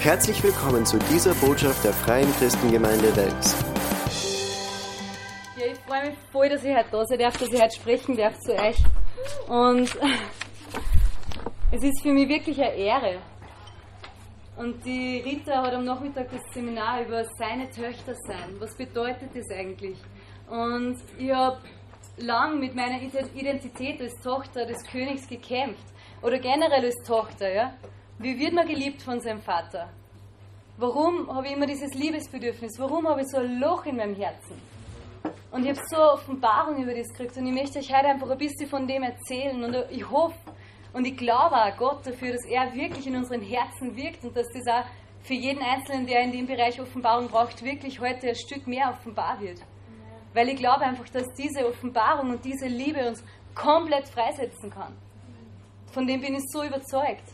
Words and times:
Herzlich 0.00 0.42
willkommen 0.42 0.86
zu 0.86 0.98
dieser 1.12 1.34
Botschaft 1.34 1.84
der 1.84 1.92
Freien 1.92 2.32
Christengemeinde 2.38 3.14
Wels. 3.14 3.54
Ja, 5.58 5.66
ich 5.66 5.78
freue 5.80 6.08
mich 6.08 6.18
voll, 6.32 6.48
dass 6.48 6.64
ich 6.64 6.74
heute 6.74 6.88
da 6.90 7.04
sein 7.04 7.18
darf, 7.18 7.36
dass 7.36 7.52
ich 7.52 7.60
heute 7.60 7.74
sprechen 7.74 8.16
darf 8.16 8.38
zu 8.38 8.52
euch. 8.54 8.78
Und 9.46 9.94
es 11.70 11.84
ist 11.84 12.00
für 12.02 12.14
mich 12.14 12.30
wirklich 12.30 12.58
eine 12.58 12.76
Ehre. 12.76 13.18
Und 14.56 14.82
die 14.86 15.18
Rita 15.18 15.62
hat 15.62 15.74
am 15.74 15.84
Nachmittag 15.84 16.30
das 16.30 16.40
Seminar 16.54 17.02
über 17.02 17.22
seine 17.38 17.68
Töchter 17.68 18.14
sein. 18.26 18.56
Was 18.58 18.74
bedeutet 18.74 19.28
das 19.34 19.50
eigentlich? 19.50 19.98
Und 20.48 20.96
ich 21.18 21.30
habe 21.30 21.58
lang 22.16 22.58
mit 22.58 22.74
meiner 22.74 23.02
Identität 23.02 24.00
als 24.00 24.18
Tochter 24.22 24.64
des 24.64 24.82
Königs 24.90 25.28
gekämpft. 25.28 25.84
Oder 26.22 26.38
generell 26.38 26.86
als 26.86 27.06
Tochter, 27.06 27.52
ja. 27.52 27.74
Wie 28.22 28.38
wird 28.38 28.52
man 28.52 28.68
geliebt 28.68 29.00
von 29.00 29.18
seinem 29.18 29.40
Vater? 29.40 29.88
Warum 30.76 31.34
habe 31.34 31.46
ich 31.46 31.54
immer 31.54 31.64
dieses 31.64 31.94
Liebesbedürfnis? 31.94 32.78
Warum 32.78 33.08
habe 33.08 33.22
ich 33.22 33.28
so 33.28 33.38
ein 33.38 33.58
Loch 33.58 33.86
in 33.86 33.96
meinem 33.96 34.14
Herzen? 34.14 34.60
Und 35.50 35.62
ich 35.64 35.70
habe 35.70 35.80
so 35.88 35.96
Offenbarung 35.96 36.82
über 36.82 36.92
das 36.92 37.08
gekriegt 37.08 37.38
und 37.38 37.46
ich 37.46 37.54
möchte 37.54 37.78
euch 37.78 37.90
heute 37.90 38.08
einfach 38.08 38.28
ein 38.28 38.36
bisschen 38.36 38.68
von 38.68 38.86
dem 38.86 39.04
erzählen 39.04 39.64
und 39.64 39.74
ich 39.90 40.10
hoffe 40.10 40.36
und 40.92 41.06
ich 41.06 41.16
glaube 41.16 41.56
auch 41.56 41.74
Gott 41.78 42.06
dafür, 42.06 42.32
dass 42.32 42.44
er 42.44 42.74
wirklich 42.74 43.06
in 43.06 43.16
unseren 43.16 43.40
Herzen 43.40 43.96
wirkt 43.96 44.22
und 44.22 44.36
dass 44.36 44.48
das 44.52 44.66
auch 44.66 44.84
für 45.22 45.32
jeden 45.32 45.62
Einzelnen, 45.62 46.06
der 46.06 46.20
in 46.20 46.32
dem 46.32 46.46
Bereich 46.46 46.78
Offenbarung 46.78 47.28
braucht, 47.28 47.64
wirklich 47.64 48.00
heute 48.00 48.28
ein 48.28 48.34
Stück 48.34 48.66
mehr 48.66 48.90
offenbar 48.90 49.40
wird. 49.40 49.62
Weil 50.34 50.50
ich 50.50 50.56
glaube 50.56 50.82
einfach, 50.82 51.08
dass 51.08 51.26
diese 51.38 51.66
Offenbarung 51.66 52.32
und 52.32 52.44
diese 52.44 52.66
Liebe 52.66 53.08
uns 53.08 53.24
komplett 53.54 54.08
freisetzen 54.08 54.68
kann. 54.68 54.94
Von 55.90 56.06
dem 56.06 56.20
bin 56.20 56.34
ich 56.34 56.44
so 56.52 56.62
überzeugt. 56.62 57.24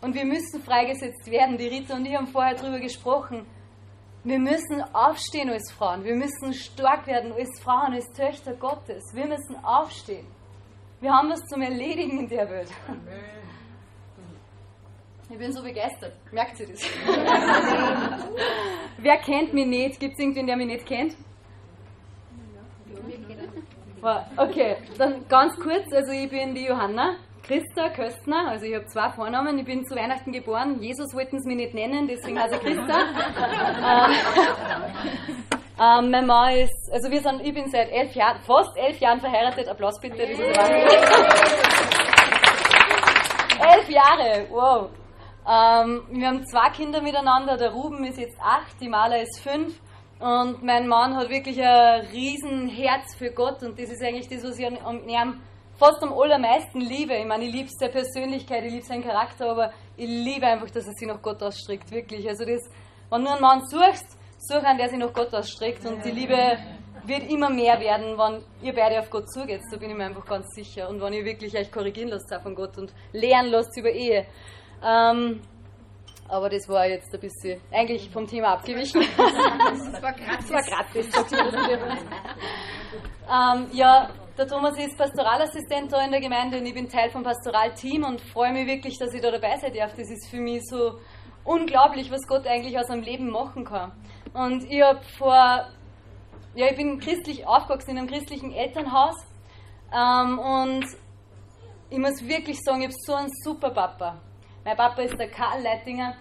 Und 0.00 0.14
wir 0.14 0.24
müssen 0.24 0.62
freigesetzt 0.62 1.30
werden. 1.30 1.58
Die 1.58 1.68
Rita 1.68 1.96
und 1.96 2.06
ich 2.06 2.16
haben 2.16 2.26
vorher 2.26 2.54
darüber 2.54 2.80
gesprochen. 2.80 3.46
Wir 4.24 4.38
müssen 4.38 4.82
aufstehen 4.92 5.50
als 5.50 5.72
Frauen. 5.72 6.04
Wir 6.04 6.14
müssen 6.14 6.52
stark 6.52 7.06
werden 7.06 7.32
als 7.32 7.60
Frauen, 7.62 7.94
als 7.94 8.06
Töchter 8.12 8.54
Gottes. 8.54 9.02
Wir 9.14 9.26
müssen 9.26 9.56
aufstehen. 9.62 10.26
Wir 11.00 11.10
haben 11.12 11.30
was 11.30 11.40
zum 11.46 11.62
Erledigen 11.62 12.18
in 12.20 12.28
der 12.28 12.48
Welt. 12.50 12.70
Ich 15.30 15.38
bin 15.38 15.52
so 15.52 15.62
begeistert. 15.62 16.12
Merkt 16.32 16.60
ihr 16.60 16.68
das? 16.68 16.82
Wer 18.98 19.16
kennt 19.18 19.54
mich 19.54 19.66
nicht? 19.66 20.00
Gibt 20.00 20.14
es 20.14 20.18
irgendwen, 20.18 20.46
der 20.46 20.56
mich 20.56 20.66
nicht 20.66 20.86
kennt? 20.86 21.14
Okay, 24.36 24.76
dann 24.98 25.26
ganz 25.28 25.54
kurz. 25.56 25.92
Also 25.92 26.12
ich 26.12 26.28
bin 26.28 26.54
die 26.54 26.64
Johanna. 26.64 27.16
Christa 27.42 27.88
Köstner, 27.90 28.48
also 28.48 28.64
ich 28.66 28.74
habe 28.74 28.86
zwei 28.86 29.10
Vornamen, 29.10 29.58
ich 29.58 29.64
bin 29.64 29.84
zu 29.84 29.96
Weihnachten 29.96 30.32
geboren, 30.32 30.80
Jesus 30.80 31.12
wollten 31.14 31.40
sie 31.40 31.48
mich 31.48 31.56
nicht 31.56 31.74
nennen, 31.74 32.06
deswegen 32.06 32.38
heiße 32.38 32.56
ich 32.56 32.60
Christa. 32.60 32.98
ähm, 35.80 36.10
mein 36.10 36.26
Mann 36.26 36.54
ist, 36.54 36.90
also 36.92 37.10
wir 37.10 37.20
sind, 37.20 37.40
ich 37.42 37.54
bin 37.54 37.68
seit 37.70 37.90
elf 37.90 38.14
Jahren, 38.14 38.40
fast 38.42 38.76
elf 38.76 38.98
Jahren 38.98 39.20
verheiratet, 39.20 39.68
Applaus 39.68 39.98
bitte, 40.00 40.18
das 40.18 40.30
ist 40.30 40.40
Elf 43.60 43.90
Jahre, 43.90 44.46
wow. 44.50 44.90
Ähm, 45.48 46.02
wir 46.10 46.28
haben 46.28 46.46
zwei 46.46 46.70
Kinder 46.70 47.00
miteinander, 47.02 47.56
der 47.56 47.70
Ruben 47.70 48.04
ist 48.04 48.18
jetzt 48.18 48.38
acht, 48.40 48.80
die 48.80 48.88
Mala 48.88 49.16
ist 49.16 49.40
fünf. 49.40 49.80
Und 50.20 50.62
mein 50.62 50.86
Mann 50.86 51.16
hat 51.16 51.30
wirklich 51.30 51.62
ein 51.62 52.02
riesen 52.12 52.68
Herz 52.68 53.14
für 53.16 53.30
Gott 53.30 53.62
und 53.62 53.78
das 53.78 53.90
ist 53.90 54.02
eigentlich 54.02 54.28
das, 54.28 54.44
was 54.44 54.58
ich 54.58 54.66
an, 54.66 54.76
an 54.76 55.08
ihm 55.08 55.40
fast 55.80 56.02
am 56.02 56.12
allermeisten 56.12 56.80
liebe. 56.80 57.16
Ich 57.16 57.26
meine, 57.26 57.46
ich 57.46 57.52
liebe 57.52 57.68
seine 57.70 57.90
Persönlichkeit, 57.90 58.62
ich 58.64 58.72
liebe 58.72 58.84
seinen 58.84 59.02
Charakter, 59.02 59.50
aber 59.50 59.72
ich 59.96 60.06
liebe 60.06 60.46
einfach, 60.46 60.70
dass 60.70 60.86
er 60.86 60.92
sich 60.92 61.08
nach 61.08 61.22
Gott 61.22 61.42
ausstreckt, 61.42 61.90
wirklich. 61.90 62.28
Also 62.28 62.44
das, 62.44 62.68
wenn 63.08 63.24
du 63.24 63.30
einen 63.30 63.40
Mann 63.40 63.66
suchst, 63.66 64.18
such 64.38 64.62
einen, 64.62 64.78
der 64.78 64.90
sich 64.90 64.98
nach 64.98 65.12
Gott 65.12 65.34
ausstreckt 65.34 65.84
und 65.86 66.04
die 66.04 66.10
Liebe 66.10 66.36
wird 67.04 67.30
immer 67.30 67.48
mehr 67.48 67.80
werden, 67.80 68.18
wenn 68.18 68.42
ihr 68.62 68.74
beide 68.74 69.00
auf 69.00 69.08
Gott 69.08 69.32
zugeht, 69.32 69.62
da 69.70 69.78
bin 69.78 69.90
ich 69.90 69.96
mir 69.96 70.04
einfach 70.04 70.26
ganz 70.26 70.54
sicher. 70.54 70.90
Und 70.90 71.00
wenn 71.00 71.14
ihr 71.14 71.24
wirklich 71.24 71.56
euch 71.56 71.72
korrigieren 71.72 72.10
lasst 72.10 72.30
von 72.42 72.54
Gott 72.54 72.76
und 72.76 72.92
lernen 73.12 73.50
lasst 73.50 73.74
über 73.78 73.90
Ehe. 73.90 74.26
Ähm, 74.84 75.40
aber 76.28 76.50
das 76.50 76.68
war 76.68 76.86
jetzt 76.86 77.12
ein 77.12 77.20
bisschen 77.20 77.60
eigentlich 77.72 78.08
vom 78.10 78.26
Thema 78.26 78.52
abgewichen. 78.52 79.02
Das 79.16 80.02
war 80.02 80.12
gratis. 80.12 80.50
Das 80.50 80.52
war 80.52 80.62
gratis. 80.62 81.06
ähm, 83.32 83.66
ja, 83.72 84.10
der 84.40 84.48
Thomas 84.48 84.78
ist 84.78 84.96
Pastoralassistent 84.96 85.92
da 85.92 86.02
in 86.02 86.12
der 86.12 86.20
Gemeinde 86.22 86.56
und 86.56 86.64
ich 86.64 86.72
bin 86.72 86.88
Teil 86.88 87.10
vom 87.10 87.22
Pastoralteam 87.22 88.04
und 88.04 88.22
freue 88.22 88.54
mich 88.54 88.66
wirklich, 88.66 88.96
dass 88.96 89.12
ich 89.12 89.20
da 89.20 89.30
dabei 89.30 89.58
sein 89.58 89.70
darf. 89.74 89.90
Das 89.90 90.08
ist 90.10 90.30
für 90.30 90.40
mich 90.40 90.62
so 90.66 90.98
unglaublich, 91.44 92.10
was 92.10 92.26
Gott 92.26 92.46
eigentlich 92.46 92.78
aus 92.78 92.88
einem 92.88 93.02
Leben 93.02 93.28
machen 93.28 93.66
kann. 93.66 93.92
Und 94.32 94.64
ich 94.64 94.80
habe 94.80 95.02
vor, 95.18 95.66
ja, 96.54 96.66
ich 96.70 96.74
bin 96.74 96.98
christlich 96.98 97.46
aufgewachsen 97.46 97.90
in 97.90 97.98
einem 97.98 98.08
christlichen 98.08 98.50
Elternhaus 98.52 99.16
ähm, 99.92 100.38
und 100.38 100.86
ich 101.90 101.98
muss 101.98 102.26
wirklich 102.26 102.60
sagen, 102.64 102.80
ich 102.80 102.86
habe 102.86 102.96
so 102.96 103.14
einen 103.16 103.30
super 103.44 103.68
Papa. 103.68 104.22
Mein 104.64 104.74
Papa 104.74 105.02
ist 105.02 105.18
der 105.18 105.28
Karl 105.28 105.60
Leitinger, 105.60 106.14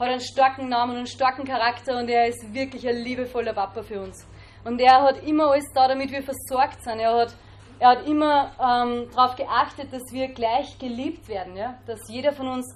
hat 0.00 0.08
einen 0.08 0.20
starken 0.20 0.70
Namen 0.70 0.92
und 0.92 0.96
einen 0.96 1.06
starken 1.06 1.44
Charakter 1.44 1.98
und 1.98 2.08
er 2.08 2.26
ist 2.26 2.54
wirklich 2.54 2.88
ein 2.88 2.96
liebevoller 2.96 3.52
Papa 3.52 3.82
für 3.82 4.00
uns. 4.00 4.26
Und 4.64 4.80
er 4.80 5.02
hat 5.02 5.22
immer 5.24 5.50
alles 5.50 5.70
da, 5.74 5.86
damit 5.88 6.10
wir 6.10 6.22
versorgt 6.22 6.82
sind. 6.82 7.00
Er 7.00 7.14
hat 7.14 7.36
er 7.78 7.88
hat 7.90 8.06
immer 8.06 8.52
ähm, 8.60 9.08
darauf 9.14 9.36
geachtet, 9.36 9.92
dass 9.92 10.02
wir 10.12 10.28
gleich 10.28 10.78
geliebt 10.78 11.28
werden, 11.28 11.56
ja? 11.56 11.78
dass 11.86 12.00
jeder 12.08 12.32
von 12.32 12.48
uns 12.48 12.74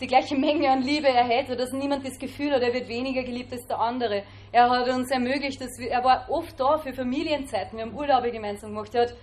die 0.00 0.06
gleiche 0.06 0.36
Menge 0.38 0.70
an 0.70 0.82
Liebe 0.82 1.08
erhält, 1.08 1.46
oder 1.48 1.56
dass 1.56 1.72
niemand 1.72 2.06
das 2.06 2.18
Gefühl 2.18 2.52
hat, 2.52 2.62
er 2.62 2.72
wird 2.72 2.88
weniger 2.88 3.22
geliebt 3.22 3.52
als 3.52 3.66
der 3.66 3.80
andere. 3.80 4.22
Er 4.52 4.70
hat 4.70 4.88
uns 4.88 5.10
ermöglicht, 5.10 5.60
dass 5.60 5.78
wir, 5.78 5.90
er 5.90 6.04
war 6.04 6.26
oft 6.28 6.58
da 6.58 6.78
für 6.78 6.92
Familienzeiten, 6.92 7.78
wir 7.78 7.84
haben 7.84 7.94
Urlaube 7.94 8.30
gemeinsam 8.30 8.70
gemacht, 8.70 8.94
er 8.94 9.02
hat 9.02 9.14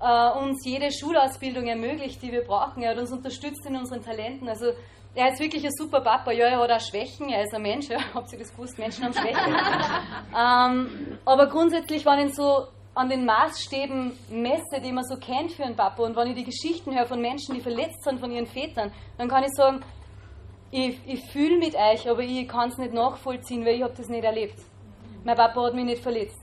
äh, 0.00 0.38
uns 0.38 0.64
jede 0.64 0.90
Schulausbildung 0.92 1.66
ermöglicht, 1.66 2.22
die 2.22 2.32
wir 2.32 2.42
brauchen, 2.42 2.82
er 2.82 2.90
hat 2.90 2.98
uns 2.98 3.12
unterstützt 3.12 3.64
in 3.66 3.76
unseren 3.76 4.02
Talenten, 4.02 4.48
also 4.48 4.72
er 5.14 5.30
ist 5.30 5.40
wirklich 5.40 5.64
ein 5.64 5.72
super 5.72 6.00
Papa. 6.00 6.32
Ja, 6.32 6.46
er 6.46 6.58
hat 6.58 6.70
auch 6.70 6.80
Schwächen, 6.80 7.28
er 7.28 7.42
ist 7.42 7.54
ein 7.54 7.62
Mensch, 7.62 7.88
ja. 7.88 7.98
habt 8.14 8.32
ihr 8.32 8.38
das 8.38 8.50
gewusst? 8.50 8.78
Menschen 8.78 9.04
haben 9.04 9.12
Schwächen. 9.12 9.54
ähm, 10.34 11.18
aber 11.24 11.48
grundsätzlich 11.48 12.06
waren 12.06 12.20
ihn 12.20 12.32
so 12.32 12.68
an 12.94 13.08
den 13.08 13.24
Maßstäben 13.24 14.12
messe, 14.30 14.80
die 14.82 14.92
man 14.92 15.04
so 15.04 15.16
kennt 15.16 15.52
für 15.52 15.64
einen 15.64 15.76
Papa, 15.76 16.02
und 16.02 16.14
wenn 16.14 16.28
ich 16.28 16.36
die 16.36 16.44
Geschichten 16.44 16.94
höre 16.94 17.06
von 17.06 17.20
Menschen, 17.20 17.54
die 17.54 17.60
verletzt 17.60 18.04
sind 18.04 18.20
von 18.20 18.30
ihren 18.30 18.46
Vätern, 18.46 18.92
dann 19.16 19.28
kann 19.28 19.44
ich 19.44 19.52
sagen, 19.54 19.82
ich, 20.70 20.98
ich 21.06 21.30
fühle 21.30 21.58
mit 21.58 21.74
euch, 21.74 22.08
aber 22.08 22.20
ich 22.20 22.48
kann 22.48 22.70
es 22.70 22.78
nicht 22.78 22.94
nachvollziehen, 22.94 23.64
weil 23.64 23.76
ich 23.76 23.82
habe 23.82 23.94
das 23.94 24.08
nicht 24.08 24.24
erlebt. 24.24 24.58
Mein 25.24 25.36
Papa 25.36 25.62
hat 25.62 25.74
mich 25.74 25.84
nicht 25.84 26.02
verletzt. 26.02 26.40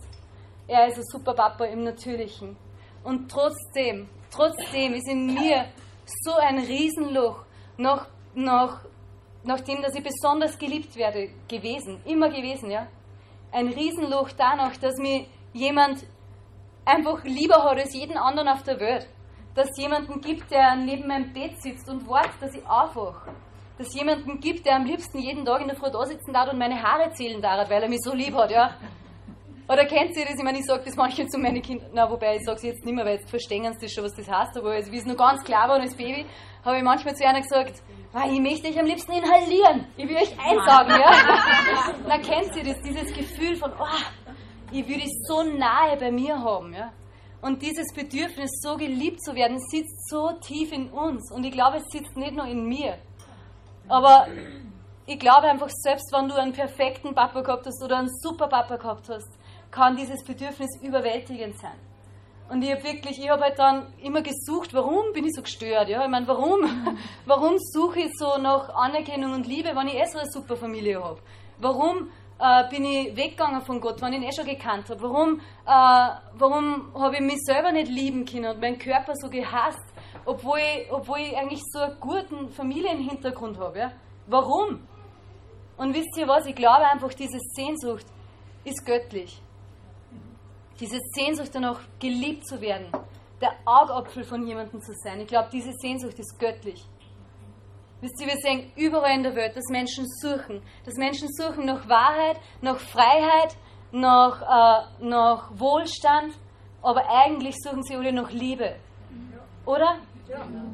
Er 0.67 0.87
ist 0.87 0.97
ein 0.97 1.03
super 1.03 1.33
Papa 1.33 1.65
im 1.65 1.83
Natürlichen. 1.83 2.55
Und 3.03 3.29
trotzdem, 3.29 4.07
trotzdem 4.31 4.93
ist 4.93 5.07
in 5.07 5.33
mir 5.33 5.65
so 6.23 6.33
ein 6.33 6.59
Riesenloch 6.59 7.43
nach, 7.77 8.07
nach, 8.35 8.81
nachdem, 9.43 9.81
dass 9.81 9.95
ich 9.95 10.03
besonders 10.03 10.57
geliebt 10.57 10.95
werde, 10.95 11.29
gewesen, 11.47 12.01
immer 12.05 12.29
gewesen, 12.29 12.69
ja. 12.69 12.87
Ein 13.51 13.69
Riesenloch 13.69 14.29
danach, 14.37 14.77
dass 14.77 14.95
mir 14.97 15.25
jemand 15.53 16.05
einfach 16.85 17.23
lieber 17.23 17.63
hat 17.63 17.77
als 17.77 17.93
jeden 17.93 18.17
anderen 18.17 18.47
auf 18.47 18.63
der 18.63 18.79
Welt. 18.79 19.07
Dass 19.55 19.69
es 19.69 19.77
jemanden 19.77 20.21
gibt, 20.21 20.51
der 20.51 20.75
neben 20.75 21.07
meinem 21.07 21.33
Bett 21.33 21.61
sitzt 21.61 21.89
und 21.89 22.07
wartet, 22.07 22.41
dass 22.41 22.53
ich 22.53 22.65
aufwache. 22.65 23.31
Dass 23.77 23.87
es 23.87 23.95
jemanden 23.95 24.39
gibt, 24.39 24.65
der 24.65 24.75
am 24.75 24.85
liebsten 24.85 25.19
jeden 25.19 25.45
Tag 25.45 25.61
in 25.61 25.67
der 25.67 25.77
Früh 25.77 25.89
da 25.91 26.05
sitzen 26.05 26.33
darf 26.33 26.51
und 26.51 26.59
meine 26.59 26.81
Haare 26.81 27.11
zählen 27.11 27.41
darf, 27.41 27.69
weil 27.69 27.83
er 27.83 27.89
mich 27.89 28.01
so 28.01 28.13
lieb 28.13 28.35
hat, 28.35 28.51
ja. 28.51 28.75
Oder 29.69 29.85
kennt 29.85 30.17
ihr 30.17 30.25
das? 30.25 30.35
Ich 30.35 30.43
meine, 30.43 30.57
ich 30.57 30.65
sage 30.65 30.81
das 30.83 30.95
manchmal 30.95 31.27
zu 31.27 31.37
meinen 31.37 31.61
Kindern, 31.61 31.91
na, 31.93 32.09
wobei 32.09 32.37
ich 32.37 32.43
sage 32.43 32.57
es 32.57 32.63
jetzt 32.63 32.85
nicht 32.85 32.95
mehr, 32.95 33.05
weil 33.05 33.17
jetzt 33.17 33.29
verstehen 33.29 33.71
sie 33.73 33.85
das 33.85 33.93
schon, 33.93 34.03
was 34.03 34.15
das 34.15 34.27
heißt, 34.27 34.57
aber 34.57 34.71
also, 34.71 34.91
wie 34.91 34.97
es 34.97 35.05
noch 35.05 35.15
ganz 35.15 35.43
klar 35.43 35.69
war 35.69 35.79
als 35.79 35.95
Baby, 35.95 36.25
habe 36.65 36.77
ich 36.77 36.83
manchmal 36.83 37.15
zu 37.15 37.23
einer 37.23 37.39
gesagt, 37.39 37.83
ich 38.31 38.39
möchte 38.39 38.67
euch 38.67 38.79
am 38.79 38.87
liebsten 38.87 39.11
inhalieren. 39.11 39.85
Ich 39.95 40.09
will 40.09 40.15
euch 40.15 40.35
einsaugen, 40.39 40.99
ja. 40.99 41.93
Na, 42.07 42.17
kennt 42.17 42.55
ihr 42.55 42.63
das? 42.63 42.81
Dieses 42.81 43.13
Gefühl 43.13 43.55
von, 43.55 43.71
oh, 43.79 43.85
ich 44.71 44.87
würde 44.87 45.03
es 45.03 45.27
so 45.27 45.43
nahe 45.43 45.97
bei 45.97 46.11
mir 46.11 46.39
haben. 46.39 46.73
Ja? 46.73 46.91
Und 47.41 47.61
dieses 47.61 47.93
Bedürfnis, 47.93 48.49
so 48.61 48.75
geliebt 48.75 49.21
zu 49.23 49.33
werden, 49.33 49.59
sitzt 49.59 50.09
so 50.09 50.31
tief 50.41 50.71
in 50.71 50.89
uns. 50.89 51.31
Und 51.31 51.43
ich 51.45 51.51
glaube, 51.51 51.77
es 51.77 51.85
sitzt 51.89 52.17
nicht 52.17 52.35
nur 52.35 52.45
in 52.45 52.65
mir. 52.65 52.97
Aber 53.87 54.27
ich 55.05 55.17
glaube 55.17 55.47
einfach, 55.47 55.69
selbst 55.69 56.11
wenn 56.13 56.27
du 56.27 56.35
einen 56.35 56.53
perfekten 56.53 57.15
Papa 57.15 57.41
gehabt 57.41 57.65
hast 57.65 57.83
oder 57.83 57.97
einen 57.97 58.09
super 58.21 58.47
Papa 58.47 58.75
gehabt 58.75 59.09
hast, 59.09 59.29
kann 59.71 59.95
dieses 59.95 60.23
Bedürfnis 60.23 60.69
überwältigend 60.81 61.57
sein. 61.59 61.79
Und 62.49 62.63
ich 62.63 62.71
habe 62.71 62.83
wirklich, 62.83 63.19
ich 63.19 63.29
habe 63.29 63.43
halt 63.43 63.59
dann 63.59 63.93
immer 64.01 64.21
gesucht, 64.21 64.73
warum 64.73 65.13
bin 65.13 65.25
ich 65.25 65.33
so 65.35 65.43
gestört? 65.43 65.87
Ja? 65.87 66.03
Ich 66.03 66.09
meine, 66.09 66.27
warum, 66.27 66.61
warum 67.25 67.57
suche 67.57 68.01
ich 68.01 68.11
so 68.17 68.37
nach 68.39 68.69
Anerkennung 68.69 69.33
und 69.33 69.47
Liebe, 69.47 69.69
wenn 69.75 69.87
ich 69.87 69.95
eh 69.95 70.05
so 70.05 70.19
eine 70.19 70.29
super 70.29 70.57
Familie 70.57 71.01
habe? 71.03 71.19
Warum 71.59 72.09
äh, 72.39 72.69
bin 72.69 72.85
ich 72.85 73.15
weggegangen 73.15 73.61
von 73.61 73.81
Gott, 73.81 74.01
wenn 74.01 74.13
ich 74.13 74.19
ihn 74.19 74.27
eh 74.27 74.31
schon 74.31 74.45
gekannt 74.45 74.89
habe? 74.89 75.01
Warum, 75.01 75.39
äh, 75.65 76.39
warum 76.39 76.93
habe 76.95 77.15
ich 77.15 77.21
mich 77.21 77.39
selber 77.43 77.71
nicht 77.71 77.91
lieben 77.91 78.25
können 78.25 78.45
und 78.45 78.61
meinen 78.61 78.79
Körper 78.79 79.13
so 79.15 79.29
gehasst, 79.29 79.83
obwohl 80.25 80.59
ich, 80.59 80.91
obwohl 80.91 81.19
ich 81.19 81.37
eigentlich 81.37 81.61
so 81.71 81.79
einen 81.79 81.99
guten 81.99 82.49
Familienhintergrund 82.49 83.59
habe? 83.59 83.79
Ja? 83.79 83.91
Warum? 84.27 84.87
Und 85.77 85.93
wisst 85.93 86.17
ihr 86.17 86.27
was? 86.27 86.45
Ich 86.45 86.55
glaube 86.55 86.87
einfach, 86.87 87.13
diese 87.13 87.39
Sehnsucht 87.55 88.05
ist 88.63 88.85
göttlich. 88.85 89.41
Diese 90.79 90.99
Sehnsucht 91.13 91.49
danach, 91.53 91.81
geliebt 91.99 92.47
zu 92.47 92.61
werden, 92.61 92.87
der 93.41 93.53
Augapfel 93.65 94.23
von 94.23 94.45
jemandem 94.47 94.81
zu 94.81 94.93
sein. 94.93 95.19
Ich 95.21 95.27
glaube, 95.27 95.49
diese 95.51 95.71
Sehnsucht 95.73 96.17
ist 96.19 96.39
göttlich. 96.39 96.85
Wisst 98.01 98.21
ihr, 98.21 98.27
wir 98.27 98.37
sehen 98.37 98.71
überall 98.77 99.15
in 99.15 99.23
der 99.23 99.35
Welt, 99.35 99.55
dass 99.57 99.65
Menschen 99.69 100.05
suchen. 100.07 100.61
Dass 100.85 100.95
Menschen 100.95 101.27
suchen 101.33 101.65
nach 101.65 101.87
Wahrheit, 101.89 102.37
nach 102.61 102.79
Freiheit, 102.79 103.57
nach, 103.91 104.41
äh, 104.41 105.05
nach 105.05 105.51
Wohlstand, 105.59 106.33
aber 106.81 107.03
eigentlich 107.09 107.55
suchen 107.61 107.83
sie 107.83 107.95
alle 107.95 108.13
nach 108.13 108.31
Liebe. 108.31 108.75
Oder? 109.65 109.99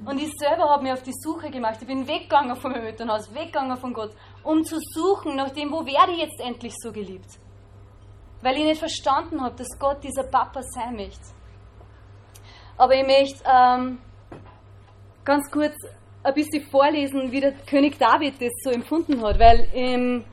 Und 0.05 0.21
ich 0.21 0.31
selber 0.37 0.69
habe 0.69 0.83
mich 0.83 0.91
auf 0.91 1.01
die 1.01 1.13
Suche 1.13 1.49
gemacht. 1.49 1.77
Ich 1.81 1.87
bin 1.87 2.07
weggegangen 2.07 2.55
von 2.57 2.71
meinem 2.71 2.85
Elternhaus, 2.85 3.33
weggegangen 3.33 3.77
von 3.77 3.93
Gott, 3.93 4.11
um 4.43 4.63
zu 4.63 4.77
suchen 4.79 5.35
nach 5.35 5.49
dem, 5.51 5.71
wo 5.71 5.85
werde 5.85 6.11
ich 6.11 6.19
jetzt 6.19 6.39
endlich 6.41 6.73
so 6.77 6.91
geliebt. 6.91 7.39
Weil 8.41 8.57
ich 8.57 8.65
nicht 8.65 8.79
verstanden 8.79 9.41
habe, 9.41 9.55
dass 9.55 9.79
Gott 9.79 10.03
dieser 10.03 10.23
Papa 10.23 10.61
sein 10.61 10.95
möchte. 10.95 11.23
Aber 12.77 12.93
ich 12.93 13.07
möchte 13.07 13.41
ähm, 13.45 13.99
ganz 15.23 15.49
kurz 15.49 15.73
ein 16.25 16.33
bisschen 16.33 16.63
vorlesen, 16.63 17.31
wie 17.31 17.39
der 17.39 17.53
König 17.69 17.97
David 17.99 18.41
das 18.41 18.51
so 18.63 18.71
empfunden 18.71 19.21
hat, 19.21 19.39
weil 19.39 19.67
im, 19.73 20.23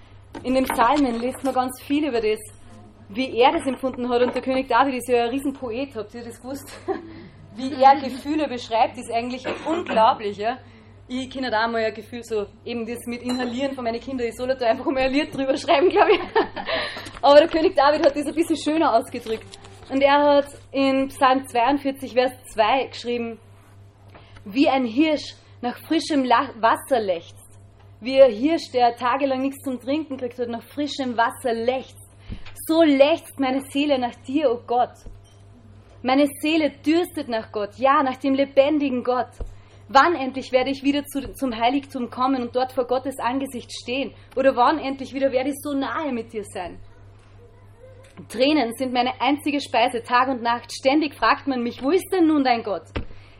in 0.43 0.55
den 0.55 0.65
Psalmen 0.65 1.21
liest 1.21 1.44
man 1.44 1.55
ganz 1.55 1.83
viel 1.83 2.09
über 2.09 2.21
das, 2.21 2.41
wie 3.11 3.39
er 3.39 3.53
das 3.53 3.67
empfunden 3.67 4.09
hat. 4.09 4.23
Und 4.23 4.35
der 4.35 4.43
König 4.43 4.69
David 4.69 4.94
ist 4.94 5.09
ja 5.09 5.25
ein 5.25 5.31
Riesenpoet, 5.31 5.94
habt 5.94 6.15
ihr 6.15 6.25
das 6.25 6.41
gewusst? 6.41 6.73
wie 7.56 7.75
er 7.75 8.00
Gefühle 8.00 8.49
beschreibt, 8.49 8.97
ist 8.97 9.12
eigentlich 9.12 9.44
unglaublich. 9.67 10.39
Ja? 10.39 10.59
Ich 11.09 11.29
kenne 11.29 11.50
da 11.50 11.69
mal 11.69 11.85
ein 11.85 11.93
Gefühl, 11.93 12.25
so 12.25 12.47
eben 12.65 12.87
das 12.87 13.06
mit 13.06 13.23
Inhalieren 13.23 13.75
von 13.75 13.85
meinen 13.85 14.00
Kindern. 14.00 14.29
Ich 14.29 14.37
soll 14.37 14.49
da 14.49 14.67
einfach 14.67 14.87
mal 14.87 15.03
ein 15.03 15.12
Lied 15.12 15.35
drüber 15.35 15.56
schreiben, 15.59 15.91
glaube 15.91 16.12
ich. 16.12 16.21
Aber 17.23 17.39
der 17.39 17.49
König 17.49 17.77
David 17.77 18.06
hat 18.06 18.17
das 18.17 18.27
ein 18.27 18.35
bisschen 18.35 18.56
schöner 18.56 18.94
ausgedrückt. 18.94 19.47
Und 19.91 20.00
er 20.00 20.37
hat 20.37 20.47
in 20.71 21.09
Psalm 21.09 21.47
42, 21.47 22.15
Vers 22.15 22.33
2 22.55 22.87
geschrieben, 22.87 23.39
wie 24.47 24.69
ein 24.69 24.87
Hirsch 24.87 25.35
nach 25.62 25.79
frischem 25.79 26.25
Wasser 26.25 27.00
lechzt. 27.00 27.38
Wie 28.00 28.20
ein 28.20 28.32
Hirsch, 28.32 28.70
der 28.73 28.97
tagelang 28.97 29.43
nichts 29.43 29.62
zum 29.62 29.79
Trinken 29.81 30.17
kriegt 30.17 30.38
hat, 30.38 30.49
nach 30.49 30.62
frischem 30.64 31.17
Wasser 31.17 31.55
lechzt. 31.55 31.97
So 32.67 32.82
lechzt 32.82 33.38
meine 33.38 33.62
Seele 33.70 33.99
nach 33.99 34.14
dir, 34.26 34.50
o 34.50 34.55
oh 34.55 34.62
Gott. 34.67 34.94
Meine 36.03 36.26
Seele 36.41 36.70
dürstet 36.85 37.29
nach 37.29 37.53
Gott, 37.53 37.76
ja, 37.76 38.03
nach 38.03 38.17
dem 38.17 38.35
lebendigen 38.35 39.05
Gott. 39.05 39.31
Wann 39.88 40.17
endlich 40.17 40.50
werde 40.50 40.70
ich 40.70 40.82
wieder 40.82 41.05
zu, 41.05 41.32
zum 41.32 41.56
Heiligtum 41.56 42.11
kommen 42.11 42.43
und 42.43 42.56
dort 42.56 42.73
vor 42.73 42.87
Gottes 42.87 43.19
Angesicht 43.20 43.70
stehen? 43.73 44.12
Oder 44.35 44.56
wann 44.56 44.79
endlich 44.79 45.15
wieder 45.15 45.31
werde 45.31 45.50
ich 45.50 45.56
so 45.62 45.75
nahe 45.75 46.12
mit 46.12 46.32
dir 46.32 46.44
sein? 46.44 46.81
Tränen 48.29 48.73
sind 48.75 48.93
meine 48.93 49.20
einzige 49.20 49.61
Speise, 49.61 50.03
Tag 50.03 50.29
und 50.29 50.43
Nacht. 50.43 50.73
Ständig 50.73 51.15
fragt 51.15 51.47
man 51.47 51.62
mich, 51.62 51.82
wo 51.82 51.91
ist 51.91 52.08
denn 52.12 52.26
nun 52.26 52.43
dein 52.43 52.62
Gott? 52.62 52.88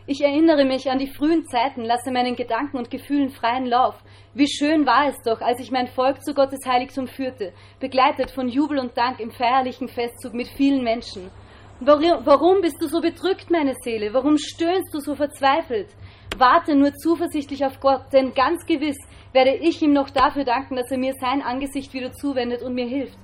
Ich 0.05 0.21
erinnere 0.21 0.65
mich 0.65 0.91
an 0.91 0.99
die 0.99 1.07
frühen 1.07 1.47
Zeiten, 1.47 1.85
lasse 1.85 2.11
meinen 2.11 2.35
Gedanken 2.35 2.77
und 2.77 2.91
Gefühlen 2.91 3.31
freien 3.31 3.67
Lauf. 3.67 3.95
Wie 4.35 4.49
schön 4.49 4.85
war 4.85 5.07
es 5.07 5.17
doch, 5.25 5.41
als 5.41 5.61
ich 5.61 5.71
mein 5.71 5.87
Volk 5.87 6.25
zu 6.25 6.35
Gottes 6.35 6.67
Heiligtum 6.67 7.07
führte, 7.07 7.53
begleitet 7.79 8.33
von 8.33 8.49
Jubel 8.49 8.81
und 8.81 8.99
Dank 8.99 9.21
im 9.21 9.31
feierlichen 9.31 9.87
Festzug 9.87 10.35
mit 10.35 10.49
vielen 10.49 10.83
Menschen. 10.83 11.31
Warum 11.79 12.63
bist 12.63 12.83
du 12.83 12.89
so 12.89 13.01
bedrückt, 13.01 13.49
meine 13.51 13.75
Seele? 13.85 14.13
Warum 14.13 14.39
stöhnst 14.39 14.93
du 14.93 14.99
so 14.99 15.15
verzweifelt? 15.15 15.91
Warte 16.37 16.75
nur 16.75 16.95
zuversichtlich 16.95 17.65
auf 17.65 17.79
Gott, 17.79 18.03
denn 18.13 18.35
ganz 18.35 18.67
gewiss 18.67 18.99
werde 19.33 19.55
ich 19.55 19.83
ihm 19.83 19.93
noch 19.93 20.11
dafür 20.11 20.43
danken, 20.43 20.75
dass 20.75 20.91
er 20.91 20.99
mir 20.99 21.15
sein 21.21 21.43
Angesicht 21.43 21.95
wieder 21.95 22.13
zuwendet 22.13 22.63
und 22.63 22.75
mir 22.75 22.87
hilft. 22.87 23.19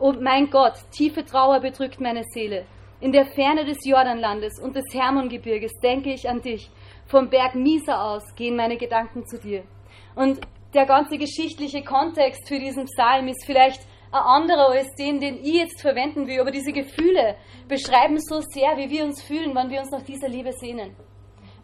Oh 0.00 0.12
mein 0.20 0.50
Gott, 0.50 0.74
tiefe 0.90 1.24
Trauer 1.24 1.60
bedrückt 1.60 2.00
meine 2.00 2.24
Seele. 2.34 2.64
In 3.00 3.12
der 3.12 3.24
Ferne 3.24 3.64
des 3.64 3.78
Jordanlandes 3.86 4.60
und 4.60 4.76
des 4.76 4.84
Hermongebirges 4.92 5.72
denke 5.82 6.12
ich 6.12 6.28
an 6.28 6.42
dich. 6.42 6.70
Vom 7.06 7.30
Berg 7.30 7.54
Misa 7.54 8.14
aus 8.14 8.22
gehen 8.36 8.56
meine 8.56 8.76
Gedanken 8.76 9.26
zu 9.26 9.38
dir. 9.38 9.64
Und 10.14 10.38
der 10.74 10.84
ganze 10.84 11.16
geschichtliche 11.16 11.82
Kontext 11.82 12.46
für 12.46 12.58
diesen 12.58 12.84
Psalm 12.84 13.28
ist 13.28 13.46
vielleicht 13.46 13.80
ein 14.12 14.20
anderer 14.20 14.68
als 14.72 14.94
den, 14.96 15.18
den 15.18 15.38
ich 15.42 15.54
jetzt 15.54 15.80
verwenden 15.80 16.26
will. 16.26 16.42
Aber 16.42 16.50
diese 16.50 16.72
Gefühle 16.72 17.36
beschreiben 17.68 18.18
so 18.20 18.40
sehr, 18.40 18.76
wie 18.76 18.90
wir 18.90 19.04
uns 19.04 19.22
fühlen, 19.22 19.54
wenn 19.54 19.70
wir 19.70 19.80
uns 19.80 19.90
nach 19.90 20.02
dieser 20.02 20.28
Liebe 20.28 20.52
sehnen. 20.52 20.94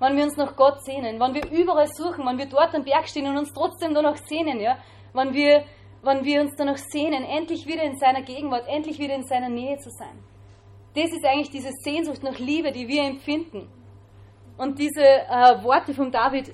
Wenn 0.00 0.16
wir 0.16 0.24
uns 0.24 0.38
nach 0.38 0.56
Gott 0.56 0.82
sehnen, 0.84 1.20
wenn 1.20 1.34
wir 1.34 1.50
überall 1.50 1.88
suchen, 1.88 2.24
wenn 2.24 2.38
wir 2.38 2.46
dort 2.46 2.74
am 2.74 2.84
Berg 2.84 3.08
stehen 3.08 3.26
und 3.26 3.36
uns 3.36 3.52
trotzdem 3.52 3.92
danach 3.92 4.16
sehnen, 4.16 4.58
ja, 4.58 4.78
wenn 5.12 5.34
wir, 5.34 5.64
wenn 6.02 6.24
wir 6.24 6.40
uns 6.40 6.54
danach 6.56 6.78
sehnen, 6.78 7.24
endlich 7.24 7.66
wieder 7.66 7.82
in 7.82 7.98
seiner 7.98 8.22
Gegenwart, 8.22 8.64
endlich 8.68 8.98
wieder 8.98 9.14
in 9.14 9.24
seiner 9.24 9.50
Nähe 9.50 9.76
zu 9.76 9.90
sein. 9.90 10.18
Das 10.96 11.12
ist 11.12 11.24
eigentlich 11.24 11.50
diese 11.50 11.70
Sehnsucht 11.84 12.22
nach 12.24 12.38
Liebe, 12.38 12.72
die 12.72 12.88
wir 12.88 13.04
empfinden. 13.04 13.68
Und 14.58 14.78
diese 14.78 15.04
äh, 15.04 15.62
Worte 15.62 15.94
von 15.94 16.10
David 16.10 16.52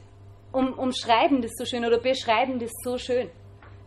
um, 0.53 0.75
umschreiben 0.75 1.41
das 1.41 1.53
so 1.56 1.65
schön 1.65 1.87
oder 1.87 1.99
beschreiben 1.99 2.59
das 2.59 2.73
so 2.85 2.99
schön 2.99 3.31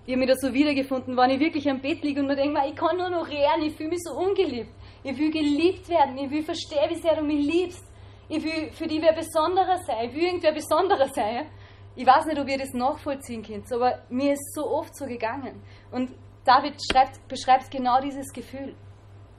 ich 0.05 0.13
habe 0.13 0.19
mich 0.19 0.29
da 0.29 0.35
so 0.35 0.53
wiedergefunden, 0.53 1.17
wenn 1.17 1.31
ich 1.31 1.39
wirklich 1.39 1.67
am 1.67 1.81
Bett 1.81 2.03
liege 2.03 2.21
und 2.21 2.27
mir 2.27 2.35
denke, 2.35 2.61
ich 2.67 2.75
kann 2.75 2.95
nur 2.95 3.09
noch 3.09 3.27
rehren, 3.27 3.63
ich 3.63 3.75
fühle 3.75 3.89
mich 3.89 4.03
so 4.03 4.13
ungeliebt. 4.15 4.69
Ich 5.03 5.17
will 5.17 5.31
geliebt 5.31 5.89
werden, 5.89 6.17
ich 6.17 6.29
will 6.29 6.43
verstehen, 6.43 6.89
wie 6.89 6.95
sehr 6.95 7.15
du 7.15 7.23
mich 7.23 7.43
liebst. 7.43 7.83
Ich 8.29 8.43
will 8.43 8.71
für 8.71 8.85
dich 8.85 9.01
wer 9.01 9.13
Besonderer 9.13 9.77
sein, 9.79 10.09
ich 10.09 10.15
will 10.15 10.23
irgendwer 10.23 10.53
Besonderer 10.53 11.07
sein. 11.07 11.47
Ich 11.95 12.05
weiß 12.05 12.25
nicht, 12.25 12.39
ob 12.39 12.47
ihr 12.47 12.57
das 12.57 12.73
nachvollziehen 12.73 13.41
könnt, 13.41 13.71
aber 13.71 14.03
mir 14.09 14.33
ist 14.33 14.53
so 14.53 14.67
oft 14.67 14.95
so 14.95 15.05
gegangen. 15.05 15.63
Und 15.91 16.11
David 16.43 16.75
schreibt, 16.91 17.27
beschreibt 17.27 17.71
genau 17.71 17.99
dieses 18.01 18.31
Gefühl. 18.31 18.75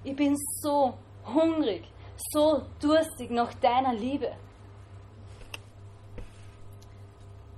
Ich 0.03 0.17
bin 0.17 0.35
so 0.63 0.95
hungrig, 1.33 1.85
so 2.33 2.63
durstig 2.81 3.31
nach 3.31 3.53
deiner 3.55 3.95
Liebe. 3.95 4.33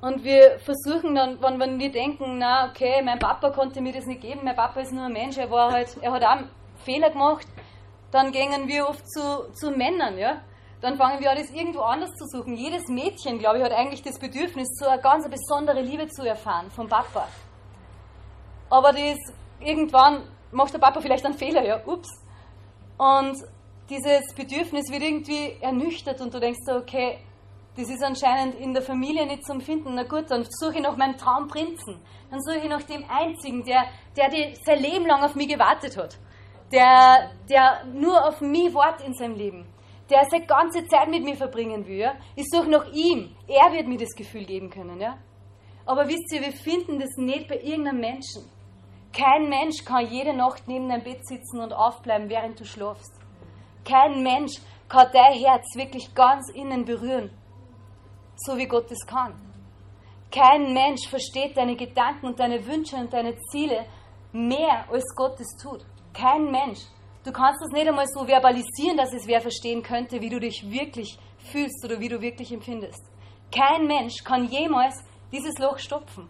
Und 0.01 0.23
wir 0.23 0.61
versuchen 0.61 1.15
dann, 1.15 1.43
wenn, 1.43 1.59
wenn 1.59 1.79
wir 1.79 1.91
denken, 1.91 2.39
na 2.39 2.71
okay, 2.71 3.03
mein 3.03 3.19
Papa 3.19 3.51
konnte 3.51 3.81
mir 3.81 3.93
das 3.93 4.07
nicht 4.07 4.21
geben, 4.21 4.41
mein 4.45 4.55
Papa 4.55 4.81
ist 4.81 4.93
nur 4.93 5.05
ein 5.05 5.13
Mensch, 5.13 5.37
er 5.37 5.51
war 5.51 5.73
halt, 5.73 5.97
er 6.01 6.13
hat 6.13 6.23
auch 6.23 6.45
Fehler 6.85 7.11
gemacht, 7.11 7.47
dann 8.13 8.31
gehen 8.31 8.69
wir 8.69 8.89
oft 8.89 9.09
zu, 9.11 9.53
zu 9.55 9.71
Männern, 9.73 10.17
ja. 10.17 10.41
Dann 10.81 10.97
fangen 10.97 11.19
wir 11.19 11.33
an, 11.33 11.37
das 11.37 11.51
irgendwo 11.51 11.81
anders 11.81 12.11
zu 12.15 12.25
suchen. 12.27 12.55
Jedes 12.55 12.87
Mädchen, 12.87 13.41
glaube 13.41 13.59
ich, 13.59 13.65
hat 13.65 13.73
eigentlich 13.73 14.03
das 14.03 14.17
Bedürfnis, 14.21 14.69
so 14.79 14.87
eine 14.87 15.03
ganz 15.03 15.29
besondere 15.29 15.83
Liebe 15.83 16.07
zu 16.07 16.23
erfahren 16.23 16.71
vom 16.71 16.89
Papa. 16.89 17.27
Aber 18.71 18.93
das 18.93 19.19
irgendwann 19.59 20.23
macht 20.53 20.73
der 20.73 20.79
Papa 20.79 21.01
vielleicht 21.01 21.25
einen 21.25 21.35
Fehler, 21.35 21.65
ja, 21.65 21.85
ups. 21.85 22.09
Und 22.97 23.37
dieses 23.89 24.35
Bedürfnis 24.35 24.91
wird 24.91 25.03
irgendwie 25.03 25.57
ernüchtert 25.61 26.21
und 26.21 26.33
du 26.35 26.41
denkst 26.41 26.61
so, 26.67 26.77
okay, 26.77 27.19
das 27.77 27.89
ist 27.89 28.03
anscheinend 28.03 28.57
in 28.57 28.75
der 28.75 28.83
Familie 28.83 29.25
nicht 29.27 29.47
zum 29.47 29.61
Finden. 29.61 29.95
Na 29.95 30.03
gut, 30.03 30.31
dann 30.31 30.45
suche 30.49 30.77
ich 30.77 30.83
nach 30.83 30.97
meinem 30.97 31.17
Traumprinzen. 31.17 32.01
Dann 32.31 32.41
suche 32.43 32.59
ich 32.59 32.69
nach 32.69 32.83
dem 32.83 33.05
Einzigen, 33.09 33.65
der, 33.65 33.85
der 34.17 34.29
die, 34.29 34.55
sein 34.65 34.81
Leben 34.81 35.07
lang 35.07 35.23
auf 35.23 35.35
mich 35.37 35.49
gewartet 35.49 35.97
hat. 35.97 36.19
Der, 36.73 37.31
der 37.49 37.85
nur 37.85 38.27
auf 38.27 38.41
mich 38.41 38.75
wartet 38.75 39.07
in 39.07 39.15
seinem 39.15 39.37
Leben. 39.37 39.67
Der 40.11 40.27
seine 40.29 40.45
ganze 40.45 40.87
Zeit 40.89 41.09
mit 41.09 41.23
mir 41.23 41.37
verbringen 41.37 41.87
will. 41.87 41.99
Ja? 41.99 42.15
Ich 42.35 42.47
suche 42.51 42.69
nach 42.69 42.93
ihm. 42.93 43.35
Er 43.47 43.73
wird 43.73 43.87
mir 43.87 43.99
das 43.99 44.15
Gefühl 44.15 44.45
geben 44.45 44.71
können. 44.71 45.01
Ja? 45.01 45.17
Aber 45.87 46.09
wisst 46.09 46.33
ihr, 46.33 46.43
wir 46.43 46.53
finden 46.53 46.99
das 46.99 47.17
nicht 47.17 47.49
bei 47.49 47.61
irgendeinem 47.61 48.01
Menschen. 48.01 48.43
Kein 49.13 49.49
Mensch 49.49 49.85
kann 49.85 50.07
jede 50.07 50.35
Nacht 50.35 50.67
neben 50.67 50.89
deinem 50.89 51.05
Bett 51.05 51.27
sitzen 51.27 51.61
und 51.61 51.73
aufbleiben, 51.73 52.29
während 52.29 52.59
du 52.59 52.65
schlafst. 52.65 53.18
Kein 53.89 54.23
Mensch 54.23 54.55
kann 54.89 55.09
dein 55.13 55.35
Herz 55.35 55.67
wirklich 55.75 56.15
ganz 56.15 56.51
innen 56.51 56.85
berühren 56.85 57.31
so 58.39 58.57
wie 58.57 58.67
Gott 58.67 58.91
es 58.91 59.05
kann. 59.07 59.35
Kein 60.31 60.73
Mensch 60.73 61.09
versteht 61.09 61.57
deine 61.57 61.77
Gedanken 61.77 62.27
und 62.27 62.39
deine 62.39 62.65
Wünsche 62.67 62.97
und 62.97 63.13
deine 63.13 63.37
Ziele 63.51 63.87
mehr, 64.33 64.85
als 64.91 65.05
Gott 65.17 65.41
es 65.41 65.57
tut. 65.61 65.85
Kein 66.13 66.51
Mensch. 66.51 66.81
Du 67.25 67.33
kannst 67.33 67.61
das 67.63 67.73
nicht 67.73 67.89
einmal 67.89 68.07
so 68.07 68.25
verbalisieren, 68.27 68.97
dass 68.97 69.13
es 69.13 69.27
wer 69.27 69.41
verstehen 69.41 69.83
könnte, 69.83 70.21
wie 70.21 70.29
du 70.29 70.39
dich 70.39 70.65
wirklich 70.71 71.19
fühlst 71.51 71.85
oder 71.85 71.99
wie 71.99 72.09
du 72.09 72.21
wirklich 72.21 72.53
empfindest. 72.53 73.03
Kein 73.51 73.87
Mensch 73.87 74.23
kann 74.23 74.49
jemals 74.49 75.03
dieses 75.33 75.59
Loch 75.59 75.79
stopfen. 75.79 76.29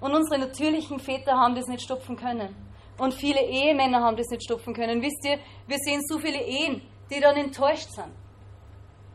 Und 0.00 0.14
unsere 0.14 0.38
natürlichen 0.38 0.98
Väter 0.98 1.32
haben 1.32 1.54
das 1.54 1.66
nicht 1.66 1.82
stopfen 1.82 2.16
können. 2.16 2.54
Und 2.98 3.14
viele 3.14 3.42
Ehemänner 3.42 4.00
haben 4.00 4.16
das 4.16 4.28
nicht 4.28 4.44
stopfen 4.44 4.74
können. 4.74 5.02
Wisst 5.02 5.24
ihr, 5.24 5.38
wir 5.66 5.78
sehen 5.78 6.00
so 6.06 6.18
viele 6.18 6.42
Ehen, 6.42 6.82
die 7.10 7.20
dann 7.20 7.36
enttäuscht 7.36 7.90
sind. 7.90 8.12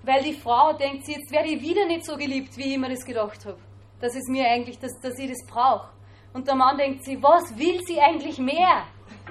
Weil 0.04 0.24
die 0.24 0.34
Frau 0.34 0.74
denkt 0.74 1.08
jetzt 1.08 1.32
werde 1.32 1.50
ich 1.50 1.62
wieder 1.62 1.86
nicht 1.86 2.06
so 2.06 2.16
geliebt, 2.16 2.58
wie 2.58 2.74
ich 2.74 2.78
mir 2.78 2.90
das 2.90 3.06
gedacht 3.06 3.46
habe. 3.46 3.58
Das 4.02 4.16
ist 4.16 4.30
mir 4.30 4.48
eigentlich, 4.48 4.80
dass, 4.80 5.00
dass 5.02 5.18
ich 5.20 5.30
das 5.30 5.46
brauche. 5.46 5.90
Und 6.34 6.48
der 6.48 6.56
Mann 6.56 6.78
denkt 6.78 7.04
sie, 7.04 7.22
was 7.22 7.58
will 7.58 7.82
sie 7.86 8.00
eigentlich 8.00 8.38
mehr? 8.38 8.84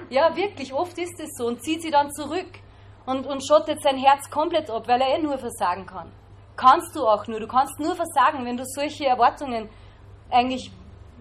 Ja, 0.09 0.35
wirklich, 0.35 0.73
oft 0.73 0.97
ist 0.97 1.19
es 1.19 1.29
so 1.37 1.47
und 1.47 1.63
zieht 1.63 1.81
sie 1.81 1.91
dann 1.91 2.11
zurück 2.11 2.59
und, 3.05 3.25
und 3.25 3.45
schottet 3.45 3.81
sein 3.81 3.97
Herz 3.97 4.29
komplett 4.29 4.69
ab, 4.69 4.87
weil 4.87 5.01
er 5.01 5.17
eh 5.17 5.21
nur 5.21 5.37
versagen 5.37 5.85
kann. 5.85 6.11
Kannst 6.55 6.95
du 6.95 7.07
auch 7.07 7.25
nur, 7.27 7.39
du 7.39 7.47
kannst 7.47 7.79
nur 7.79 7.95
versagen, 7.95 8.45
wenn 8.45 8.57
du 8.57 8.63
solche 8.65 9.05
Erwartungen 9.05 9.69
eigentlich 10.29 10.71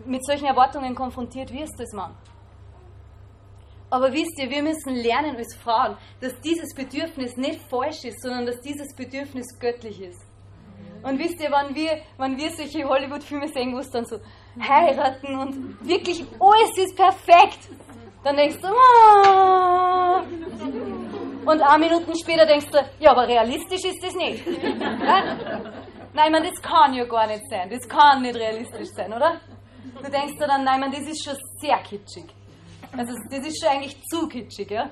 mit 0.05 0.25
solchen 0.25 0.47
Erwartungen 0.47 0.95
konfrontiert 0.95 1.53
wirst 1.53 1.79
als 1.79 1.93
Mann. 1.93 2.15
Aber 3.91 4.13
wisst 4.13 4.39
ihr, 4.39 4.51
wir 4.51 4.63
müssen 4.63 4.95
lernen 4.95 5.37
als 5.37 5.55
Frauen, 5.57 5.97
dass 6.21 6.39
dieses 6.41 6.75
Bedürfnis 6.75 7.37
nicht 7.37 7.61
falsch 7.71 8.05
ist, 8.05 8.21
sondern 8.23 8.47
dass 8.47 8.61
dieses 8.61 8.95
Bedürfnis 8.95 9.47
göttlich 9.59 10.01
ist. 10.01 10.21
Und 11.03 11.19
wisst 11.19 11.41
ihr, 11.41 11.51
wenn 11.51 11.75
wir, 11.75 12.03
wenn 12.19 12.37
wir 12.37 12.51
solche 12.51 12.87
Hollywood-Filme 12.87 13.49
sehen, 13.49 13.75
wo 13.75 13.79
es 13.79 13.91
dann 13.91 14.05
so 14.05 14.19
heiraten 14.61 15.39
und 15.39 15.89
wirklich 15.89 16.25
alles 16.41 16.77
ist 16.77 16.97
perfekt, 16.97 17.69
dann 18.25 18.37
denkst 18.37 18.59
du, 18.61 18.69
oh. 18.69 20.23
und 21.51 21.63
ein 21.63 21.81
Minuten 21.81 22.13
später 22.19 22.45
denkst 22.45 22.67
du, 22.71 22.79
ja, 22.99 23.13
aber 23.13 23.29
realistisch 23.29 23.85
ist 23.85 24.03
das 24.03 24.15
nicht. 24.15 24.45
Nein, 26.15 26.33
man, 26.33 26.43
das 26.43 26.61
kann 26.61 26.95
ja 26.95 27.05
gar 27.05 27.29
nicht 27.29 27.49
sein. 27.49 27.71
Das 27.71 27.89
kann 27.89 28.23
nicht 28.23 28.35
realistisch 28.35 28.89
sein, 28.89 29.13
oder? 29.13 29.41
Du 30.03 30.11
denkst 30.11 30.37
dir 30.37 30.49
dann, 30.49 30.65
nein, 30.65 30.81
man, 30.81 30.91
das 30.91 31.03
ist 31.03 31.25
schon 31.25 31.37
sehr 31.61 31.79
kitschig. 31.79 32.25
Also 32.97 33.15
das 33.31 33.47
ist 33.47 33.61
schon 33.61 33.71
eigentlich 33.71 34.03
zu 34.05 34.29
kitschig, 34.29 34.71
ja. 34.71 34.91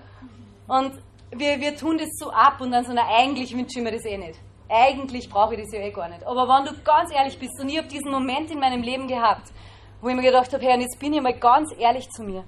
Und 0.68 0.92
wir, 1.30 1.60
wir 1.60 1.76
tun 1.76 1.98
das 1.98 2.08
so 2.18 2.30
ab 2.30 2.60
und 2.60 2.70
dann 2.70 2.84
so, 2.84 2.92
na, 2.92 3.06
eigentlich 3.08 3.52
wünsche 3.54 3.78
ich 3.78 3.84
mir 3.84 3.92
das 3.92 4.04
eh 4.04 4.16
nicht. 4.16 4.38
Eigentlich 4.68 5.28
brauche 5.28 5.54
ich 5.54 5.62
das 5.62 5.72
ja 5.72 5.80
eh 5.80 5.92
gar 5.92 6.08
nicht. 6.08 6.24
Aber 6.26 6.48
wenn 6.48 6.64
du 6.64 6.82
ganz 6.82 7.12
ehrlich 7.12 7.38
bist 7.38 7.60
und 7.60 7.68
ich 7.68 7.78
habe 7.78 7.88
diesen 7.88 8.10
Moment 8.10 8.50
in 8.50 8.58
meinem 8.58 8.82
Leben 8.82 9.06
gehabt, 9.06 9.52
wo 10.00 10.08
ich 10.08 10.16
mir 10.16 10.22
gedacht 10.22 10.52
habe, 10.52 10.64
und 10.66 10.80
jetzt 10.80 10.98
bin 10.98 11.12
ich 11.12 11.22
mal 11.22 11.38
ganz 11.38 11.72
ehrlich 11.78 12.08
zu 12.10 12.22
mir. 12.22 12.44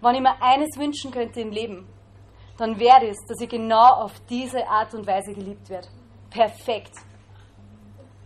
Wenn 0.00 0.14
ich 0.16 0.20
mir 0.20 0.42
eines 0.42 0.76
wünschen 0.76 1.10
könnte 1.10 1.40
im 1.40 1.50
Leben, 1.50 1.86
dann 2.58 2.78
wäre 2.78 3.08
es, 3.08 3.18
dass 3.26 3.40
ich 3.40 3.48
genau 3.48 4.02
auf 4.02 4.12
diese 4.28 4.66
Art 4.68 4.94
und 4.94 5.06
Weise 5.06 5.32
geliebt 5.32 5.68
werde. 5.70 5.88
Perfekt. 6.30 6.92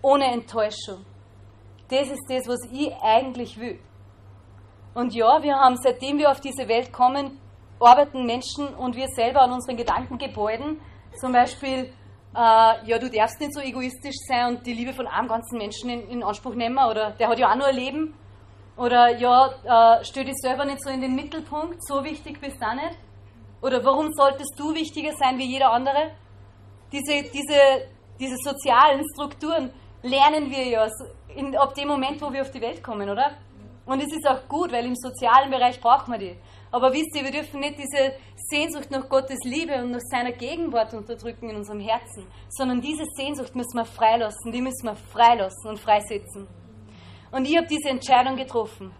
Ohne 0.02 0.24
Enttäuschung. 0.26 1.04
Das 1.88 2.08
ist 2.08 2.24
das, 2.28 2.48
was 2.48 2.60
ich 2.72 2.92
eigentlich 3.02 3.58
will. 3.58 3.78
Und 4.96 5.14
ja, 5.14 5.42
wir 5.42 5.56
haben, 5.56 5.76
seitdem 5.76 6.16
wir 6.16 6.30
auf 6.30 6.40
diese 6.40 6.68
Welt 6.68 6.90
kommen, 6.90 7.38
arbeiten 7.78 8.24
Menschen 8.24 8.68
und 8.68 8.96
wir 8.96 9.08
selber 9.08 9.42
an 9.42 9.52
unseren 9.52 9.76
Gedankengebäuden. 9.76 10.80
Zum 11.20 11.32
Beispiel, 11.32 11.92
äh, 12.34 12.88
ja, 12.88 12.98
du 12.98 13.10
darfst 13.10 13.38
nicht 13.38 13.52
so 13.52 13.60
egoistisch 13.60 14.16
sein 14.26 14.56
und 14.56 14.66
die 14.66 14.72
Liebe 14.72 14.94
von 14.94 15.06
einem 15.06 15.28
ganzen 15.28 15.58
Menschen 15.58 15.90
in, 15.90 16.08
in 16.08 16.22
Anspruch 16.22 16.54
nehmen 16.54 16.78
oder 16.78 17.10
der 17.10 17.28
hat 17.28 17.38
ja 17.38 17.50
auch 17.50 17.56
nur 17.56 17.66
ein 17.66 17.76
Leben. 17.76 18.14
Oder 18.78 19.18
ja, 19.18 19.98
äh, 19.98 20.02
stell 20.02 20.24
dich 20.24 20.36
selber 20.36 20.64
nicht 20.64 20.82
so 20.82 20.88
in 20.88 21.02
den 21.02 21.14
Mittelpunkt, 21.14 21.86
so 21.86 22.02
wichtig 22.02 22.40
bist 22.40 22.56
du 22.58 22.74
nicht. 22.74 22.98
Oder 23.60 23.84
warum 23.84 24.10
solltest 24.14 24.54
du 24.58 24.74
wichtiger 24.74 25.12
sein 25.18 25.36
wie 25.36 25.44
jeder 25.44 25.72
andere? 25.72 26.12
Diese, 26.90 27.22
diese, 27.22 27.60
diese 28.18 28.36
sozialen 28.42 29.04
Strukturen 29.12 29.70
lernen 30.02 30.50
wir 30.50 30.66
ja 30.66 30.88
in, 31.34 31.54
ab 31.54 31.74
dem 31.74 31.88
Moment, 31.88 32.22
wo 32.22 32.32
wir 32.32 32.40
auf 32.40 32.50
die 32.50 32.62
Welt 32.62 32.82
kommen, 32.82 33.10
oder? 33.10 33.32
Und 33.86 34.02
es 34.02 34.12
ist 34.12 34.26
auch 34.26 34.46
gut, 34.48 34.72
weil 34.72 34.84
im 34.84 34.96
sozialen 34.96 35.50
Bereich 35.50 35.80
braucht 35.80 36.08
man 36.08 36.18
die. 36.18 36.36
Aber 36.72 36.92
wisst 36.92 37.14
ihr, 37.14 37.24
wir 37.24 37.30
dürfen 37.30 37.60
nicht 37.60 37.78
diese 37.78 38.14
Sehnsucht 38.36 38.90
nach 38.90 39.08
Gottes 39.08 39.38
Liebe 39.44 39.74
und 39.76 39.92
nach 39.92 40.00
seiner 40.10 40.32
Gegenwart 40.32 40.92
unterdrücken 40.92 41.50
in 41.50 41.56
unserem 41.56 41.80
Herzen, 41.80 42.26
sondern 42.48 42.80
diese 42.80 43.04
Sehnsucht 43.16 43.54
müssen 43.54 43.76
wir 43.76 43.84
freilassen, 43.84 44.52
die 44.52 44.60
müssen 44.60 44.84
wir 44.84 44.96
freilassen 44.96 45.70
und 45.70 45.78
freisetzen. 45.78 46.48
Und 47.30 47.46
ich 47.46 47.56
habe 47.56 47.66
diese 47.66 47.88
Entscheidung 47.88 48.36
getroffen. 48.36 48.92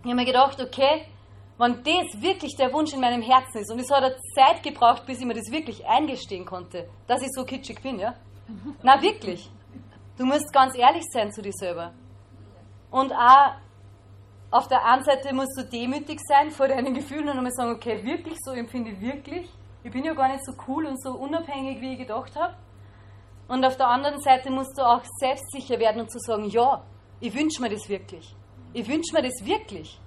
Ich 0.00 0.06
habe 0.06 0.16
mir 0.16 0.24
gedacht, 0.24 0.60
okay, 0.60 1.02
wenn 1.58 1.82
das 1.82 2.22
wirklich 2.22 2.56
der 2.56 2.72
Wunsch 2.72 2.92
in 2.92 3.00
meinem 3.00 3.22
Herzen 3.22 3.58
ist, 3.58 3.70
und 3.70 3.80
es 3.80 3.90
hat 3.90 4.02
eine 4.02 4.16
Zeit 4.34 4.62
gebraucht, 4.62 5.04
bis 5.06 5.20
ich 5.20 5.26
mir 5.26 5.34
das 5.34 5.50
wirklich 5.50 5.84
eingestehen 5.86 6.44
konnte, 6.44 6.88
dass 7.06 7.20
ich 7.20 7.28
so 7.32 7.44
kitschig 7.44 7.82
bin, 7.82 7.98
ja? 7.98 8.14
Na 8.82 9.02
wirklich. 9.02 9.50
Du 10.16 10.24
musst 10.24 10.52
ganz 10.52 10.76
ehrlich 10.76 11.04
sein 11.12 11.30
zu 11.32 11.42
dir 11.42 11.52
selber. 11.52 11.92
Und 12.90 13.12
auch 13.12 13.54
auf 14.50 14.66
der 14.68 14.84
einen 14.84 15.04
Seite 15.04 15.34
musst 15.34 15.58
du 15.58 15.64
demütig 15.64 16.20
sein 16.26 16.50
vor 16.50 16.68
deinen 16.68 16.94
Gefühlen 16.94 17.28
und 17.28 17.36
einmal 17.36 17.52
sagen, 17.52 17.72
okay, 17.72 18.02
wirklich, 18.02 18.38
so 18.42 18.52
empfinde 18.52 18.92
ich 18.92 19.00
wirklich. 19.00 19.48
Ich 19.84 19.92
bin 19.92 20.04
ja 20.04 20.14
gar 20.14 20.28
nicht 20.28 20.44
so 20.44 20.52
cool 20.66 20.86
und 20.86 21.00
so 21.02 21.10
unabhängig, 21.10 21.80
wie 21.80 21.92
ich 21.92 21.98
gedacht 21.98 22.34
habe. 22.34 22.54
Und 23.46 23.64
auf 23.64 23.76
der 23.76 23.88
anderen 23.88 24.20
Seite 24.20 24.50
musst 24.50 24.76
du 24.78 24.82
auch 24.82 25.02
selbstsicher 25.18 25.78
werden 25.78 26.02
und 26.02 26.10
zu 26.10 26.18
sagen, 26.18 26.46
ja, 26.46 26.82
ich 27.20 27.34
wünsche 27.34 27.60
mir 27.60 27.70
das 27.70 27.88
wirklich. 27.88 28.34
Ich 28.72 28.88
wünsche 28.88 29.14
mir 29.14 29.22
das 29.22 29.44
wirklich. 29.44 29.98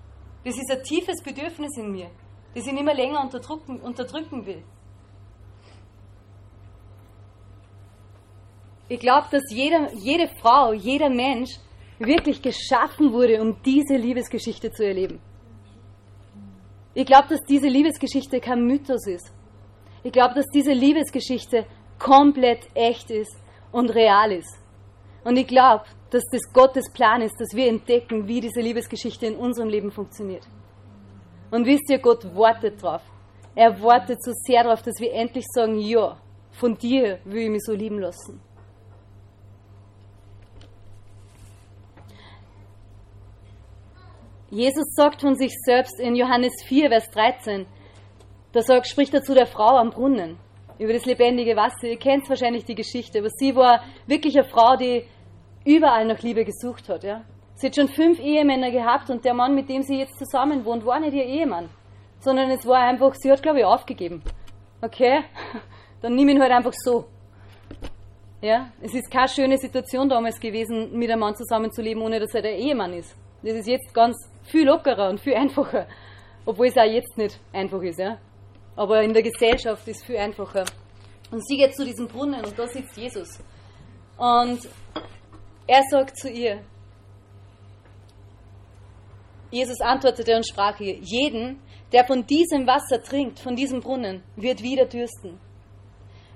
Das 0.43 0.55
ist 0.55 0.71
ein 0.71 0.83
tiefes 0.83 1.21
Bedürfnis 1.21 1.77
in 1.77 1.91
mir, 1.91 2.09
das 2.55 2.65
ich 2.65 2.73
nicht 2.73 2.83
mehr 2.83 2.95
länger 2.95 3.21
unterdrücken, 3.21 3.79
unterdrücken 3.79 4.45
will. 4.45 4.63
Ich 8.87 8.99
glaube, 8.99 9.27
dass 9.31 9.43
jeder, 9.49 9.93
jede 9.93 10.27
Frau, 10.41 10.73
jeder 10.73 11.09
Mensch 11.09 11.51
wirklich 12.05 12.41
geschaffen 12.41 13.13
wurde, 13.13 13.41
um 13.41 13.57
diese 13.63 13.95
Liebesgeschichte 13.95 14.71
zu 14.71 14.85
erleben. 14.85 15.19
Ich 16.93 17.05
glaube, 17.05 17.29
dass 17.29 17.39
diese 17.47 17.67
Liebesgeschichte 17.67 18.39
kein 18.39 18.65
Mythos 18.65 19.07
ist. 19.07 19.31
Ich 20.03 20.11
glaube, 20.11 20.35
dass 20.35 20.45
diese 20.53 20.73
Liebesgeschichte 20.73 21.65
komplett 21.99 22.67
echt 22.73 23.11
ist 23.11 23.35
und 23.71 23.93
real 23.93 24.31
ist. 24.31 24.57
Und 25.23 25.37
ich 25.37 25.47
glaube, 25.47 25.85
dass 26.09 26.23
das 26.31 26.41
Gottes 26.51 26.91
Plan 26.91 27.21
ist, 27.21 27.39
dass 27.39 27.55
wir 27.55 27.67
entdecken, 27.67 28.27
wie 28.27 28.41
diese 28.41 28.59
Liebesgeschichte 28.59 29.27
in 29.27 29.35
unserem 29.35 29.69
Leben 29.69 29.91
funktioniert. 29.91 30.45
Und 31.51 31.65
wisst 31.65 31.89
ihr, 31.89 31.99
Gott 31.99 32.35
wartet 32.35 32.81
drauf. 32.81 33.01
Er 33.55 33.81
wartet 33.81 34.23
so 34.23 34.31
sehr 34.33 34.63
darauf, 34.63 34.81
dass 34.81 34.99
wir 34.99 35.13
endlich 35.13 35.45
sagen, 35.53 35.79
ja, 35.79 36.17
von 36.51 36.77
dir 36.77 37.19
will 37.25 37.43
ich 37.43 37.49
mich 37.49 37.63
so 37.63 37.73
lieben 37.73 37.99
lassen. 37.99 38.41
Jesus 44.51 44.93
sagt 44.95 45.21
von 45.21 45.35
sich 45.35 45.53
selbst 45.63 45.97
in 45.97 46.13
Johannes 46.13 46.51
4, 46.65 46.89
Vers 46.89 47.09
13, 47.11 47.65
da 48.51 48.61
sagt, 48.61 48.85
spricht 48.85 49.13
er 49.13 49.23
zu 49.23 49.33
der 49.33 49.45
Frau 49.47 49.77
am 49.77 49.91
Brunnen 49.91 50.37
über 50.77 50.91
das 50.91 51.05
lebendige 51.05 51.55
Wasser. 51.55 51.87
Ihr 51.87 51.97
kennt 51.97 52.27
wahrscheinlich 52.27 52.65
die 52.65 52.75
Geschichte, 52.75 53.19
aber 53.19 53.29
sie 53.29 53.55
war 53.55 53.81
wirklich 54.07 54.37
eine 54.37 54.45
Frau, 54.45 54.75
die 54.75 55.05
überall 55.63 56.05
nach 56.05 56.19
Liebe 56.21 56.43
gesucht 56.43 56.89
hat. 56.89 57.05
Ja? 57.05 57.21
Sie 57.55 57.67
hat 57.67 57.77
schon 57.77 57.87
fünf 57.87 58.19
Ehemänner 58.19 58.71
gehabt 58.71 59.09
und 59.09 59.23
der 59.23 59.33
Mann, 59.33 59.55
mit 59.55 59.69
dem 59.69 59.83
sie 59.83 59.99
jetzt 59.99 60.19
zusammen 60.19 60.65
wohnt, 60.65 60.85
war 60.85 60.99
nicht 60.99 61.13
ihr 61.13 61.25
Ehemann, 61.25 61.69
sondern 62.19 62.49
es 62.49 62.65
war 62.65 62.79
einfach, 62.79 63.13
sie 63.15 63.31
hat, 63.31 63.41
glaube 63.41 63.59
ich, 63.59 63.65
aufgegeben. 63.65 64.21
Okay, 64.81 65.23
dann 66.01 66.13
nimm 66.15 66.27
ihn 66.27 66.41
halt 66.41 66.51
einfach 66.51 66.73
so. 66.73 67.05
Ja, 68.41 68.69
es 68.81 68.93
ist 68.93 69.09
keine 69.09 69.29
schöne 69.29 69.57
Situation 69.57 70.09
damals 70.09 70.41
gewesen, 70.41 70.91
mit 70.91 71.09
einem 71.09 71.21
Mann 71.21 71.35
zusammenzuleben, 71.37 72.03
ohne 72.03 72.19
dass 72.19 72.33
er 72.33 72.41
der 72.41 72.57
Ehemann 72.57 72.91
ist. 72.91 73.15
Das 73.43 73.53
ist 73.53 73.67
jetzt 73.67 73.93
ganz 73.93 74.30
viel 74.43 74.65
lockerer 74.65 75.09
und 75.09 75.19
viel 75.19 75.33
einfacher. 75.43 75.87
Obwohl 76.45 76.67
es 76.67 76.77
auch 76.77 76.83
jetzt 76.83 77.17
nicht 77.17 77.39
einfach 77.53 77.81
ist, 77.81 77.99
ja. 77.99 78.17
Aber 78.75 79.01
in 79.03 79.13
der 79.13 79.23
Gesellschaft 79.23 79.87
ist 79.87 80.01
es 80.01 80.03
viel 80.03 80.17
einfacher. 80.17 80.65
Und 81.29 81.45
sie 81.47 81.57
geht 81.57 81.75
zu 81.75 81.85
diesem 81.85 82.07
Brunnen 82.07 82.43
und 82.43 82.57
da 82.57 82.67
sitzt 82.67 82.97
Jesus. 82.97 83.39
Und 84.17 84.67
er 85.67 85.83
sagt 85.89 86.17
zu 86.17 86.29
ihr, 86.29 86.61
Jesus 89.51 89.81
antwortete 89.81 90.35
und 90.35 90.47
sprach 90.47 90.79
ihr, 90.79 90.97
jeden, 91.01 91.61
der 91.91 92.05
von 92.05 92.25
diesem 92.25 92.65
Wasser 92.65 93.01
trinkt, 93.03 93.39
von 93.39 93.55
diesem 93.55 93.81
Brunnen, 93.81 94.23
wird 94.35 94.61
wieder 94.61 94.85
dürsten. 94.85 95.39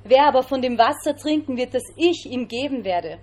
Wer 0.03 0.27
aber 0.27 0.43
von 0.43 0.61
dem 0.61 0.77
Wasser 0.77 1.15
trinken 1.15 1.57
wird, 1.57 1.73
das 1.73 1.83
ich 1.95 2.25
ihm 2.29 2.47
geben 2.47 2.83
werde, 2.83 3.19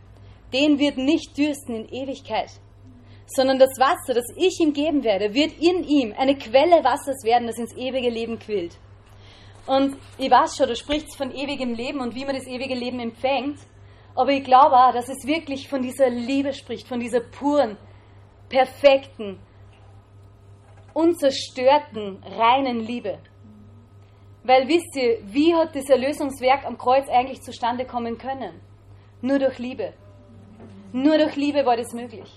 den 0.53 0.79
wird 0.79 0.97
nicht 0.97 1.37
dürsten 1.37 1.75
in 1.75 1.89
Ewigkeit, 1.89 2.51
sondern 3.27 3.59
das 3.59 3.79
Wasser, 3.79 4.15
das 4.15 4.27
ich 4.37 4.61
ihm 4.61 4.73
geben 4.73 5.05
werde, 5.05 5.35
wird 5.35 5.53
in 5.61 5.85
ihm 5.85 6.15
eine 6.17 6.37
Quelle 6.37 6.85
Wassers 6.85 7.25
werden, 7.25 7.47
das 7.47 7.59
ins 7.59 7.77
ewige 7.77 8.11
Leben 8.11 8.39
quillt. 8.39 8.77
Und 9.67 9.97
ich 10.19 10.31
weiß 10.31 10.57
schon, 10.57 10.69
du 10.69 10.77
sprichst 10.77 11.17
von 11.17 11.33
ewigem 11.33 11.75
Leben 11.75 12.01
und 12.01 12.15
wie 12.15 12.25
man 12.25 12.35
das 12.35 12.47
ewige 12.47 12.75
Leben 12.75 12.99
empfängt, 13.01 13.59
aber 14.15 14.31
ich 14.33 14.45
glaube 14.45 14.77
auch, 14.77 14.93
dass 14.93 15.09
es 15.09 15.27
wirklich 15.27 15.69
von 15.69 15.83
dieser 15.83 16.11
Liebe 16.11 16.53
spricht, 16.53 16.87
von 16.87 17.01
dieser 17.01 17.21
puren, 17.21 17.77
perfekten, 18.49 19.39
unzerstörten, 20.93 22.23
reinen 22.39 22.81
Liebe. 22.81 23.19
Weil 24.45 24.69
wisst 24.69 24.97
ihr, 24.97 25.19
wie 25.33 25.55
hat 25.55 25.75
das 25.75 25.89
Erlösungswerk 25.89 26.67
am 26.67 26.77
Kreuz 26.77 27.09
eigentlich 27.09 27.41
zustande 27.43 27.87
kommen 27.87 28.19
können? 28.19 28.61
Nur 29.21 29.39
durch 29.39 29.59
Liebe. 29.59 29.95
Nur 30.93 31.17
durch 31.17 31.37
Liebe 31.37 31.65
war 31.65 31.77
das 31.77 31.93
möglich. 31.93 32.29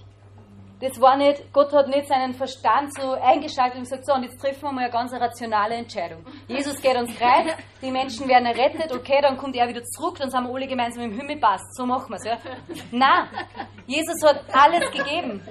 Das 0.82 1.00
war 1.00 1.16
nicht, 1.16 1.54
Gott 1.54 1.72
hat 1.72 1.88
nicht 1.88 2.08
seinen 2.10 2.34
Verstand 2.34 2.94
so 3.00 3.14
eingeschaltet 3.14 3.78
und 3.78 3.84
gesagt, 3.84 4.06
so, 4.06 4.14
und 4.14 4.24
jetzt 4.24 4.42
treffen 4.42 4.64
wir 4.64 4.72
mal 4.74 4.82
eine 4.82 4.92
ganz 4.92 5.14
rationale 5.14 5.76
Entscheidung. 5.76 6.26
Jesus 6.50 6.82
geht 6.82 6.96
ans 6.96 7.16
Kreuz, 7.16 7.56
die 7.82 7.92
Menschen 7.92 8.28
werden 8.28 8.46
errettet, 8.46 8.92
okay, 8.94 9.22
dann 9.22 9.38
kommt 9.38 9.56
er 9.56 9.70
wieder 9.70 9.84
zurück, 9.84 10.18
dann 10.20 10.30
sind 10.30 10.44
wir 10.44 10.54
alle 10.54 10.68
gemeinsam 10.68 11.04
im 11.04 11.14
Himmel, 11.14 11.38
passt, 11.38 11.76
so 11.76 11.86
machen 11.86 12.10
wir 12.10 12.18
es, 12.18 12.26
ja. 12.26 12.38
Nein, 12.92 13.30
Jesus 13.88 14.22
hat 14.26 14.44
alles 14.52 14.92
gegeben. 14.92 15.42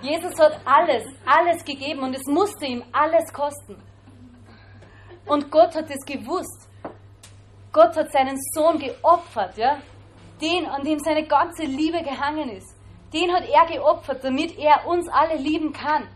Jesus 0.00 0.38
hat 0.40 0.60
alles, 0.64 1.04
alles 1.26 1.62
gegeben 1.62 2.00
und 2.04 2.14
es 2.14 2.24
musste 2.26 2.64
ihm 2.64 2.82
alles 2.92 3.30
kosten. 3.34 3.76
Und 5.26 5.50
Gott 5.50 5.74
hat 5.74 5.90
es 5.90 6.06
gewusst. 6.06 6.70
Gott 7.70 7.94
hat 7.96 8.10
seinen 8.12 8.38
Sohn 8.54 8.78
geopfert, 8.78 9.58
ja, 9.58 9.76
den, 10.40 10.64
an 10.66 10.84
dem 10.84 10.98
seine 11.00 11.26
ganze 11.26 11.64
Liebe 11.64 12.02
gehangen 12.02 12.48
ist 12.48 12.77
Den 13.12 13.32
hat 13.32 13.44
er 13.48 13.66
geopfert, 13.66 14.22
damit 14.22 14.58
er 14.58 14.86
uns 14.86 15.08
alle 15.08 15.36
lieben 15.36 15.72
kann. 15.72 16.08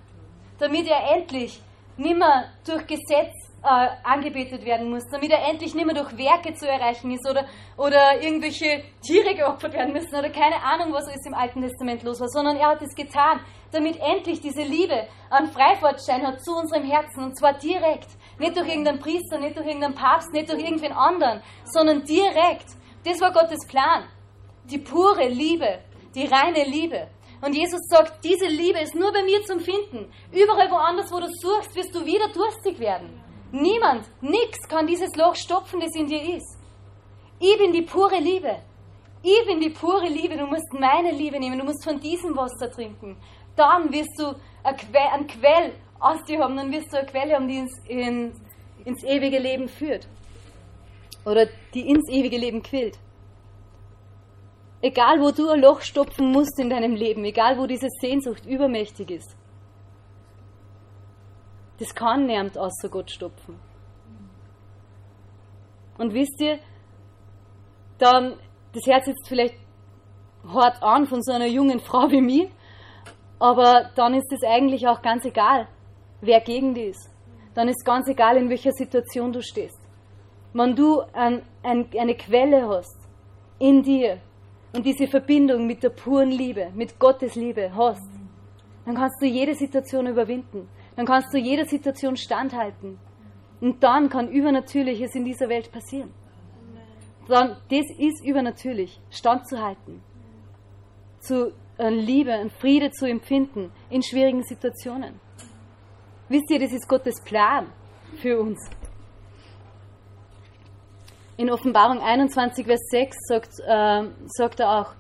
Damit 0.59 0.87
er 0.89 1.17
endlich 1.17 1.61
nimmer 1.97 2.45
durch 2.65 2.87
Gesetz 2.87 3.33
äh, 3.63 3.89
angebetet 4.03 4.65
werden 4.65 4.91
muss, 4.91 5.05
damit 5.11 5.31
er 5.31 5.49
endlich 5.49 5.75
nicht 5.75 5.87
mehr 5.87 5.95
durch 5.95 6.17
Werke 6.17 6.55
zu 6.55 6.69
erreichen 6.69 7.11
ist 7.13 7.29
oder, 7.29 7.47
oder 7.77 8.21
irgendwelche 8.21 8.83
Tiere 9.03 9.35
geopfert 9.35 9.75
werden 9.75 9.93
müssen 9.93 10.15
oder 10.15 10.31
keine 10.31 10.57
Ahnung, 10.63 10.93
was 10.93 11.07
ist 11.07 11.27
im 11.27 11.35
Alten 11.35 11.63
Testament 11.63 12.03
los 12.03 12.21
war, 12.21 12.29
sondern 12.29 12.57
er 12.57 12.71
hat 12.71 12.83
es 12.83 12.95
getan, 12.95 13.41
damit 13.71 13.99
endlich 14.01 14.41
diese 14.41 14.63
Liebe 14.63 15.07
an 15.31 15.47
Freifahrtschein 15.49 16.27
hat 16.27 16.43
zu 16.43 16.55
unserem 16.57 16.85
Herzen 16.85 17.25
und 17.25 17.39
zwar 17.39 17.55
direkt. 17.55 18.09
Nicht 18.39 18.57
durch 18.57 18.69
irgendeinen 18.69 18.99
Priester, 18.99 19.39
nicht 19.39 19.57
durch 19.57 19.67
irgendeinen 19.67 19.95
Papst, 19.95 20.33
nicht 20.33 20.51
durch 20.51 20.63
irgendwen 20.63 20.93
anderen, 20.93 21.41
sondern 21.65 22.05
direkt. 22.05 22.67
Das 23.05 23.21
war 23.21 23.33
Gottes 23.33 23.67
Plan. 23.69 24.05
Die 24.65 24.79
pure 24.79 25.29
Liebe, 25.29 25.79
die 26.15 26.27
reine 26.27 26.65
Liebe. 26.65 27.09
Und 27.41 27.55
Jesus 27.55 27.81
sagt, 27.89 28.25
diese 28.25 28.47
Liebe 28.47 28.79
ist 28.79 28.95
nur 28.95 29.13
bei 29.13 29.23
mir 29.25 29.43
zum 29.45 29.61
Finden. 29.61 30.11
Überall 30.31 30.71
woanders, 30.71 31.11
wo 31.11 31.19
du 31.19 31.27
suchst, 31.29 31.75
wirst 31.75 31.95
du 31.95 32.05
wieder 32.05 32.29
durstig 32.29 32.79
werden. 32.79 33.21
Niemand, 33.51 34.07
nichts 34.21 34.69
kann 34.69 34.87
dieses 34.87 35.15
Loch 35.17 35.35
stopfen, 35.35 35.81
das 35.81 35.95
in 35.95 36.07
dir 36.07 36.37
ist. 36.37 36.57
Ich 37.41 37.59
bin 37.59 37.73
die 37.73 37.83
pure 37.83 38.19
Liebe. 38.19 38.61
Ich 39.23 39.47
bin 39.47 39.61
die 39.61 39.71
pure 39.71 40.09
Liebe. 40.09 40.37
Du 40.37 40.47
musst 40.47 40.73
meine 40.73 41.11
Liebe 41.11 41.39
nehmen. 41.41 41.59
Du 41.59 41.65
musst 41.65 41.85
von 41.85 41.99
diesem 41.99 42.37
Wasser 42.37 42.71
trinken. 42.71 43.17
Dann 43.57 43.93
wirst 43.93 44.19
du 44.19 44.35
einen 44.63 45.27
Quell 45.27 45.73
aus 45.99 46.23
dir 46.25 46.39
haben. 46.39 46.57
Dann 46.57 46.71
wirst 46.73 46.93
du 46.93 46.99
eine 46.99 47.07
Quelle 47.07 47.35
haben, 47.35 47.49
die 47.49 47.59
ins, 47.59 47.79
ins, 47.89 48.41
ins 48.85 49.05
ewige 49.05 49.39
Leben 49.39 49.69
führt. 49.69 50.07
Oder 51.25 51.49
die 51.75 51.89
ins 51.89 52.09
ewige 52.09 52.39
Leben 52.39 52.63
quillt. 52.63 52.99
Egal, 54.83 55.21
wo 55.21 55.31
du 55.31 55.49
ein 55.49 55.61
Loch 55.61 55.81
stopfen 55.81 56.33
musst 56.33 56.59
in 56.59 56.69
deinem 56.69 56.97
Leben, 56.97 57.25
egal, 57.25 57.57
wo 57.57 57.67
diese 57.67 57.87
Sehnsucht 58.01 58.45
übermächtig 58.45 59.13
ist, 59.13 59.37
das 61.79 61.95
kann 61.95 62.27
niemand 62.27 62.59
außer 62.59 62.89
Gott 62.89 63.11
stopfen. 63.11 63.59
Und 65.99 66.13
wisst 66.13 66.41
ihr, 66.41 66.59
dann, 67.99 68.37
das 68.73 68.85
Herz 68.87 69.07
jetzt 69.07 69.29
vielleicht 69.29 69.55
hart 70.47 70.83
an 70.83 71.07
von 71.07 71.23
so 71.23 71.33
einer 71.33 71.47
jungen 71.47 71.79
Frau 71.79 72.11
wie 72.11 72.21
mir, 72.21 72.49
aber 73.39 73.91
dann 73.95 74.15
ist 74.15 74.33
es 74.33 74.43
eigentlich 74.43 74.89
auch 74.89 75.01
ganz 75.01 75.25
egal, 75.25 75.69
wer 76.21 76.41
gegen 76.41 76.75
die 76.75 76.87
ist. 76.87 77.09
Dann 77.55 77.69
ist 77.69 77.85
ganz 77.85 78.09
egal, 78.09 78.37
in 78.37 78.49
welcher 78.49 78.73
Situation 78.73 79.33
du 79.33 79.43
stehst. 79.43 79.79
Wenn 80.53 80.75
du 80.75 81.03
ein, 81.13 81.43
ein, 81.63 81.89
eine 81.97 82.17
Quelle 82.17 82.69
hast 82.69 82.99
in 83.61 83.83
dir 83.83 84.21
und 84.73 84.87
diese 84.87 85.07
Verbindung 85.07 85.67
mit 85.67 85.83
der 85.83 85.91
puren 85.91 86.31
Liebe, 86.31 86.71
mit 86.75 86.99
Gottes 86.99 87.35
Liebe 87.35 87.75
hast, 87.75 88.09
dann 88.85 88.95
kannst 88.95 89.21
du 89.21 89.27
jede 89.27 89.55
Situation 89.55 90.07
überwinden. 90.07 90.69
Dann 90.97 91.07
kannst 91.07 91.33
du 91.33 91.39
jeder 91.39 91.65
Situation 91.65 92.17
standhalten. 92.17 92.99
Und 93.61 93.83
dann 93.83 94.09
kann 94.09 94.29
Übernatürliches 94.29 95.15
in 95.15 95.25
dieser 95.25 95.49
Welt 95.49 95.71
passieren. 95.71 96.13
Dann, 97.29 97.57
das 97.71 97.87
ist 97.99 98.25
übernatürlich, 98.25 99.01
standzuhalten, 99.11 100.03
zu 101.21 101.53
äh, 101.79 101.89
Liebe 101.89 102.37
und 102.41 102.53
Friede 102.53 102.91
zu 102.91 103.07
empfinden 103.07 103.71
in 103.91 104.03
schwierigen 104.03 104.43
Situationen. 104.43 105.21
Wisst 106.29 106.51
ihr, 106.51 106.59
das 106.59 106.73
ist 106.73 106.89
Gottes 106.89 107.23
Plan 107.25 107.67
für 108.21 108.41
uns. 108.41 108.59
In 111.39 111.51
Offenbarung 111.51 112.01
21, 112.01 112.67
Vers 112.67 112.81
6 112.91 113.17
sagt, 113.27 113.61
äh, 113.67 114.09
sagt 114.27 114.61
er 114.61 114.81
auch, 114.81 114.95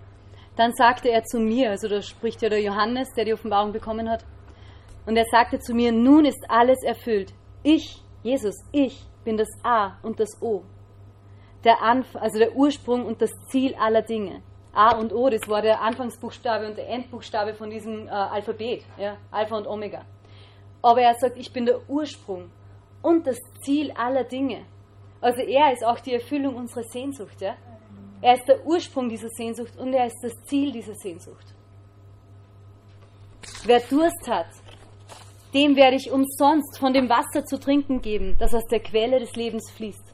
dann 0.57 0.73
sagte 0.75 1.11
er 1.11 1.25
zu 1.25 1.39
mir, 1.39 1.71
also 1.71 1.89
da 1.89 2.01
spricht 2.01 2.41
ja 2.43 2.49
der 2.49 2.62
Johannes, 2.62 3.09
der 3.15 3.25
die 3.27 3.35
Offenbarung 3.35 3.73
bekommen 3.73 4.09
hat, 4.09 4.25
und 5.05 5.16
er 5.16 5.27
sagte 5.31 5.59
zu 5.59 5.75
mir, 5.75 5.92
nun 5.92 6.25
ist 6.25 6.45
alles 6.49 6.83
erfüllt. 6.85 7.35
Ich, 7.62 8.03
Jesus, 8.23 8.55
ich 8.71 9.05
bin 9.25 9.37
das 9.37 9.49
A 9.62 9.99
und 10.03 10.21
das 10.21 10.40
O. 10.40 10.62
Der 11.64 11.83
Anf 11.83 12.16
also 12.16 12.38
der 12.38 12.57
Ursprung 12.57 13.05
und 13.05 13.21
das 13.21 13.31
Ziel 13.49 13.75
aller 13.75 14.03
Dinge. 14.03 14.42
A 14.73 14.97
und 14.97 15.12
O, 15.12 15.29
das 15.29 15.47
war 15.49 15.61
der 15.61 15.83
Anfangsbuchstabe 15.83 16.66
und 16.66 16.79
der 16.79 16.88
Endbuchstabe 16.88 17.53
von 17.55 17.68
diesem 17.68 18.07
äh, 18.07 18.11
Alphabet, 18.11 18.85
ja, 18.97 19.16
Alpha 19.31 19.57
und 19.59 19.66
Omega. 19.66 20.03
Aber 20.81 21.03
er 21.03 21.14
sagt, 21.14 21.37
ich 21.37 21.53
bin 21.53 21.66
der 21.66 21.88
Ursprung 21.88 22.51
und 23.03 23.27
das 23.27 23.38
Ziel 23.62 23.92
aller 23.92 24.25
Dinge. 24.25 24.64
Also 25.22 25.40
er 25.40 25.72
ist 25.72 25.85
auch 25.85 26.00
die 26.00 26.12
Erfüllung 26.12 26.56
unserer 26.56 26.82
Sehnsucht. 26.82 27.40
Ja? 27.40 27.54
Er 28.20 28.35
ist 28.35 28.46
der 28.46 28.66
Ursprung 28.66 29.08
dieser 29.08 29.28
Sehnsucht 29.28 29.76
und 29.78 29.94
er 29.94 30.06
ist 30.06 30.18
das 30.22 30.35
Ziel 30.44 30.72
dieser 30.72 30.94
Sehnsucht. 30.94 31.54
Wer 33.64 33.80
Durst 33.80 34.28
hat, 34.28 34.48
dem 35.54 35.76
werde 35.76 35.96
ich 35.96 36.11
umsonst 36.11 36.78
von 36.78 36.92
dem 36.92 37.08
Wasser 37.08 37.44
zu 37.44 37.58
trinken 37.58 38.00
geben, 38.00 38.37
das 38.38 38.52
aus 38.52 38.64
der 38.66 38.80
Quelle 38.80 39.20
des 39.20 39.35
Lebens 39.37 39.70
fließt. 39.70 40.12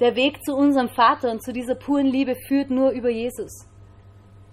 Der 0.00 0.16
Weg 0.16 0.44
zu 0.44 0.54
unserem 0.54 0.88
Vater 0.88 1.30
und 1.30 1.42
zu 1.42 1.52
dieser 1.52 1.76
puren 1.76 2.06
Liebe 2.06 2.34
führt 2.48 2.70
nur 2.70 2.90
über 2.90 3.08
Jesus. 3.08 3.66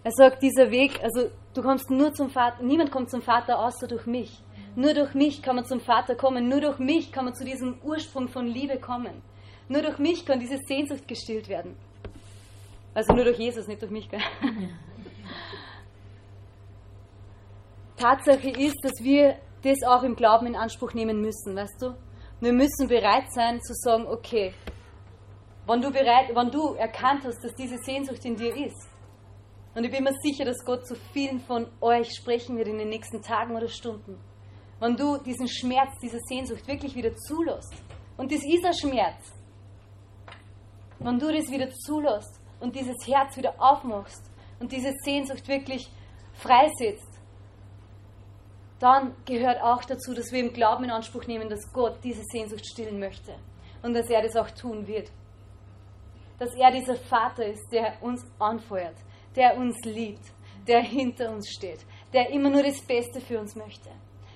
Er 0.04 0.12
sagt, 0.12 0.44
dieser 0.44 0.72
Weg, 0.72 1.02
also 1.04 1.30
du 1.54 1.62
kommst 1.62 1.90
nur 1.90 2.14
zum 2.14 2.30
Vater, 2.30 2.64
niemand 2.64 2.92
kommt 2.92 3.10
zum 3.10 3.22
Vater 3.22 3.60
außer 3.60 3.88
durch 3.88 4.06
mich. 4.06 4.44
Nur 4.76 4.94
durch 4.94 5.14
mich 5.14 5.42
kann 5.42 5.56
man 5.56 5.66
zum 5.66 5.80
Vater 5.80 6.16
kommen, 6.16 6.48
nur 6.48 6.62
durch 6.62 6.80
mich 6.80 7.12
kann 7.12 7.26
man 7.26 7.36
zu 7.36 7.44
diesem 7.44 7.80
Ursprung 7.84 8.28
von 8.28 8.48
Liebe 8.48 8.78
kommen. 8.80 9.22
Nur 9.68 9.82
durch 9.82 10.00
mich 10.00 10.26
kann 10.26 10.40
diese 10.40 10.58
Sehnsucht 10.68 11.08
gestillt 11.08 11.50
werden. 11.50 11.76
Also 12.94 13.14
nur 13.14 13.26
durch 13.26 13.38
Jesus, 13.38 13.68
nicht 13.68 13.82
durch 13.82 13.92
mich. 13.92 14.10
Gell? 14.10 14.22
Tatsache 17.98 18.50
ist, 18.50 18.78
dass 18.84 19.04
wir 19.04 19.38
das 19.62 19.84
auch 19.86 20.04
im 20.04 20.16
Glauben 20.16 20.48
in 20.48 20.56
Anspruch 20.56 20.94
nehmen 20.94 21.22
müssen, 21.22 21.56
weißt 21.56 21.82
du? 21.82 21.94
Wir 22.40 22.54
müssen 22.54 22.88
bereit 22.88 23.32
sein 23.34 23.62
zu 23.62 23.74
sagen, 23.74 24.08
okay, 24.08 24.54
wenn 25.68 25.82
du, 25.82 25.92
bereit, 25.92 26.34
wenn 26.34 26.50
du 26.50 26.74
erkannt 26.76 27.26
hast, 27.26 27.44
dass 27.44 27.54
diese 27.54 27.78
Sehnsucht 27.78 28.24
in 28.26 28.36
dir 28.36 28.56
ist, 28.56 28.88
und 29.76 29.84
ich 29.84 29.92
bin 29.92 30.04
mir 30.04 30.14
sicher, 30.24 30.46
dass 30.46 30.66
Gott 30.66 30.88
zu 30.88 30.96
vielen 31.14 31.40
von 31.42 31.68
euch 31.80 32.16
sprechen 32.16 32.58
wird 32.58 32.68
in 32.68 32.80
den 32.80 32.90
nächsten 32.90 33.22
Tagen 33.22 33.56
oder 33.56 33.68
Stunden, 33.68 34.18
wenn 34.80 34.96
du 34.96 35.18
diesen 35.18 35.48
Schmerz, 35.48 35.98
diese 36.02 36.20
Sehnsucht 36.28 36.68
wirklich 36.68 36.96
wieder 36.96 37.16
zulässt, 37.16 37.74
und 38.18 38.32
das 38.32 38.42
ist 38.44 38.66
ein 38.66 38.74
Schmerz, 38.74 39.34
wenn 41.00 41.18
du 41.18 41.32
das 41.32 41.50
wieder 41.50 41.70
zulässt 41.72 42.40
und 42.60 42.76
dieses 42.76 43.08
Herz 43.08 43.38
wieder 43.38 43.54
aufmachst 43.58 44.30
und 44.60 44.72
diese 44.72 44.94
Sehnsucht 45.04 45.48
wirklich 45.48 45.90
freisetzt, 46.34 47.08
dann 48.80 49.16
gehört 49.26 49.62
auch 49.62 49.84
dazu, 49.84 50.14
dass 50.14 50.32
wir 50.32 50.40
im 50.40 50.54
Glauben 50.54 50.86
in 50.86 50.92
Anspruch 50.92 51.28
nehmen, 51.28 51.50
dass 51.50 51.72
Gott 51.74 52.00
diese 52.04 52.24
Sehnsucht 52.24 52.66
stillen 52.66 53.00
möchte 53.00 53.36
und 53.82 53.94
dass 53.94 54.10
er 54.10 54.22
das 54.22 54.36
auch 54.36 54.50
tun 54.52 54.88
wird. 54.88 55.12
Dass 56.38 56.54
er 56.56 56.72
dieser 56.72 56.96
Vater 56.96 57.46
ist, 57.46 57.70
der 57.72 58.02
uns 58.02 58.26
anfeuert, 58.40 58.96
der 59.36 59.58
uns 59.58 59.78
liebt, 59.84 60.24
der 60.68 60.82
hinter 60.82 61.32
uns 61.32 61.50
steht, 61.50 61.86
der 62.14 62.30
immer 62.30 62.50
nur 62.50 62.64
das 62.64 62.82
Beste 62.82 63.20
für 63.20 63.40
uns 63.40 63.56
möchte. 63.56 63.90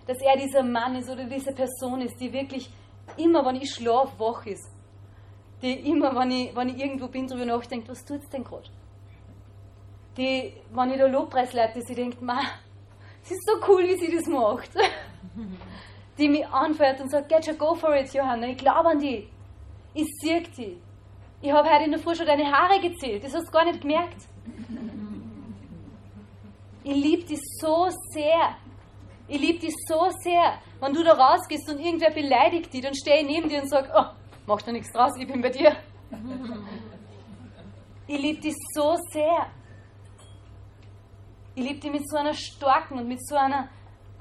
Dass 0.08 0.18
er 0.22 0.38
dieser 0.38 0.64
Mann 0.64 0.96
ist 0.96 1.10
oder 1.10 1.26
diese 1.26 1.54
Person 1.54 2.02
ist, 2.02 2.20
die 2.20 2.32
wirklich 2.32 2.70
immer, 3.18 3.46
wenn 3.46 3.56
ich 3.56 3.74
schlafe, 3.74 4.18
wach 4.20 4.46
ist. 4.46 4.70
Die 5.62 5.90
immer, 5.90 6.14
wenn 6.16 6.32
ich, 6.32 6.56
wenn 6.56 6.70
ich 6.70 6.78
irgendwo 6.78 7.08
bin, 7.08 7.28
darüber 7.28 7.46
nachdenkt, 7.46 7.88
was 7.90 8.04
tut 8.04 8.22
es 8.22 8.30
denn 8.30 8.44
gerade? 8.44 8.70
Die, 10.18 10.54
wenn 10.72 10.92
ich 10.92 10.98
da 10.98 11.08
Lobpreis 11.08 11.54
leite, 11.54 11.82
sie 11.82 11.96
denkt, 11.96 12.22
ma, 12.22 12.40
es 13.24 13.32
ist 13.32 13.48
so 13.48 13.54
cool, 13.68 13.84
wie 13.84 13.98
sie 13.98 14.16
das 14.16 14.28
macht. 14.28 14.70
Die 16.18 16.30
mich 16.30 16.46
anfährt 16.46 17.02
und 17.02 17.10
sagt, 17.10 17.30
get 17.30 17.48
your 17.48 17.56
go 17.56 17.74
for 17.74 17.96
it, 17.96 18.14
Johanna, 18.14 18.48
ich 18.48 18.58
glaube 18.58 18.90
an 18.90 19.00
die. 19.00 19.28
Ich 19.96 20.08
sehe 20.22 20.44
die. 20.44 20.78
Ich 21.42 21.52
habe 21.52 21.68
heute 21.68 21.86
in 21.86 21.92
der 21.92 22.00
Früh 22.00 22.14
schon 22.14 22.28
deine 22.28 22.52
Haare 22.52 22.80
gezählt, 22.80 23.24
das 23.24 23.34
hast 23.34 23.48
du 23.48 23.52
gar 23.52 23.66
nicht 23.66 23.82
gemerkt. 23.82 24.18
Ich 26.86 26.96
liebe 26.96 27.24
dich 27.24 27.40
so 27.62 27.88
sehr. 28.14 28.58
Ich 29.28 29.40
liebe 29.40 29.60
dich 29.60 29.74
so 29.88 30.10
sehr. 30.22 30.60
Wenn 30.80 30.94
du 30.94 31.04
da 31.04 31.14
rausgehst 31.14 31.70
und 31.70 31.80
irgendwer 31.80 32.12
beleidigt 32.12 32.74
dich, 32.74 32.82
dann 32.82 32.94
stehe 32.94 33.22
ich 33.22 33.28
neben 33.28 33.48
dir 33.48 33.62
und 33.62 33.70
sage, 33.70 33.90
oh, 33.96 34.06
mach 34.46 34.62
da 34.62 34.72
nichts 34.72 34.92
draus, 34.92 35.14
ich 35.18 35.28
bin 35.28 35.42
bei 35.42 35.50
dir. 35.50 35.76
Ich 38.06 38.20
liebe 38.20 38.42
dich 38.42 38.54
so 38.74 38.98
sehr. 39.12 39.48
Ich 41.56 41.64
liebe 41.64 41.80
dich 41.80 41.92
mit 41.92 42.10
so 42.10 42.18
einer 42.18 42.34
starken 42.34 43.00
und 43.00 43.08
mit 43.08 43.26
so 43.26 43.38
einer, 43.38 43.70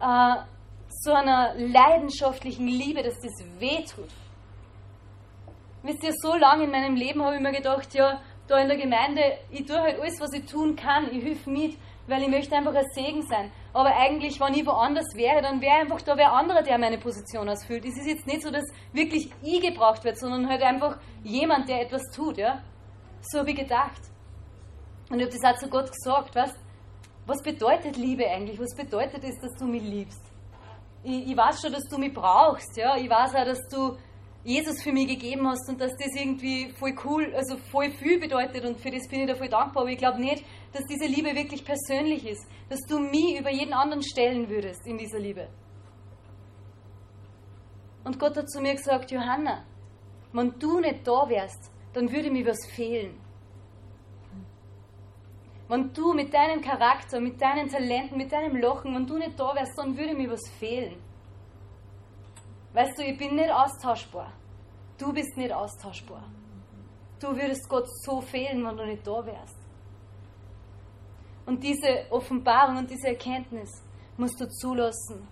äh, 0.00 0.42
so 0.88 1.12
einer 1.12 1.54
leidenschaftlichen 1.56 2.68
Liebe, 2.68 3.02
dass 3.02 3.18
das 3.20 3.32
weh 3.58 3.82
tut. 3.84 4.08
Wisst 5.82 6.04
ihr, 6.04 6.12
so 6.12 6.36
lange 6.36 6.64
in 6.64 6.70
meinem 6.70 6.94
Leben 6.94 7.22
habe 7.24 7.34
ich 7.34 7.42
mir 7.42 7.50
gedacht, 7.50 7.92
ja, 7.92 8.20
da 8.46 8.58
in 8.58 8.68
der 8.68 8.76
Gemeinde, 8.76 9.20
ich 9.50 9.66
tue 9.66 9.80
halt 9.80 9.98
alles, 9.98 10.20
was 10.20 10.32
ich 10.32 10.46
tun 10.46 10.76
kann, 10.76 11.10
ich 11.10 11.24
helfe 11.24 11.50
mit, 11.50 11.76
weil 12.06 12.22
ich 12.22 12.28
möchte 12.28 12.54
einfach 12.54 12.74
ein 12.74 12.86
Segen 12.94 13.22
sein. 13.22 13.50
Aber 13.74 13.96
eigentlich, 13.96 14.38
wenn 14.38 14.54
ich 14.54 14.66
woanders 14.66 15.14
wäre, 15.14 15.40
dann 15.40 15.61
wäre 15.61 15.80
einfach 15.80 16.02
da 16.02 16.16
wer 16.16 16.32
anderer, 16.32 16.62
der 16.62 16.78
meine 16.78 16.98
Position 16.98 17.48
ausfüllt. 17.48 17.85
Es 17.85 17.96
ist 17.96 18.06
jetzt 18.06 18.26
nicht 18.26 18.42
so, 18.42 18.50
dass 18.50 18.64
wirklich 18.92 19.30
ich 19.42 19.61
gebraucht 19.62 20.04
wird, 20.04 20.18
sondern 20.18 20.48
halt 20.48 20.62
einfach 20.62 20.98
jemand, 21.22 21.68
der 21.68 21.80
etwas 21.80 22.02
tut, 22.14 22.37
ja. 22.37 22.62
So 23.22 23.38
habe 23.38 23.50
ich 23.50 23.56
gedacht. 23.56 24.00
Und 25.08 25.20
ich 25.20 25.26
habe 25.26 25.37
das 25.38 25.54
auch 25.54 25.58
zu 25.58 25.68
Gott 25.68 25.90
gesagt, 25.90 26.35
weißt, 26.35 26.56
was 27.26 27.42
bedeutet 27.42 27.96
Liebe 27.96 28.28
eigentlich? 28.28 28.58
Was 28.58 28.74
bedeutet 28.74 29.24
es, 29.24 29.38
dass 29.40 29.52
du 29.58 29.64
mich 29.64 29.82
liebst? 29.82 30.22
Ich, 31.04 31.28
ich 31.28 31.37
weiß 31.37 31.62
schon, 31.62 31.72
dass 31.72 31.85
du 31.85 31.98
mich 31.98 32.12
brauchst, 32.12 32.76
ja. 32.76 32.96
Ich 32.96 33.08
weiß 33.08 33.35
auch, 33.37 33.44
dass 33.44 33.61
du 33.70 33.96
Jesus 34.44 34.82
für 34.82 34.92
mich 34.92 35.06
gegeben 35.06 35.46
hast 35.48 35.68
und 35.68 35.80
dass 35.80 35.92
das 35.92 36.14
irgendwie 36.14 36.70
voll 36.78 36.94
cool, 37.04 37.32
also 37.35 37.56
voll 37.70 37.90
viel 37.92 38.18
bedeutet 38.18 38.64
und 38.64 38.80
für 38.80 38.90
das 38.90 39.08
bin 39.08 39.20
ich 39.20 39.28
da 39.28 39.37
voll 39.37 39.48
dankbar. 39.48 39.82
Aber 39.82 39.90
ich 39.90 39.98
glaube 39.98 40.20
nicht, 40.20 40.44
dass 40.72 40.85
diese 40.87 41.06
Liebe 41.06 41.35
wirklich 41.35 41.64
persönlich 41.64 42.26
ist, 42.26 42.46
dass 42.68 42.80
du 42.88 42.98
mich 42.98 43.38
über 43.38 43.50
jeden 43.50 43.72
anderen 43.72 44.02
stellen 44.02 44.48
würdest 44.48 44.87
in 44.87 44.96
dieser 44.96 45.18
Liebe. 45.18 45.48
Und 48.04 48.18
Gott 48.18 48.37
hat 48.37 48.50
zu 48.50 48.61
mir 48.61 48.74
gesagt, 48.74 49.11
Johanna, 49.11 49.64
wenn 50.32 50.58
du 50.58 50.80
nicht 50.80 51.06
da 51.06 51.28
wärst, 51.28 51.70
dann 51.92 52.11
würde 52.11 52.30
mir 52.30 52.46
was 52.46 52.66
fehlen. 52.74 53.20
Wenn 55.68 55.92
du 55.92 56.12
mit 56.12 56.35
deinem 56.35 56.61
Charakter, 56.61 57.20
mit 57.20 57.40
deinen 57.40 57.68
Talenten, 57.68 58.18
mit 58.18 58.32
deinem 58.32 58.56
Lochen, 58.56 58.94
wenn 58.94 59.06
du 59.06 59.18
nicht 59.18 59.38
da 59.38 59.54
wärst, 59.54 59.78
dann 59.78 59.96
würde 59.96 60.14
mir 60.14 60.30
was 60.30 60.48
fehlen. 60.58 60.96
Weißt 62.72 62.98
du, 62.98 63.02
ich 63.04 63.16
bin 63.16 63.37
nicht 63.37 63.50
austauschbar. 63.50 64.32
Du 64.98 65.12
bist 65.12 65.37
nicht 65.37 65.52
austauschbar. 65.52 66.24
Du 67.20 67.28
würdest 67.28 67.68
Gott 67.68 67.87
so 68.02 68.20
fehlen, 68.20 68.64
wenn 68.66 68.76
du 68.76 68.87
nicht 68.87 69.06
da 69.06 69.24
wärst. 69.24 69.62
Und 71.46 71.62
diese 71.62 72.07
Offenbarung 72.11 72.78
und 72.78 72.90
diese 72.90 73.09
Erkenntnis 73.09 73.83
musst 74.16 74.40
du 74.40 74.48
zulassen. 74.48 75.26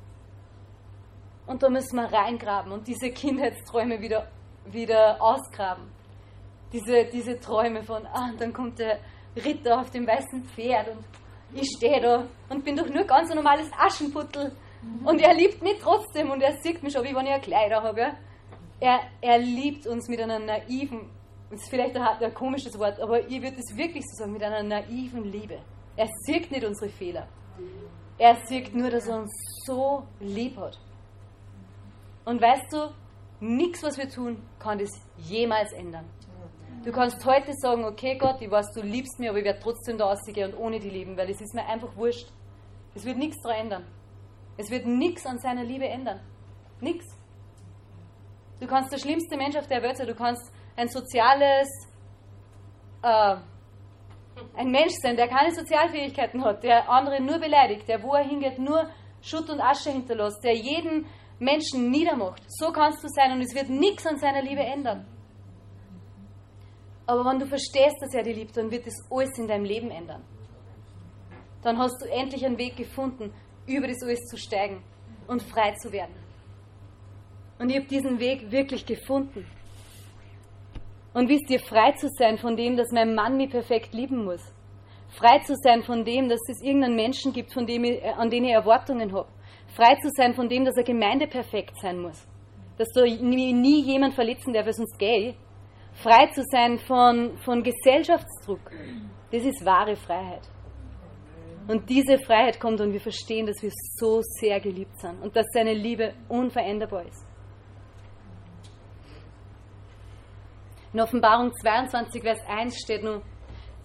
Und 1.47 1.63
da 1.63 1.69
müssen 1.69 1.97
wir 1.97 2.13
reingraben 2.13 2.73
und 2.73 2.87
diese 2.87 3.11
Kindheitsträume 3.11 4.01
wieder, 4.01 4.29
wieder 4.67 5.21
ausgraben. 5.21 5.91
Diese, 6.73 7.05
diese 7.07 7.39
Träume 7.41 7.83
von, 7.83 8.07
ah, 8.07 8.33
dann 8.39 8.53
kommt 8.53 8.79
der 8.79 9.01
Ritter 9.37 9.81
auf 9.81 9.91
dem 9.91 10.07
weißen 10.07 10.45
Pferd 10.45 10.89
und 10.89 11.05
ich 11.53 11.69
stehe 11.77 12.01
da 12.01 12.27
und 12.49 12.65
bin 12.65 12.77
doch 12.77 12.89
nur 12.89 13.05
ganz 13.05 13.31
ein 13.31 13.37
normales 13.37 13.69
Aschenputtel. 13.77 14.53
Und 15.05 15.21
er 15.21 15.35
liebt 15.35 15.63
mich 15.63 15.79
trotzdem 15.81 16.31
und 16.31 16.41
er 16.41 16.57
sieht 16.63 16.83
mich 16.83 16.93
schon, 16.93 17.05
wie 17.05 17.15
wenn 17.15 17.27
ich 17.27 17.33
ein 17.33 17.41
Kleider 17.41 17.83
habe. 17.83 18.13
Er, 18.79 19.01
er 19.21 19.39
liebt 19.39 19.87
uns 19.87 20.09
mit 20.09 20.21
einer 20.21 20.39
naiven, 20.39 21.11
das 21.51 21.61
ist 21.61 21.69
vielleicht 21.69 21.97
ein, 21.97 22.03
ein 22.03 22.33
komisches 22.33 22.79
Wort, 22.79 22.99
aber 23.01 23.29
ich 23.29 23.43
würde 23.43 23.57
es 23.59 23.77
wirklich 23.77 24.05
so 24.07 24.21
sagen, 24.21 24.33
mit 24.33 24.43
einer 24.43 24.63
naiven 24.63 25.25
Liebe. 25.25 25.59
Er 26.01 26.09
sieht 26.25 26.51
nicht 26.51 26.65
unsere 26.65 26.91
Fehler. 26.91 27.29
Er 28.17 28.35
sieht 28.47 28.75
nur, 28.75 28.89
dass 28.89 29.07
er 29.07 29.19
uns 29.19 29.31
so 29.67 30.07
lieb 30.19 30.57
hat. 30.57 30.79
Und 32.25 32.41
weißt 32.41 32.73
du, 32.73 32.95
nichts, 33.41 33.83
was 33.83 33.99
wir 33.99 34.09
tun, 34.09 34.43
kann 34.59 34.79
das 34.79 34.89
jemals 35.19 35.71
ändern. 35.73 36.07
Du 36.87 36.91
kannst 36.91 37.23
heute 37.27 37.53
sagen, 37.53 37.85
okay 37.85 38.17
Gott, 38.17 38.41
ich 38.41 38.51
weiß, 38.51 38.73
du 38.73 38.81
liebst 38.81 39.19
mich, 39.19 39.29
aber 39.29 39.41
ich 39.41 39.45
werde 39.45 39.61
trotzdem 39.61 39.99
da 39.99 40.07
rausgehen 40.07 40.55
und 40.55 40.59
ohne 40.59 40.81
dich 40.81 40.91
lieben, 40.91 41.19
weil 41.19 41.29
es 41.29 41.39
ist 41.39 41.53
mir 41.55 41.67
einfach 41.67 41.95
wurscht. 41.95 42.33
Es 42.95 43.05
wird 43.05 43.19
nichts 43.19 43.37
daran 43.43 43.59
ändern. 43.65 43.85
Es 44.57 44.71
wird 44.71 44.87
nichts 44.87 45.27
an 45.27 45.39
seiner 45.39 45.65
Liebe 45.65 45.87
ändern. 45.87 46.21
Nichts. 46.81 47.05
Du 48.59 48.67
kannst 48.67 48.91
der 48.91 48.99
schlimmste 48.99 49.37
Mensch 49.37 49.57
auf 49.57 49.67
der 49.67 49.83
Welt 49.83 49.99
sein, 49.99 50.07
du 50.07 50.15
kannst 50.15 50.51
ein 50.77 50.89
soziales, 50.89 51.69
äh, 53.03 53.37
ein 54.55 54.71
Mensch 54.71 54.95
sein, 55.03 55.17
der 55.17 55.29
keine 55.29 55.55
Sozialfähigkeiten 55.55 56.45
hat, 56.45 56.63
der 56.63 56.89
andere 56.89 57.21
nur 57.21 57.39
beleidigt, 57.39 57.89
der 57.89 58.03
wo 58.03 58.15
er 58.15 58.25
hingeht 58.25 58.59
nur 58.59 58.89
Schutt 59.23 59.51
und 59.51 59.61
Asche 59.61 59.91
hinterlässt, 59.91 60.43
der 60.43 60.55
jeden 60.55 61.07
Menschen 61.39 61.91
niedermacht. 61.91 62.43
So 62.49 62.73
kannst 62.73 63.03
du 63.03 63.09
sein 63.09 63.33
und 63.33 63.43
es 63.43 63.55
wird 63.55 63.69
nichts 63.69 64.07
an 64.07 64.19
seiner 64.19 64.43
Liebe 64.43 64.63
ändern. 64.63 65.07
Aber 67.07 67.25
wenn 67.25 67.39
du 67.39 67.47
verstehst, 67.47 67.97
dass 68.01 68.15
er 68.15 68.23
dich 68.23 68.37
liebt, 68.37 68.57
dann 68.57 68.71
wird 68.71 68.87
es 68.87 68.95
alles 69.11 69.37
in 69.39 69.49
deinem 69.49 69.65
Leben 69.65 69.91
ändern. 69.91 70.23
Dann 71.63 71.79
hast 71.79 72.01
du 72.01 72.07
endlich 72.09 72.45
einen 72.45 72.59
Weg 72.59 72.77
gefunden, 72.77 73.33
über 73.67 73.89
das 73.89 74.03
alles 74.03 74.21
zu 74.27 74.37
steigen 74.37 74.83
und 75.27 75.43
frei 75.43 75.73
zu 75.75 75.93
werden. 75.93 76.15
Und 77.59 77.69
ich 77.69 77.77
habe 77.77 77.87
diesen 77.87 78.19
Weg 78.21 78.51
wirklich 78.51 78.87
gefunden. 78.87 79.47
Und 81.13 81.29
wisst 81.29 81.51
ihr, 81.51 81.61
frei 81.61 81.93
zu 81.93 82.09
sein 82.09 82.39
von 82.39 82.57
dem, 82.57 82.77
dass 82.77 82.93
mein 82.93 83.15
Mann 83.15 83.37
mich 83.37 83.51
perfekt 83.51 83.95
lieben 83.95 84.25
muss. 84.25 84.43
Frei 85.09 85.41
zu 85.41 85.55
sein 85.57 85.83
von 85.83 86.05
dem, 86.05 86.29
dass 86.29 86.41
es 86.49 86.63
irgendeinen 86.63 86.95
Menschen 86.95 87.33
gibt, 87.33 87.53
von 87.53 87.67
dem 87.67 87.85
ich, 87.85 88.03
an 88.05 88.31
den 88.31 88.45
ich 88.45 88.53
Erwartungen 88.53 89.13
habe. 89.13 89.29
Frei 89.75 89.97
zu 89.97 90.09
sein 90.11 90.35
von 90.35 90.49
dem, 90.49 90.65
dass 90.65 90.77
eine 90.77 90.85
Gemeinde 90.85 91.27
perfekt 91.27 91.77
sein 91.81 92.01
muss. 92.01 92.27
Dass 92.79 92.89
da 92.95 93.03
nie, 93.03 93.53
nie 93.53 93.83
jemand 93.83 94.15
verletzen 94.15 94.53
darf, 94.53 94.67
weil 94.67 94.73
sonst 94.73 95.01
ich 95.01 95.35
frei 95.95 96.27
zu 96.29 96.43
sein 96.45 96.79
von, 96.79 97.37
von 97.39 97.63
Gesellschaftsdruck, 97.63 98.71
das 99.33 99.45
ist 99.45 99.65
wahre 99.65 99.97
Freiheit. 99.97 100.49
Und 101.69 101.89
diese 101.89 102.19
Freiheit 102.19 102.59
kommt 102.59 102.81
und 102.81 102.93
wir 102.93 103.01
verstehen, 103.01 103.47
dass 103.47 103.63
wir 103.63 103.71
so 103.97 104.21
sehr 104.23 104.61
geliebt 104.61 104.99
sind 104.99 105.23
und 105.23 105.37
dass 105.37 105.47
seine 105.53 105.75
Liebe 105.75 106.15
unveränderbar 106.29 107.05
ist. 107.07 107.30
In 110.93 111.01
Offenbarung 111.01 111.53
22, 111.55 112.23
Vers 112.23 112.41
1 112.49 112.77
steht 112.81 113.05
nur, 113.05 113.23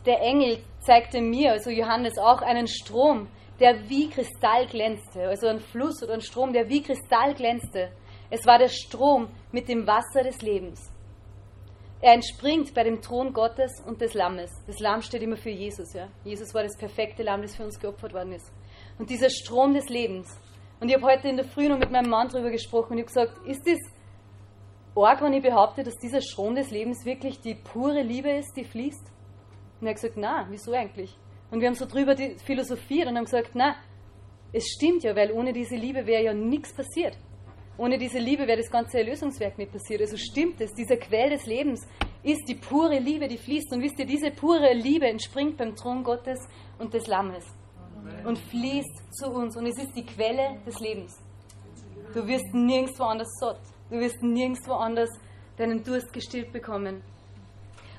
der 0.06 0.22
Engel 0.22 0.58
zeigte 0.80 1.22
mir, 1.22 1.52
also 1.52 1.70
Johannes 1.70 2.18
auch, 2.18 2.42
einen 2.42 2.68
Strom, 2.68 3.28
der 3.60 3.88
wie 3.90 4.10
Kristall 4.10 4.66
glänzte, 4.68 5.28
also 5.28 5.48
ein 5.48 5.60
Fluss 5.60 6.02
oder 6.04 6.14
ein 6.14 6.22
Strom, 6.22 6.52
der 6.52 6.68
wie 6.68 6.82
Kristall 6.82 7.36
glänzte. 7.36 7.92
Es 8.30 8.46
war 8.46 8.58
der 8.58 8.70
Strom 8.70 9.30
mit 9.52 9.70
dem 9.70 9.86
Wasser 9.86 10.24
des 10.24 10.42
Lebens. 10.42 10.92
Er 12.02 12.14
entspringt 12.14 12.74
bei 12.74 12.84
dem 12.84 13.02
Thron 13.02 13.34
Gottes 13.34 13.72
und 13.86 14.02
des 14.02 14.14
Lammes. 14.14 14.52
Das 14.68 14.80
Lamm 14.80 15.02
steht 15.02 15.22
immer 15.22 15.38
für 15.38 15.50
Jesus. 15.50 15.94
Ja? 15.94 16.08
Jesus 16.24 16.54
war 16.54 16.64
das 16.64 16.78
perfekte 16.78 17.24
Lamm, 17.24 17.42
das 17.42 17.56
für 17.56 17.64
uns 17.64 17.80
geopfert 17.80 18.14
worden 18.14 18.34
ist. 18.34 18.52
Und 19.00 19.10
dieser 19.10 19.30
Strom 19.30 19.74
des 19.74 19.90
Lebens. 19.90 20.28
Und 20.80 20.90
ich 20.90 20.96
habe 20.96 21.06
heute 21.06 21.30
in 21.30 21.38
der 21.38 21.46
Früh 21.46 21.70
noch 21.70 21.80
mit 21.80 21.92
meinem 21.92 22.10
Mann 22.10 22.28
darüber 22.28 22.52
gesprochen 22.52 22.94
und 22.94 22.98
ich 22.98 23.06
habe 23.06 23.28
gesagt, 23.28 23.48
ist 23.48 23.66
das 23.66 23.80
arg, 25.04 25.22
wenn 25.22 25.34
ich 25.34 25.44
behaupte, 25.44 25.84
dass 25.84 25.96
dieser 25.96 26.22
Strom 26.22 26.56
des 26.56 26.72
Lebens 26.72 27.06
wirklich 27.06 27.42
die 27.42 27.56
pure 27.56 28.02
Liebe 28.02 28.32
ist, 28.32 28.56
die 28.56 28.64
fließt? 28.64 29.12
Und 29.82 29.88
er 29.88 29.90
hat 29.90 29.96
gesagt, 29.96 30.18
na, 30.18 30.48
wieso 30.50 30.72
eigentlich? 30.72 31.18
Und 31.52 31.60
wir 31.60 31.68
haben 31.68 31.76
so 31.76 31.86
drüber 31.86 32.16
philosophiert 32.46 33.08
und 33.08 33.18
haben 33.18 33.26
gesagt, 33.26 33.52
na, 33.54 33.76
es 34.54 34.68
stimmt 34.68 35.04
ja, 35.04 35.16
weil 35.16 35.32
ohne 35.32 35.52
diese 35.52 35.76
Liebe 35.76 36.06
wäre 36.06 36.24
ja 36.24 36.34
nichts 36.34 36.74
passiert. 36.74 37.18
Ohne 37.78 37.98
diese 37.98 38.20
Liebe 38.20 38.48
wäre 38.48 38.62
das 38.62 38.72
ganze 38.72 39.00
Erlösungswerk 39.00 39.58
nicht 39.58 39.72
passiert. 39.72 40.00
Also 40.00 40.16
stimmt 40.16 40.62
es, 40.62 40.74
dieser 40.74 40.96
Quell 40.96 41.32
des 41.32 41.46
Lebens 41.46 41.86
ist 42.24 42.48
die 42.48 42.56
pure 42.56 43.00
Liebe, 43.00 43.28
die 43.28 43.38
fließt. 43.38 43.74
Und 43.74 43.82
wisst 43.82 44.00
ihr, 44.00 44.06
diese 44.06 44.32
pure 44.32 44.74
Liebe 44.74 45.08
entspringt 45.08 45.58
beim 45.58 45.76
Thron 45.76 46.04
Gottes 46.04 46.40
und 46.80 46.94
des 46.94 47.06
Lammes 47.08 47.44
und 48.26 48.38
fließt 48.38 49.14
zu 49.14 49.30
uns. 49.30 49.58
Und 49.58 49.66
es 49.66 49.78
ist 49.78 49.94
die 49.96 50.06
Quelle 50.06 50.62
des 50.66 50.80
Lebens. 50.80 51.22
Du 52.14 52.26
wirst 52.26 52.54
nirgendwo 52.54 53.04
anders 53.04 53.30
satt. 53.40 53.60
Du 53.90 54.00
wirst 54.00 54.24
nirgendwo 54.24 54.74
anders 54.74 55.10
deinen 55.58 55.84
Durst 55.84 56.12
gestillt 56.12 56.52
bekommen. 56.52 57.04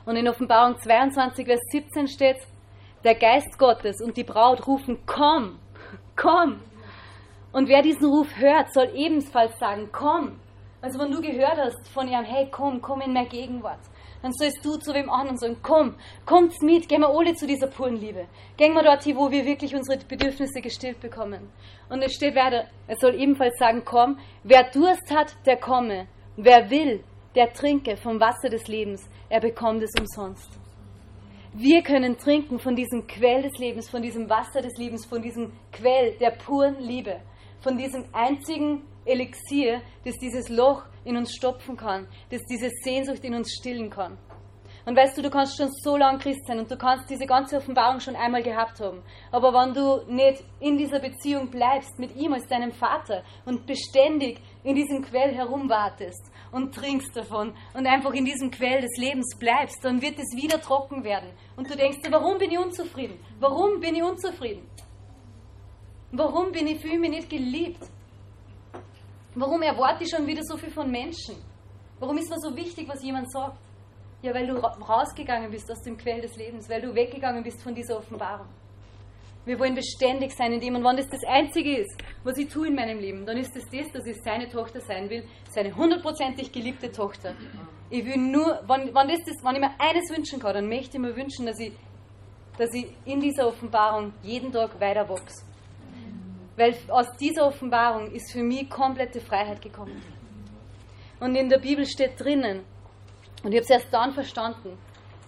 Und 0.05 0.16
in 0.16 0.29
Offenbarung 0.29 0.77
22, 0.79 1.46
Vers 1.46 1.61
17 1.70 2.09
steht, 2.09 2.38
der 3.05 3.14
Geist 3.14 3.57
Gottes 3.59 4.01
und 4.01 4.16
die 4.16 4.25
Braut 4.25 4.66
rufen, 4.66 4.99
komm, 5.07 5.59
komm. 6.16 6.61
Und 7.53 7.68
wer 7.68 7.83
diesen 7.83 8.07
Ruf 8.07 8.29
hört, 8.37 8.72
soll 8.75 8.90
ebenfalls 8.94 9.59
sagen, 9.59 9.88
komm. 9.92 10.40
Also 10.83 10.99
wenn 10.99 11.12
du 11.12 11.20
gehört 11.20 11.57
hast 11.57 11.88
von 11.88 12.09
ihm, 12.09 12.25
hey, 12.25 12.49
komm, 12.51 12.83
komm 12.83 13.01
in 13.01 13.12
meine 13.12 13.29
Gegenwart, 13.29 13.81
dann 14.27 14.33
sollst 14.33 14.65
du 14.65 14.77
zu 14.77 14.93
wem 14.93 15.09
anderen 15.09 15.39
sagen, 15.39 15.57
komm, 15.62 15.95
kommt 16.25 16.61
mit, 16.61 16.89
gehen 16.89 17.03
wir 17.03 17.09
alle 17.09 17.35
zu 17.35 17.47
dieser 17.47 17.69
puren 17.69 17.97
Liebe. 17.97 18.27
Gehen 18.57 18.75
wir 18.75 18.83
dorthin, 18.83 19.17
wo 19.17 19.31
wir 19.31 19.45
wirklich 19.45 19.73
unsere 19.73 19.99
Bedürfnisse 20.05 20.61
gestillt 20.61 21.01
bekommen. 21.01 21.49
Und 21.89 22.03
es 22.03 22.12
steht 22.15 22.35
weiter, 22.35 22.65
er 22.89 22.97
soll 22.97 23.15
ebenfalls 23.15 23.57
sagen, 23.57 23.83
komm, 23.85 24.19
wer 24.43 24.65
Durst 24.71 25.15
hat, 25.15 25.37
der 25.47 25.59
komme. 25.59 26.09
Wer 26.37 26.69
will, 26.71 27.05
der 27.37 27.53
trinke 27.53 27.97
vom 27.97 28.19
Wasser 28.19 28.49
des 28.49 28.67
Lebens, 28.67 29.09
er 29.29 29.41
bekommt 29.41 29.85
es 29.85 29.93
umsonst. 29.97 30.51
Wir 31.53 31.83
können 31.83 32.19
trinken 32.19 32.59
von 32.59 32.75
diesem 32.75 33.07
Quell 33.07 33.43
des 33.43 33.57
Lebens, 33.59 33.89
von 33.89 34.03
diesem 34.03 34.29
Wasser 34.29 34.61
des 34.61 34.77
Lebens, 34.77 35.07
von 35.07 35.23
diesem 35.23 35.53
Quell 35.73 36.17
der 36.19 36.33
puren 36.33 36.81
Liebe 36.81 37.21
von 37.67 37.77
diesem 37.77 38.05
einzigen 38.12 38.83
Elixier, 39.07 39.81
das 40.05 40.14
dieses 40.16 40.49
Loch 40.49 40.85
in 41.05 41.16
uns 41.16 41.35
stopfen 41.35 41.77
kann, 41.77 42.09
das 42.31 42.42
diese 42.51 42.69
Sehnsucht 42.83 43.25
in 43.25 43.35
uns 43.35 43.53
stillen 43.53 43.90
kann. 43.90 44.19
Und 44.87 44.97
weißt 44.97 45.19
du, 45.19 45.23
du 45.23 45.31
kannst 45.31 45.57
schon 45.57 45.69
so 45.83 45.97
lange 45.97 46.19
Christ 46.19 46.47
sein 46.47 46.61
und 46.61 46.71
du 46.71 46.77
kannst 46.77 47.11
diese 47.11 47.27
ganze 47.27 47.57
Offenbarung 47.57 47.99
schon 47.99 48.14
einmal 48.14 48.42
gehabt 48.45 48.79
haben. 48.79 49.03
Aber 49.33 49.53
wenn 49.53 49.75
du 49.75 50.12
nicht 50.12 50.45
in 50.61 50.79
dieser 50.79 51.01
Beziehung 51.01 51.51
bleibst 51.51 51.99
mit 51.99 52.14
ihm 52.14 52.33
als 52.33 52.47
deinem 52.47 52.71
Vater 52.71 53.25
und 53.45 53.66
beständig 53.66 54.40
in 54.62 54.77
diesem 54.77 55.03
Quell 55.03 55.35
herumwartest 55.35 56.31
und 56.53 56.73
trinkst 56.73 57.16
davon 57.16 57.53
und 57.75 57.85
einfach 57.85 58.12
in 58.12 58.25
diesem 58.25 58.53
Quell 58.53 58.81
des 58.81 58.97
Lebens 58.97 59.37
bleibst, 59.37 59.85
dann 59.85 60.01
wird 60.01 60.21
es 60.21 60.37
wieder 60.37 60.61
trocken 60.61 61.03
werden. 61.03 61.31
Und 61.57 61.69
du 61.69 61.77
denkst 61.77 62.03
dir, 62.03 62.12
warum 62.12 62.38
bin 62.38 62.53
ich 62.53 62.59
unzufrieden? 62.59 63.19
Warum 63.40 63.81
bin 63.81 63.97
ich 63.97 64.05
unzufrieden? 64.05 64.71
Warum 66.12 66.53
bin 66.53 66.69
ich 66.69 66.81
für 66.81 66.97
mich 66.97 67.11
nicht 67.11 67.29
geliebt? 67.29 67.90
Warum 69.38 69.61
erwarte 69.61 70.05
ich 70.05 70.11
schon 70.11 70.27
wieder 70.27 70.42
so 70.42 70.57
viel 70.57 70.70
von 70.70 70.90
Menschen? 70.90 71.37
Warum 72.01 72.16
ist 72.16 72.31
mir 72.31 72.40
so 72.40 72.57
wichtig, 72.57 72.88
was 72.88 73.05
jemand 73.05 73.31
sagt? 73.31 73.59
Ja, 74.22 74.33
weil 74.33 74.46
du 74.46 74.57
rausgegangen 74.57 75.51
bist 75.51 75.70
aus 75.70 75.83
dem 75.83 75.99
Quell 75.99 76.22
des 76.22 76.35
Lebens, 76.37 76.70
weil 76.70 76.81
du 76.81 76.94
weggegangen 76.94 77.42
bist 77.42 77.62
von 77.62 77.75
dieser 77.75 77.99
Offenbarung. 77.99 78.46
Wir 79.44 79.59
wollen 79.61 79.75
beständig 79.75 80.33
sein 80.33 80.55
in 80.55 80.61
dem. 80.61 80.75
Und 80.75 80.85
wenn 80.85 80.96
das 80.96 81.09
das 81.09 81.20
Einzige 81.29 81.77
ist, 81.77 82.03
was 82.25 82.38
ich 82.38 82.49
tue 82.49 82.68
in 82.68 82.75
meinem 82.75 82.99
Leben, 82.99 83.27
dann 83.27 83.37
ist 83.37 83.55
es 83.55 83.64
das, 83.64 83.92
das, 83.92 83.92
dass 83.92 84.07
ich 84.07 84.16
seine 84.22 84.49
Tochter 84.49 84.81
sein 84.81 85.11
will, 85.11 85.29
seine 85.51 85.77
hundertprozentig 85.77 86.51
geliebte 86.51 86.90
Tochter. 86.90 87.35
Ich 87.90 88.07
will 88.07 88.16
nur, 88.16 88.62
wenn, 88.66 88.87
wenn, 88.94 89.09
das 89.09 89.20
das, 89.27 89.44
wenn 89.44 89.57
ich 89.57 89.61
mir 89.61 89.75
eines 89.79 90.16
wünschen 90.16 90.40
kann, 90.40 90.55
dann 90.55 90.68
möchte 90.68 90.96
ich 90.96 91.03
mir 91.03 91.14
wünschen, 91.14 91.44
dass 91.44 91.61
ich, 91.61 91.72
dass 92.57 92.72
ich 92.72 92.87
in 93.05 93.20
dieser 93.20 93.49
Offenbarung 93.49 94.14
jeden 94.22 94.51
Tag 94.51 94.81
weiter 94.81 95.07
wachse. 95.07 95.44
Weil 96.57 96.75
aus 96.88 97.07
dieser 97.21 97.47
Offenbarung 97.47 98.11
ist 98.12 98.33
für 98.33 98.42
mich 98.42 98.69
komplette 98.71 99.21
Freiheit 99.21 99.61
gekommen. 99.61 100.03
Und 101.21 101.35
in 101.35 101.49
der 101.49 101.59
Bibel 101.59 101.87
steht 101.87 102.19
drinnen, 102.19 102.64
und 103.42 103.53
ich 103.53 103.59
habe 103.59 103.64
es 103.64 103.71
erst 103.71 103.92
dann 103.92 104.12
verstanden, 104.12 104.79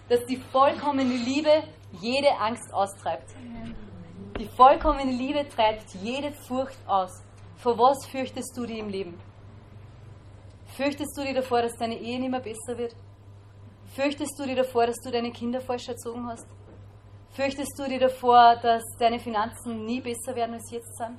dass 0.09 0.25
die 0.25 0.37
vollkommene 0.37 1.13
Liebe 1.13 1.63
jede 2.01 2.31
Angst 2.37 2.73
austreibt. 2.73 3.29
Die 4.39 4.47
vollkommene 4.47 5.11
Liebe 5.11 5.47
treibt 5.47 5.93
jede 6.01 6.31
Furcht 6.31 6.77
aus. 6.87 7.11
Vor 7.57 7.77
was 7.77 8.05
fürchtest 8.07 8.57
du 8.57 8.65
dich 8.65 8.79
im 8.79 8.89
Leben? 8.89 9.19
Fürchtest 10.75 11.17
du 11.17 11.23
dich 11.23 11.35
davor, 11.35 11.61
dass 11.61 11.75
deine 11.77 11.97
Ehe 11.97 12.19
nicht 12.19 12.31
mehr 12.31 12.39
besser 12.39 12.77
wird? 12.77 12.95
Fürchtest 13.95 14.39
du 14.39 14.45
dich 14.45 14.55
davor, 14.55 14.87
dass 14.87 14.97
du 15.03 15.11
deine 15.11 15.31
Kinder 15.31 15.59
falsch 15.61 15.89
erzogen 15.89 16.25
hast? 16.27 16.47
Fürchtest 17.39 17.79
du 17.79 17.87
dich 17.87 18.01
davor, 18.01 18.57
dass 18.61 18.83
deine 18.99 19.17
Finanzen 19.17 19.85
nie 19.85 20.01
besser 20.01 20.35
werden, 20.35 20.55
als 20.55 20.69
jetzt 20.71 20.97
sind? 20.97 21.17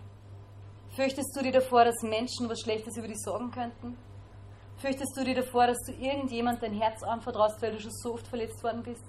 Fürchtest 0.90 1.34
du 1.34 1.42
dich 1.42 1.52
davor, 1.52 1.86
dass 1.86 2.02
Menschen 2.02 2.46
was 2.46 2.60
Schlechtes 2.60 2.94
über 2.98 3.08
dich 3.08 3.16
sagen 3.20 3.50
könnten? 3.50 3.96
Fürchtest 4.76 5.16
du 5.16 5.24
dich 5.24 5.34
davor, 5.34 5.68
dass 5.68 5.78
du 5.86 5.92
irgendjemand 5.92 6.62
dein 6.62 6.74
Herz 6.74 7.02
anvertraust, 7.04 7.62
weil 7.62 7.72
du 7.72 7.80
schon 7.80 7.90
so 7.90 8.12
oft 8.12 8.26
verletzt 8.26 8.62
worden 8.62 8.82
bist? 8.82 9.02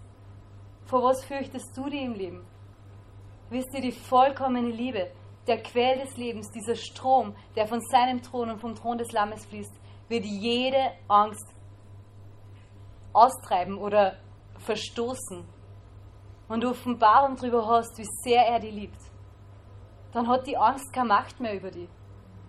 Vor 0.86 1.04
was 1.04 1.22
fürchtest 1.26 1.76
du 1.76 1.90
dich 1.90 2.02
im 2.02 2.14
Leben? 2.14 2.48
wisst 3.50 3.74
ihr, 3.74 3.82
die 3.82 3.92
vollkommene 3.92 4.70
Liebe, 4.70 5.12
der 5.48 5.62
Quell 5.62 6.00
des 6.00 6.16
Lebens, 6.16 6.50
dieser 6.52 6.76
Strom, 6.76 7.36
der 7.58 7.68
von 7.68 7.82
seinem 7.82 8.22
Thron 8.22 8.52
und 8.52 8.62
vom 8.62 8.74
Thron 8.74 8.98
des 8.98 9.12
Lammes 9.12 9.46
fließt, 9.48 9.74
wird 10.08 10.24
jede 10.24 10.94
Angst 11.10 11.54
austreiben 13.12 13.78
oder 13.78 14.16
verstoßen. 14.60 15.44
Und 16.52 16.60
du 16.60 16.72
Offenbarung 16.72 17.38
darüber 17.38 17.66
hast, 17.66 17.98
wie 17.98 18.08
sehr 18.24 18.46
er 18.46 18.60
dich 18.60 18.74
liebt, 18.74 19.00
dann 20.12 20.28
hat 20.28 20.46
die 20.46 20.58
Angst 20.58 20.92
keine 20.92 21.08
Macht 21.08 21.40
mehr 21.40 21.56
über 21.56 21.72
dich. 21.72 21.88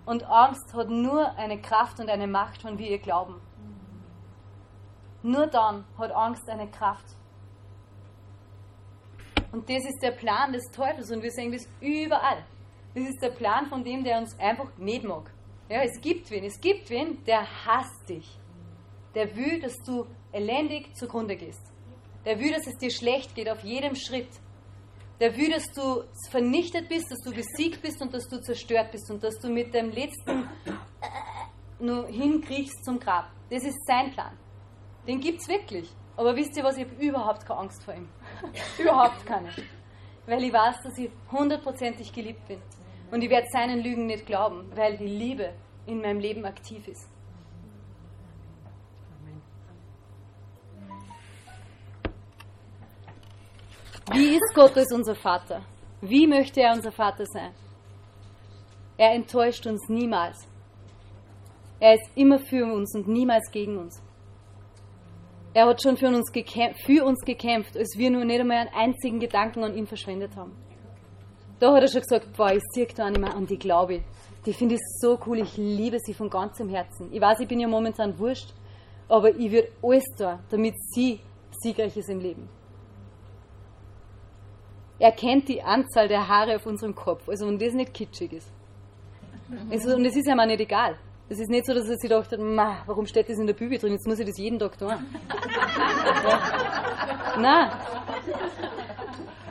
Und 0.04 0.24
Angst 0.24 0.74
hat 0.74 0.90
nur 0.90 1.30
eine 1.36 1.60
Kraft 1.60 2.00
und 2.00 2.10
eine 2.10 2.26
Macht, 2.26 2.62
von 2.62 2.76
wie 2.80 2.88
ihr 2.88 2.98
glauben. 2.98 3.40
Nur 5.22 5.46
dann 5.46 5.84
hat 5.96 6.10
Angst 6.10 6.48
eine 6.50 6.68
Kraft. 6.68 7.04
Und 9.52 9.70
das 9.70 9.84
ist 9.84 10.02
der 10.02 10.10
Plan 10.10 10.52
des 10.52 10.64
Teufels 10.72 11.12
und 11.12 11.22
wir 11.22 11.30
sehen 11.30 11.52
das 11.52 11.68
überall. 11.80 12.44
Das 12.96 13.04
ist 13.04 13.22
der 13.22 13.30
Plan 13.30 13.68
von 13.68 13.84
dem, 13.84 14.02
der 14.02 14.18
uns 14.18 14.36
einfach 14.40 14.76
nicht 14.78 15.04
mag. 15.04 15.30
Ja, 15.68 15.80
es 15.82 16.00
gibt 16.00 16.28
wen, 16.32 16.42
es 16.42 16.60
gibt 16.60 16.90
wen, 16.90 17.22
der 17.24 17.46
hasst 17.64 18.08
dich. 18.08 18.36
Der 19.14 19.36
will, 19.36 19.60
dass 19.60 19.76
du 19.86 20.06
elendig 20.32 20.92
zugrunde 20.96 21.36
gehst. 21.36 21.71
Der 22.24 22.38
will, 22.38 22.52
dass 22.52 22.66
es 22.66 22.76
dir 22.78 22.90
schlecht 22.90 23.34
geht 23.34 23.48
auf 23.48 23.62
jedem 23.64 23.94
Schritt. 23.94 24.28
Der 25.20 25.36
will, 25.36 25.50
dass 25.50 25.70
du 25.72 26.04
vernichtet 26.30 26.88
bist, 26.88 27.10
dass 27.10 27.20
du 27.20 27.32
besiegt 27.32 27.82
bist 27.82 28.00
und 28.00 28.12
dass 28.12 28.28
du 28.28 28.40
zerstört 28.40 28.92
bist 28.92 29.10
und 29.10 29.22
dass 29.22 29.38
du 29.38 29.48
mit 29.48 29.72
dem 29.74 29.90
letzten 29.90 30.48
nur 31.78 32.06
hinkriegst 32.06 32.84
zum 32.84 32.98
Grab. 32.98 33.30
Das 33.50 33.64
ist 33.64 33.86
sein 33.86 34.10
Plan. 34.12 34.36
Den 35.06 35.20
gibt 35.20 35.40
es 35.40 35.48
wirklich. 35.48 35.90
Aber 36.16 36.36
wisst 36.36 36.56
ihr 36.56 36.64
was, 36.64 36.76
ich 36.76 36.84
habe 36.84 36.94
überhaupt 37.04 37.44
keine 37.44 37.60
Angst 37.60 37.82
vor 37.84 37.94
ihm. 37.94 38.08
überhaupt 38.78 39.24
keine. 39.26 39.50
Weil 40.26 40.44
ich 40.44 40.52
weiß, 40.52 40.76
dass 40.84 40.98
ich 40.98 41.10
hundertprozentig 41.30 42.12
geliebt 42.12 42.46
bin. 42.46 42.60
Und 43.10 43.22
ich 43.22 43.30
werde 43.30 43.46
seinen 43.52 43.82
Lügen 43.82 44.06
nicht 44.06 44.26
glauben, 44.26 44.70
weil 44.74 44.96
die 44.96 45.06
Liebe 45.06 45.52
in 45.86 46.00
meinem 46.00 46.20
Leben 46.20 46.44
aktiv 46.44 46.86
ist. 46.86 47.08
Wie 54.10 54.34
ist 54.34 54.54
Gott 54.54 54.76
als 54.76 54.92
unser 54.92 55.14
Vater? 55.14 55.62
Wie 56.00 56.26
möchte 56.26 56.60
er 56.60 56.72
unser 56.74 56.90
Vater 56.90 57.24
sein? 57.24 57.52
Er 58.96 59.12
enttäuscht 59.12 59.64
uns 59.66 59.88
niemals. 59.88 60.48
Er 61.78 61.94
ist 61.94 62.10
immer 62.16 62.40
für 62.40 62.64
uns 62.64 62.94
und 62.96 63.06
niemals 63.06 63.48
gegen 63.52 63.78
uns. 63.78 64.02
Er 65.54 65.66
hat 65.66 65.82
schon 65.82 65.96
für 65.96 66.08
uns, 66.08 66.32
für 66.84 67.04
uns 67.04 67.20
gekämpft, 67.24 67.76
als 67.76 67.96
wir 67.96 68.10
nur 68.10 68.24
nicht 68.24 68.40
einmal 68.40 68.58
einen 68.58 68.74
einzigen 68.74 69.20
Gedanken 69.20 69.62
an 69.62 69.76
ihn 69.76 69.86
verschwendet 69.86 70.34
haben. 70.34 70.56
Da 71.60 71.72
hat 71.72 71.82
er 71.82 71.88
schon 71.88 72.00
gesagt, 72.00 72.36
boah, 72.36 72.52
ich 72.52 72.62
sehe 72.72 72.86
da 72.86 73.08
nicht 73.08 73.20
mehr 73.20 73.34
an 73.34 73.46
die 73.46 73.58
Glaube. 73.58 74.02
Die 74.44 74.52
finde 74.52 74.74
ich 74.74 74.80
so 75.00 75.16
cool, 75.26 75.38
ich 75.38 75.56
liebe 75.56 75.98
sie 76.00 76.14
von 76.14 76.28
ganzem 76.28 76.68
Herzen. 76.68 77.12
Ich 77.12 77.20
weiß, 77.20 77.38
ich 77.38 77.48
bin 77.48 77.60
ja 77.60 77.68
momentan 77.68 78.18
wurscht, 78.18 78.52
aber 79.08 79.30
ich 79.30 79.52
würde 79.52 79.68
alles 79.80 80.04
tun, 80.18 80.40
damit 80.50 80.74
sie 80.92 81.20
siegreich 81.62 81.96
ist 81.96 82.08
im 82.08 82.18
Leben. 82.18 82.48
Er 85.02 85.10
kennt 85.10 85.48
die 85.48 85.60
Anzahl 85.60 86.06
der 86.06 86.28
Haare 86.28 86.54
auf 86.54 86.64
unserem 86.64 86.94
Kopf, 86.94 87.28
also 87.28 87.48
wenn 87.48 87.58
das 87.58 87.74
nicht 87.74 87.92
kitschig 87.92 88.34
ist. 88.34 88.48
Also, 89.68 89.96
und 89.96 90.04
es 90.04 90.14
ist 90.14 90.28
ihm 90.28 90.38
auch 90.38 90.46
nicht 90.46 90.60
egal. 90.60 90.96
Es 91.28 91.40
ist 91.40 91.50
nicht 91.50 91.66
so, 91.66 91.74
dass 91.74 91.88
er 91.88 91.96
sich 91.96 92.08
gedacht 92.08 92.30
hat, 92.30 92.38
warum 92.86 93.04
steht 93.06 93.28
das 93.28 93.36
in 93.36 93.48
der 93.48 93.54
Bibel 93.54 93.78
drin, 93.78 93.94
jetzt 93.94 94.06
muss 94.06 94.20
ich 94.20 94.26
das 94.26 94.38
jeden 94.38 94.60
Tag 94.60 94.78
tun. 94.78 94.90
ja. 94.90 95.00
Nein. 97.40 97.70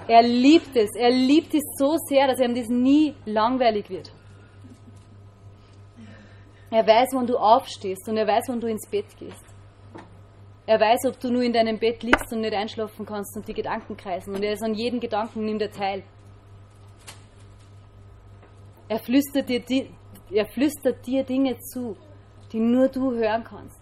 Er 0.07 0.21
liebt 0.23 0.73
es. 0.77 0.95
Er 0.95 1.11
liebt 1.11 1.53
es 1.53 1.63
so 1.77 1.97
sehr, 2.07 2.27
dass 2.27 2.39
ihm 2.39 2.55
das 2.55 2.69
nie 2.69 3.13
langweilig 3.25 3.89
wird. 3.89 4.09
Er 6.69 6.87
weiß, 6.87 7.09
wann 7.11 7.27
du 7.27 7.35
aufstehst 7.35 8.07
und 8.07 8.15
er 8.15 8.25
weiß, 8.25 8.45
wann 8.47 8.61
du 8.61 8.67
ins 8.67 8.87
Bett 8.89 9.17
gehst. 9.19 9.50
Er 10.65 10.79
weiß, 10.79 11.05
ob 11.07 11.19
du 11.19 11.31
nur 11.31 11.41
in 11.41 11.53
deinem 11.53 11.79
Bett 11.79 12.03
liegst 12.03 12.31
und 12.31 12.41
nicht 12.41 12.53
einschlafen 12.53 13.05
kannst 13.05 13.35
und 13.35 13.47
die 13.47 13.53
Gedanken 13.53 13.97
kreisen. 13.97 14.35
Und 14.35 14.43
er 14.43 14.53
ist 14.53 14.63
an 14.63 14.73
jedem 14.73 14.99
Gedanken 14.99 15.45
nimmt 15.45 15.61
er 15.61 15.71
teil. 15.71 16.03
Er 18.87 18.99
flüstert 18.99 19.49
dir 19.49 19.63
er 20.31 20.45
flüstert 20.45 21.05
dir 21.05 21.23
Dinge 21.23 21.57
zu, 21.59 21.97
die 22.51 22.59
nur 22.59 22.87
du 22.87 23.11
hören 23.11 23.43
kannst, 23.43 23.79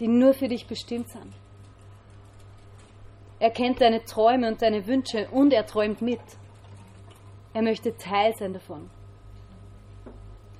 die 0.00 0.08
nur 0.08 0.32
für 0.32 0.48
dich 0.48 0.66
bestimmt 0.66 1.10
sind. 1.10 1.32
Er 3.38 3.50
kennt 3.50 3.80
deine 3.80 4.02
Träume 4.04 4.48
und 4.48 4.62
deine 4.62 4.86
Wünsche 4.86 5.28
und 5.30 5.52
er 5.52 5.66
träumt 5.66 6.00
mit. 6.00 6.20
Er 7.54 7.62
möchte 7.62 7.96
Teil 7.96 8.34
sein 8.38 8.52
davon. 8.52 8.90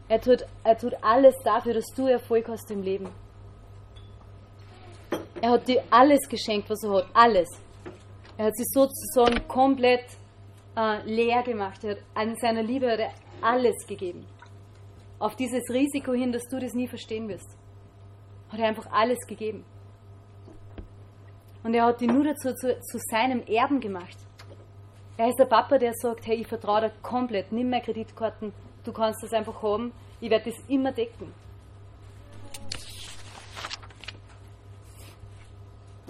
Er 0.09 0.20
tut, 0.20 0.46
er 0.64 0.77
tut 0.77 0.94
alles 1.03 1.35
dafür, 1.44 1.74
dass 1.74 1.87
du 1.94 2.07
Erfolg 2.07 2.48
hast 2.48 2.70
im 2.70 2.83
Leben. 2.83 3.09
Er 5.40 5.51
hat 5.51 5.68
dir 5.68 5.83
alles 5.90 6.29
geschenkt, 6.29 6.68
was 6.70 6.83
er 6.83 6.92
hat. 6.92 7.07
Alles. 7.14 7.48
Er 8.37 8.46
hat 8.46 8.57
sich 8.57 8.66
sozusagen 8.72 9.46
komplett 9.48 10.05
äh, 10.77 11.03
leer 11.05 11.42
gemacht. 11.42 11.85
Er 11.85 11.92
hat 11.92 12.03
an 12.14 12.37
seiner 12.37 12.62
Liebe 12.62 12.90
hat 12.90 13.01
er 13.01 13.12
alles 13.40 13.87
gegeben 13.87 14.27
auf 15.18 15.35
dieses 15.37 15.68
Risiko 15.70 16.12
hin, 16.12 16.33
dass 16.33 16.44
du 16.48 16.59
das 16.59 16.74
nie 16.74 16.88
verstehen 16.88 17.29
wirst. 17.29 17.57
Hat 18.51 18.61
er 18.61 18.68
einfach 18.68 18.90
alles 18.90 19.18
gegeben. 19.27 19.64
Und 21.64 21.74
er 21.74 21.85
hat 21.85 22.01
dich 22.01 22.09
nur 22.09 22.24
dazu 22.24 22.55
zu, 22.55 22.79
zu 22.81 22.98
seinem 23.11 23.42
Erben 23.46 23.81
gemacht. 23.81 24.16
Er 25.16 25.29
ist 25.29 25.38
der 25.38 25.46
Papa, 25.46 25.79
der 25.79 25.92
sagt, 25.94 26.27
hey, 26.27 26.37
ich 26.37 26.46
vertraue 26.46 26.83
dir 26.83 26.92
komplett, 27.03 27.51
nimm 27.51 27.70
mehr 27.70 27.81
Kreditkarten, 27.81 28.53
du 28.85 28.92
kannst 28.92 29.22
das 29.22 29.33
einfach 29.33 29.61
haben, 29.62 29.92
ich 30.20 30.31
werde 30.31 30.51
das 30.51 30.68
immer 30.68 30.92
decken. 30.92 31.33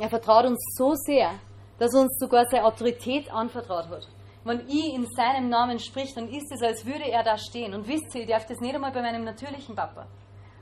Er 0.01 0.09
vertraut 0.09 0.47
uns 0.47 0.59
so 0.77 0.95
sehr, 0.95 1.33
dass 1.79 1.95
er 1.95 2.01
uns 2.01 2.19
sogar 2.19 2.45
seine 2.51 2.65
Autorität 2.65 3.33
anvertraut 3.33 3.89
hat 3.89 4.09
wenn 4.49 4.67
ich 4.67 4.95
in 4.95 5.07
seinem 5.07 5.49
Namen 5.49 5.79
spricht, 5.79 6.17
dann 6.17 6.29
ist 6.29 6.51
es, 6.51 6.63
als 6.63 6.85
würde 6.87 7.05
er 7.05 7.23
da 7.23 7.37
stehen. 7.37 7.75
Und 7.75 7.87
wisst 7.87 8.15
ihr, 8.15 8.23
ich 8.23 8.29
darf 8.29 8.47
das 8.47 8.59
nicht 8.61 8.75
einmal 8.75 8.93
bei 8.93 9.03
meinem 9.03 9.25
natürlichen 9.25 9.77
Papa. 9.77 10.07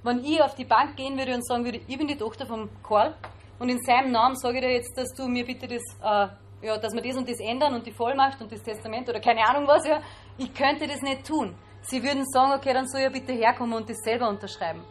Wenn 0.02 0.24
ich 0.24 0.42
auf 0.42 0.54
die 0.54 0.64
Bank 0.64 0.96
gehen 0.96 1.16
würde 1.16 1.34
und 1.34 1.46
sagen 1.46 1.64
würde, 1.64 1.80
ich 1.86 1.98
bin 1.98 2.06
die 2.06 2.16
Tochter 2.16 2.46
vom 2.46 2.68
Karl 2.82 3.14
und 3.58 3.68
in 3.68 3.80
seinem 3.82 4.12
Namen 4.12 4.36
sage 4.36 4.58
ich 4.58 4.64
dir 4.64 4.72
jetzt, 4.72 4.98
dass 4.98 5.12
du 5.14 5.26
mir 5.28 5.44
bitte 5.46 5.66
das, 5.66 5.82
äh, 6.02 6.66
ja, 6.66 6.78
dass 6.78 6.92
wir 6.94 7.02
das 7.02 7.16
und 7.16 7.28
das 7.28 7.38
ändern 7.40 7.74
und 7.74 7.86
die 7.86 7.92
Vollmacht 7.92 8.40
und 8.40 8.50
das 8.50 8.62
Testament 8.62 9.08
oder 9.08 9.20
keine 9.20 9.46
Ahnung 9.48 9.66
was, 9.66 9.86
ja, 9.86 10.00
ich 10.36 10.52
könnte 10.52 10.86
das 10.86 11.00
nicht 11.02 11.26
tun. 11.26 11.54
Sie 11.82 12.02
würden 12.02 12.24
sagen, 12.26 12.52
okay, 12.52 12.74
dann 12.74 12.88
soll 12.88 13.02
er 13.02 13.10
bitte 13.10 13.32
herkommen 13.32 13.74
und 13.74 13.88
das 13.88 13.98
selber 13.98 14.28
unterschreiben. 14.28 14.82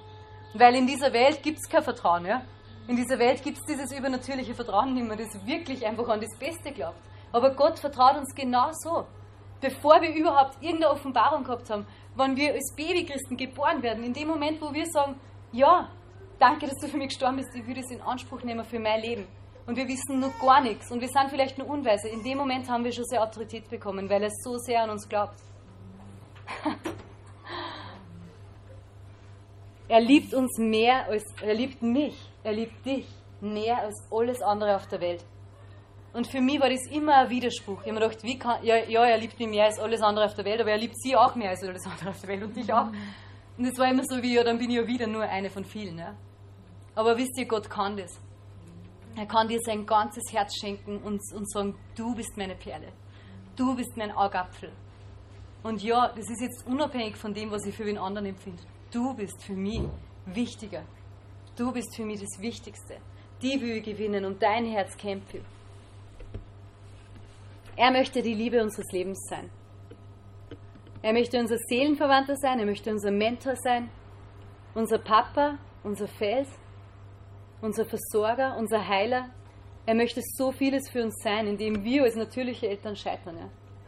Weil 0.54 0.76
in 0.76 0.88
dieser 0.88 1.12
Welt 1.12 1.44
gibt 1.44 1.58
es 1.58 1.70
kein 1.70 1.84
Vertrauen, 1.84 2.26
ja. 2.26 2.42
In 2.88 2.96
dieser 2.96 3.18
Welt 3.18 3.42
gibt 3.42 3.58
es 3.58 3.64
dieses 3.66 3.98
übernatürliche 3.98 4.54
Vertrauen 4.54 4.94
nicht 4.94 5.08
mehr, 5.08 5.18
das 5.18 5.46
wirklich 5.46 5.86
einfach 5.86 6.08
an 6.08 6.22
das 6.22 6.38
Beste 6.38 6.72
glaubt. 6.72 7.00
Aber 7.32 7.56
Gott 7.56 7.80
vertraut 7.80 8.18
uns 8.18 8.34
genau 8.36 8.70
so. 8.72 9.06
Bevor 9.60 10.02
wir 10.02 10.14
überhaupt 10.14 10.62
irgendeine 10.62 10.92
Offenbarung 10.92 11.44
gehabt 11.44 11.70
haben, 11.70 11.88
wenn 12.16 12.36
wir 12.36 12.54
als 12.54 12.74
Babychristen 12.76 13.38
geboren 13.38 13.82
werden, 13.82 14.04
in 14.04 14.14
dem 14.14 14.28
Moment, 14.28 14.62
wo 14.62 14.72
wir 14.72 14.86
sagen, 14.86 15.20
ja, 15.52 15.90
danke, 16.38 16.68
dass 16.68 16.78
du 16.80 16.88
für 16.88 16.98
mich 16.98 17.10
gestorben 17.10 17.38
bist, 17.38 17.56
ich 17.56 17.66
würde 17.66 17.80
es 17.80 17.90
in 17.90 18.02
Anspruch 18.02 18.44
nehmen 18.44 18.64
für 18.64 18.80
mein 18.80 19.02
Leben. 19.02 19.28
und 19.66 19.76
wir 19.78 19.88
wissen 19.88 20.20
nur 20.20 20.32
gar 20.40 20.62
nichts 20.62 20.92
und 20.92 21.02
wir 21.02 21.08
sind 21.08 21.30
vielleicht 21.30 21.58
nur 21.58 21.68
unweise. 21.68 22.08
In 22.10 22.24
dem 22.24 22.38
Moment 22.38 22.70
haben 22.70 22.84
wir 22.84 22.92
schon 22.92 23.06
sehr 23.06 23.24
Autorität 23.24 23.68
bekommen, 23.70 24.10
weil 24.10 24.22
er 24.24 24.30
so 24.30 24.58
sehr 24.58 24.84
an 24.84 24.92
uns 24.92 25.10
glaubt. 25.10 25.40
er 29.88 30.00
liebt 30.00 30.34
uns 30.34 30.58
mehr 30.60 31.06
als, 31.08 31.24
er 31.42 31.56
liebt 31.56 31.82
mich, 31.82 32.16
er 32.46 32.54
liebt 32.54 32.86
dich 32.86 33.06
mehr 33.42 33.80
als 33.80 34.08
alles 34.12 34.42
andere 34.42 34.76
auf 34.76 34.88
der 34.88 35.02
Welt. 35.02 35.26
Und 36.14 36.28
für 36.28 36.40
mich 36.40 36.62
war 36.62 36.70
das 36.70 36.86
immer 36.92 37.16
ein 37.18 37.30
Widerspruch. 37.30 37.82
Ich 37.82 37.88
habe 37.88 38.00
mir 38.00 38.08
gedacht, 38.08 38.24
wie 38.24 38.40
kann, 38.40 38.64
ja, 38.64 38.78
ja, 38.78 39.06
er 39.06 39.18
liebt 39.18 39.38
mich 39.38 39.50
mehr 39.50 39.66
als 39.66 39.80
alles 39.80 40.02
andere 40.02 40.26
auf 40.26 40.36
der 40.36 40.46
Welt, 40.46 40.62
aber 40.62 40.72
er 40.72 40.78
liebt 40.78 40.96
sie 41.02 41.16
auch 41.16 41.36
mehr 41.36 41.50
als 41.50 41.64
alles 41.64 41.86
andere 41.86 42.10
auf 42.12 42.22
der 42.22 42.30
Welt 42.30 42.44
und 42.44 42.56
dich 42.56 42.72
auch. 42.72 42.88
Und 43.58 43.66
es 43.66 43.78
war 43.78 43.90
immer 43.90 44.04
so 44.06 44.22
wie, 44.22 44.36
ja, 44.36 44.44
dann 44.44 44.58
bin 44.58 44.70
ich 44.70 44.78
ja 44.78 44.88
wieder 44.88 45.08
nur 45.08 45.24
eine 45.24 45.50
von 45.50 45.66
vielen. 45.66 45.98
Ja. 45.98 46.16
Aber 46.94 47.18
wisst 47.18 47.38
ihr, 47.38 47.46
Gott 47.46 47.70
kann 47.70 47.98
das. 47.98 48.12
Er 49.18 49.26
kann 49.26 49.48
dir 49.48 49.60
sein 49.66 49.86
ganzes 49.86 50.24
Herz 50.32 50.56
schenken 50.56 51.00
und, 51.00 51.20
und 51.34 51.52
sagen, 51.52 51.76
du 51.96 52.16
bist 52.16 52.38
meine 52.38 52.56
Perle. 52.56 52.94
Du 53.56 53.76
bist 53.76 53.98
mein 53.98 54.12
Augapfel. 54.12 54.72
Und 55.64 55.82
ja, 55.82 56.10
das 56.10 56.30
ist 56.30 56.42
jetzt 56.42 56.68
unabhängig 56.68 57.16
von 57.18 57.34
dem, 57.34 57.50
was 57.50 57.66
ich 57.66 57.76
für 57.76 57.86
den 57.86 57.98
anderen 57.98 58.28
empfinde. 58.28 58.62
Du 58.92 59.14
bist 59.16 59.44
für 59.44 59.56
mich 59.56 59.82
wichtiger. 60.28 60.84
Du 61.56 61.72
bist 61.72 61.96
für 61.96 62.04
mich 62.04 62.20
das 62.20 62.40
Wichtigste. 62.40 62.98
Die 63.42 63.60
will 63.62 63.78
ich 63.78 63.84
gewinnen 63.84 64.26
und 64.26 64.42
dein 64.42 64.66
Herz 64.66 64.98
kämpfe. 64.98 65.42
Er 67.78 67.92
möchte 67.92 68.22
die 68.22 68.34
Liebe 68.34 68.62
unseres 68.62 68.92
Lebens 68.92 69.20
sein. 69.30 69.50
Er 71.02 71.14
möchte 71.14 71.40
unser 71.40 71.58
Seelenverwandter 71.58 72.36
sein, 72.36 72.60
er 72.60 72.66
möchte 72.66 72.90
unser 72.90 73.12
Mentor 73.12 73.56
sein, 73.58 73.90
unser 74.74 74.98
Papa, 74.98 75.58
unser 75.84 76.08
Fels, 76.08 76.48
unser 77.62 77.86
Versorger, 77.86 78.58
unser 78.58 78.88
Heiler. 78.88 79.30
Er 79.86 79.94
möchte 79.94 80.22
so 80.36 80.52
vieles 80.52 80.90
für 80.90 81.04
uns 81.04 81.22
sein, 81.22 81.48
indem 81.48 81.84
wir 81.84 82.04
als 82.04 82.16
natürliche 82.16 82.68
Eltern 82.68 82.96
scheitern. 82.96 83.38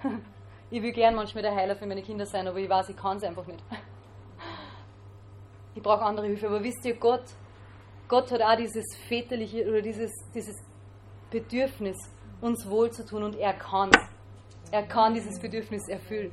Ja. 0.03 0.11
Ich 0.69 0.81
will 0.81 0.91
gern 0.91 1.15
manchmal 1.15 1.43
der 1.43 1.55
Heiler 1.55 1.77
für 1.77 1.85
meine 1.85 2.01
Kinder 2.01 2.25
sein, 2.25 2.45
aber 2.45 2.59
ich 2.59 2.67
weiß, 2.67 2.89
ich 2.89 2.97
kann 2.97 3.15
es 3.17 3.23
einfach 3.23 3.47
nicht. 3.47 3.63
Ich 5.75 5.81
brauche 5.83 6.01
andere 6.01 6.25
Hilfe. 6.25 6.47
Aber 6.47 6.63
wisst 6.63 6.83
ihr, 6.85 6.95
Gott, 6.95 7.23
Gott 8.07 8.31
hat 8.31 8.41
auch 8.41 8.55
dieses 8.55 8.85
väterliche 9.07 9.67
oder 9.67 9.81
dieses, 9.81 10.11
dieses 10.33 10.55
Bedürfnis, 11.29 11.97
uns 12.39 12.69
wohl 12.69 12.91
zu 12.91 13.05
tun 13.05 13.23
und 13.23 13.35
er 13.35 13.53
kann. 13.53 13.91
Er 14.71 14.83
kann 14.83 15.13
dieses 15.13 15.39
Bedürfnis 15.39 15.87
erfüllen. 15.89 16.31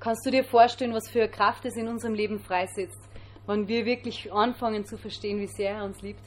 Kannst 0.00 0.26
du 0.26 0.30
dir 0.30 0.44
vorstellen, 0.44 0.94
was 0.94 1.08
für 1.08 1.22
eine 1.22 1.30
Kraft 1.30 1.64
es 1.64 1.76
in 1.76 1.88
unserem 1.88 2.14
Leben 2.14 2.40
freisetzt, 2.40 2.98
wenn 3.46 3.68
wir 3.68 3.84
wirklich 3.84 4.32
anfangen 4.32 4.84
zu 4.84 4.96
verstehen, 4.96 5.38
wie 5.38 5.46
sehr 5.46 5.76
er 5.76 5.84
uns 5.84 6.02
liebt? 6.02 6.24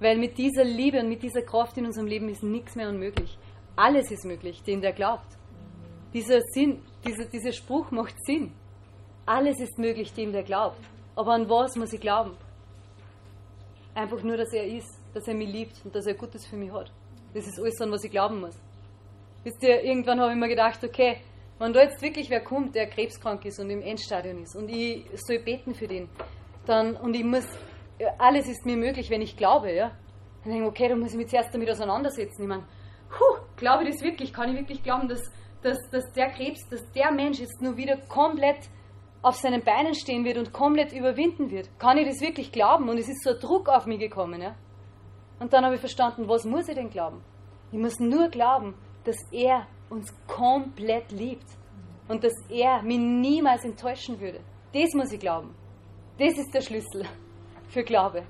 Weil 0.00 0.18
mit 0.18 0.36
dieser 0.36 0.64
Liebe 0.64 0.98
und 0.98 1.08
mit 1.08 1.22
dieser 1.22 1.42
Kraft 1.42 1.76
in 1.76 1.86
unserem 1.86 2.08
Leben 2.08 2.28
ist 2.28 2.42
nichts 2.42 2.74
mehr 2.74 2.88
unmöglich. 2.88 3.38
Alles 3.76 4.10
ist 4.10 4.24
möglich, 4.24 4.62
dem 4.64 4.80
der 4.80 4.92
glaubt. 4.92 5.38
Dieser 6.12 6.40
Sinn, 6.40 6.82
dieser, 7.06 7.24
dieser 7.26 7.52
Spruch 7.52 7.90
macht 7.90 8.14
Sinn. 8.24 8.52
Alles 9.26 9.60
ist 9.60 9.78
möglich, 9.78 10.12
dem 10.12 10.32
der 10.32 10.42
glaubt. 10.42 10.80
Aber 11.14 11.32
an 11.32 11.48
was 11.48 11.76
muss 11.76 11.92
ich 11.92 12.00
glauben? 12.00 12.36
Einfach 13.94 14.22
nur, 14.22 14.36
dass 14.36 14.52
er 14.52 14.66
ist 14.66 15.02
dass 15.14 15.28
er 15.28 15.34
mich 15.34 15.48
liebt 15.48 15.84
und 15.84 15.94
dass 15.94 16.06
er 16.06 16.14
Gutes 16.14 16.46
für 16.46 16.56
mich 16.56 16.72
hat. 16.72 16.90
Das 17.34 17.46
ist 17.46 17.58
alles, 17.58 17.80
an 17.80 17.90
was 17.90 18.04
ich 18.04 18.10
glauben 18.10 18.40
muss. 18.40 18.58
Wisst 19.44 19.62
ihr, 19.62 19.82
irgendwann 19.82 20.20
habe 20.20 20.32
ich 20.32 20.38
mir 20.38 20.48
gedacht, 20.48 20.82
okay, 20.84 21.18
wenn 21.58 21.72
da 21.72 21.82
jetzt 21.82 22.02
wirklich 22.02 22.30
wer 22.30 22.42
kommt, 22.42 22.74
der 22.74 22.88
krebskrank 22.88 23.44
ist 23.44 23.58
und 23.58 23.70
im 23.70 23.82
Endstadion 23.82 24.42
ist 24.42 24.56
und 24.56 24.68
ich 24.68 25.06
soll 25.14 25.38
beten 25.38 25.74
für 25.74 25.86
den, 25.86 26.08
dann, 26.66 26.96
und 26.96 27.14
ich 27.14 27.24
muss, 27.24 27.46
alles 28.18 28.48
ist 28.48 28.64
mir 28.64 28.76
möglich, 28.76 29.10
wenn 29.10 29.22
ich 29.22 29.36
glaube, 29.36 29.72
ja. 29.72 29.92
Dann 30.42 30.52
denke 30.52 30.64
ich, 30.64 30.70
okay, 30.70 30.88
dann 30.88 30.98
muss 30.98 31.12
ich 31.12 31.16
mich 31.16 31.28
zuerst 31.28 31.54
damit 31.54 31.70
auseinandersetzen. 31.70 32.42
Ich 32.42 32.48
meine, 32.48 32.64
puh, 33.08 33.40
glaube 33.56 33.84
ich 33.84 33.90
das 33.90 34.02
wirklich? 34.02 34.32
Kann 34.32 34.50
ich 34.50 34.58
wirklich 34.58 34.82
glauben, 34.82 35.08
dass, 35.08 35.22
dass, 35.62 35.78
dass 35.90 36.12
der 36.12 36.30
Krebs, 36.30 36.68
dass 36.68 36.90
der 36.92 37.12
Mensch 37.12 37.38
jetzt 37.38 37.60
nur 37.60 37.76
wieder 37.76 37.96
komplett 38.08 38.58
auf 39.22 39.36
seinen 39.36 39.62
Beinen 39.62 39.94
stehen 39.94 40.24
wird 40.24 40.36
und 40.36 40.52
komplett 40.52 40.92
überwinden 40.92 41.50
wird? 41.50 41.68
Kann 41.78 41.96
ich 41.96 42.06
das 42.06 42.20
wirklich 42.20 42.52
glauben? 42.52 42.88
Und 42.88 42.98
es 42.98 43.08
ist 43.08 43.22
so 43.22 43.30
ein 43.30 43.40
Druck 43.40 43.68
auf 43.68 43.86
mich 43.86 44.00
gekommen, 44.00 44.42
ja. 44.42 44.54
Und 45.38 45.52
dann 45.52 45.64
habe 45.64 45.76
ich 45.76 45.80
verstanden, 45.80 46.28
was 46.28 46.44
muss 46.44 46.68
ich 46.68 46.74
denn 46.74 46.90
glauben? 46.90 47.22
Ich 47.70 47.78
muss 47.78 47.98
nur 47.98 48.28
glauben, 48.28 48.74
dass 49.04 49.16
er 49.32 49.66
uns 49.90 50.12
komplett 50.26 51.10
liebt 51.12 51.46
und 52.08 52.22
dass 52.22 52.34
er 52.48 52.82
mich 52.82 52.98
niemals 52.98 53.64
enttäuschen 53.64 54.20
würde. 54.20 54.40
Das 54.72 54.92
muss 54.94 55.12
ich 55.12 55.20
glauben. 55.20 55.54
Das 56.18 56.38
ist 56.38 56.52
der 56.52 56.60
Schlüssel 56.60 57.06
für 57.68 57.82
Glaube. 57.82 58.24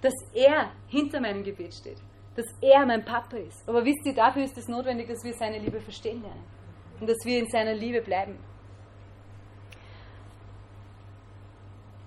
Dass 0.00 0.14
er 0.32 0.70
hinter 0.88 1.20
meinem 1.20 1.42
Gebet 1.42 1.74
steht. 1.74 1.98
Dass 2.36 2.46
er 2.60 2.86
mein 2.86 3.04
Papa 3.04 3.36
ist. 3.36 3.68
Aber 3.68 3.84
wisst 3.84 4.06
ihr, 4.06 4.14
dafür 4.14 4.44
ist 4.44 4.56
es 4.56 4.68
notwendig, 4.68 5.08
dass 5.08 5.24
wir 5.24 5.32
seine 5.32 5.58
Liebe 5.58 5.80
verstehen 5.80 6.22
lernen. 6.22 6.44
Und 7.00 7.08
dass 7.08 7.18
wir 7.24 7.38
in 7.38 7.48
seiner 7.48 7.74
Liebe 7.74 8.00
bleiben. 8.00 8.38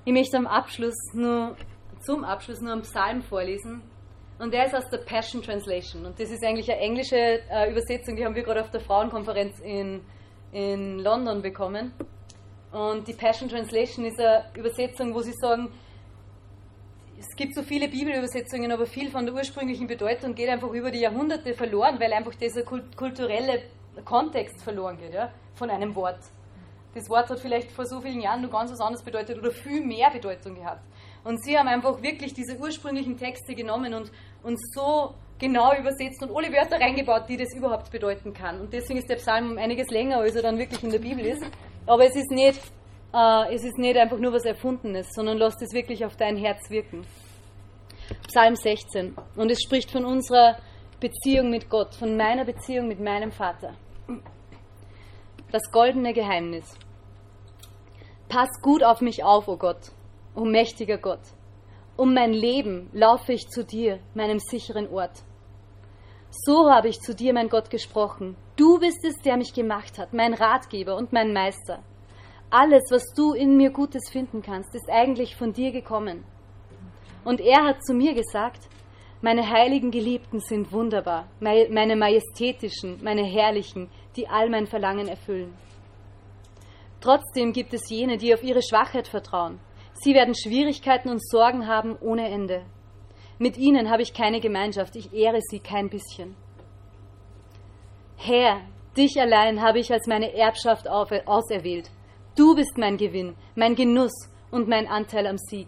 Ich 0.04 0.14
möchte 0.14 0.36
am 0.36 0.48
Abschluss 0.48 0.96
nur 1.14 1.56
zum 2.00 2.24
Abschluss 2.24 2.60
nur 2.60 2.74
einen 2.74 2.82
Psalm 2.82 3.22
vorlesen. 3.22 3.84
Und 4.40 4.52
der 4.52 4.66
ist 4.66 4.74
aus 4.74 4.90
der 4.90 4.98
Passion 4.98 5.44
Translation. 5.44 6.08
Und 6.08 6.20
das 6.20 6.32
ist 6.32 6.44
eigentlich 6.44 6.72
eine 6.72 6.82
englische 6.82 7.16
äh, 7.16 7.70
Übersetzung, 7.70 8.16
die 8.16 8.26
haben 8.26 8.34
wir 8.34 8.42
gerade 8.42 8.62
auf 8.62 8.72
der 8.72 8.82
Frauenkonferenz 8.82 9.60
in, 9.60 10.02
in 10.52 10.98
London 10.98 11.44
bekommen. 11.44 11.94
Und 12.72 13.08
die 13.08 13.14
Passion 13.14 13.48
Translation 13.48 14.06
ist 14.06 14.20
eine 14.20 14.46
Übersetzung, 14.56 15.14
wo 15.14 15.22
sie 15.22 15.34
sagen, 15.34 15.72
es 17.20 17.36
gibt 17.36 17.54
so 17.54 17.62
viele 17.62 17.88
Bibelübersetzungen, 17.88 18.72
aber 18.72 18.88
viel 18.88 19.12
von 19.12 19.28
der 19.28 19.36
ursprünglichen 19.36 19.86
Bedeutung 19.86 20.34
geht 20.34 20.50
einfach 20.50 20.72
über 20.72 20.90
die 20.90 21.02
Jahrhunderte 21.02 21.54
verloren, 21.54 22.00
weil 22.00 22.12
einfach 22.12 22.34
dieser 22.34 22.64
kulturelle 22.64 23.62
Kontext 24.04 24.64
verloren 24.64 24.98
geht, 24.98 25.14
ja, 25.14 25.32
von 25.54 25.70
einem 25.70 25.94
Wort. 25.94 26.22
Das 26.93 27.10
Wort 27.10 27.30
hat 27.30 27.39
vielleicht 27.39 27.71
vor 27.71 27.86
so 27.86 28.01
vielen 28.01 28.21
Jahren 28.21 28.41
nur 28.41 28.51
ganz 28.51 28.71
was 28.71 28.82
anderes 28.82 29.04
bedeutet 29.04 29.38
oder 29.38 29.51
viel 29.51 29.86
mehr 29.86 30.10
Bedeutung 30.12 30.56
gehabt. 30.56 30.84
Und 31.23 31.43
sie 31.43 31.58
haben 31.58 31.67
einfach 31.67 32.01
wirklich 32.01 32.34
diese 32.34 32.58
ursprünglichen 32.58 33.15
Texte 33.17 33.56
genommen 33.56 33.93
und, 33.93 34.12
und 34.43 34.60
so 34.73 35.15
genau 35.39 35.73
übersetzt 35.77 36.21
und 36.21 36.36
alle 36.36 36.51
Wörter 36.51 36.80
reingebaut, 36.80 37.30
die 37.30 37.38
das 37.38 37.54
überhaupt 37.56 37.91
bedeuten 37.91 38.34
kann. 38.34 38.60
Und 38.60 38.73
deswegen 38.73 38.99
ist 38.99 39.10
der 39.10 39.15
Psalm 39.15 39.58
einiges 39.58 39.89
länger, 39.89 40.17
als 40.17 40.36
er 40.36 40.41
dann 40.41 40.58
wirklich 40.58 40.84
in 40.84 40.91
der 40.91 40.99
Bibel 40.99 41.25
ist. 41.25 41.43
Aber 41.88 42.06
es 42.06 42.15
ist 42.15 42.30
nicht, 42.30 42.62
äh, 43.13 43.54
es 43.54 43.63
ist 43.63 43.77
nicht 43.77 43.97
einfach 43.97 44.19
nur 44.19 44.34
was 44.34 44.45
Erfundenes, 44.45 45.08
sondern 45.13 45.38
lasst 45.38 45.62
es 45.62 45.73
wirklich 45.73 46.06
auf 46.06 46.15
dein 46.17 46.38
Herz 46.38 46.69
wirken. 46.69 47.06
Psalm 48.27 48.56
16. 48.56 49.15
Und 49.36 49.49
es 49.49 49.62
spricht 49.62 49.91
von 49.91 50.06
unserer 50.06 50.58
Beziehung 50.99 51.49
mit 51.49 51.69
Gott, 51.69 51.95
von 51.95 52.15
meiner 52.15 52.45
Beziehung 52.45 52.88
mit 52.88 52.99
meinem 52.99 53.32
Vater. 53.32 53.73
Das 55.52 55.70
goldene 55.70 56.14
Geheimnis. 56.14 56.78
Pass 58.30 58.50
gut 58.62 58.84
auf 58.86 59.02
mich 59.02 59.26
auf, 59.26 59.50
o 59.50 59.54
oh 59.54 59.58
Gott 59.58 59.92
O 60.34 60.46
mächtiger 60.46 60.98
Gott, 60.98 61.20
um 61.98 62.14
mein 62.14 62.32
Leben 62.32 62.90
laufe 62.94 63.34
ich 63.34 63.50
zu 63.50 63.66
dir, 63.66 64.00
meinem 64.14 64.40
sicheren 64.40 64.88
Ort. 64.88 65.24
So 66.30 66.72
habe 66.72 66.88
ich 66.88 67.02
zu 67.02 67.14
dir, 67.14 67.34
mein 67.34 67.50
Gott, 67.50 67.70
gesprochen. 67.70 68.38
Du 68.56 68.80
bist 68.80 69.04
es, 69.04 69.18
der 69.26 69.36
mich 69.36 69.54
gemacht 69.54 69.98
hat, 69.98 70.14
mein 70.14 70.34
Ratgeber 70.34 70.96
und 70.96 71.12
mein 71.12 71.34
Meister. 71.34 71.84
Alles, 72.50 72.84
was 72.90 73.14
du 73.14 73.34
in 73.34 73.58
mir 73.58 73.72
Gutes 73.72 74.10
finden 74.10 74.42
kannst, 74.42 74.74
ist 74.74 74.90
eigentlich 74.90 75.36
von 75.36 75.52
dir 75.52 75.74
gekommen. 75.74 76.24
Und 77.26 77.42
er 77.42 77.66
hat 77.66 77.84
zu 77.84 77.94
mir 77.94 78.14
gesagt, 78.14 78.70
meine 79.22 79.50
heiligen 79.50 79.92
Geliebten 79.92 80.40
sind 80.40 80.72
wunderbar, 80.72 81.28
meine 81.42 81.96
majestätischen, 81.98 83.04
meine 83.04 83.24
herrlichen, 83.24 83.90
die 84.15 84.28
all 84.28 84.50
mein 84.50 84.67
Verlangen 84.67 85.08
erfüllen. 85.08 85.54
Trotzdem 87.00 87.53
gibt 87.53 87.74
es 87.74 87.89
jene, 87.89 88.18
die 88.18 88.34
auf 88.34 88.43
ihre 88.43 88.62
Schwachheit 88.62 89.07
vertrauen 89.07 89.59
Sie 90.03 90.16
werden 90.16 90.34
Schwierigkeiten 90.34 91.09
und 91.09 91.24
Sorgen 91.24 91.68
haben 91.68 91.95
ohne 92.01 92.28
Ende. 92.28 92.64
Mit 93.38 93.57
ihnen 93.57 93.91
habe 93.91 94.01
ich 94.01 94.14
keine 94.14 94.39
Gemeinschaft, 94.39 94.95
ich 94.95 95.14
ehre 95.14 95.39
sie 95.41 95.59
kein 95.59 95.89
bisschen. 95.89 96.36
Herr, 98.18 98.62
dich 98.97 99.20
allein 99.20 99.62
habe 99.62 99.80
ich 99.80 99.91
als 99.91 100.07
meine 100.07 100.34
Erbschaft 100.34 100.88
auserwählt. 100.88 101.91
Du 102.36 102.55
bist 102.55 102.78
mein 102.78 102.97
Gewinn, 102.97 103.36
mein 103.55 103.76
Genuss 103.76 104.28
und 104.49 104.68
mein 104.68 104.88
Anteil 104.88 105.28
am 105.28 105.38
Sieg. 105.38 105.68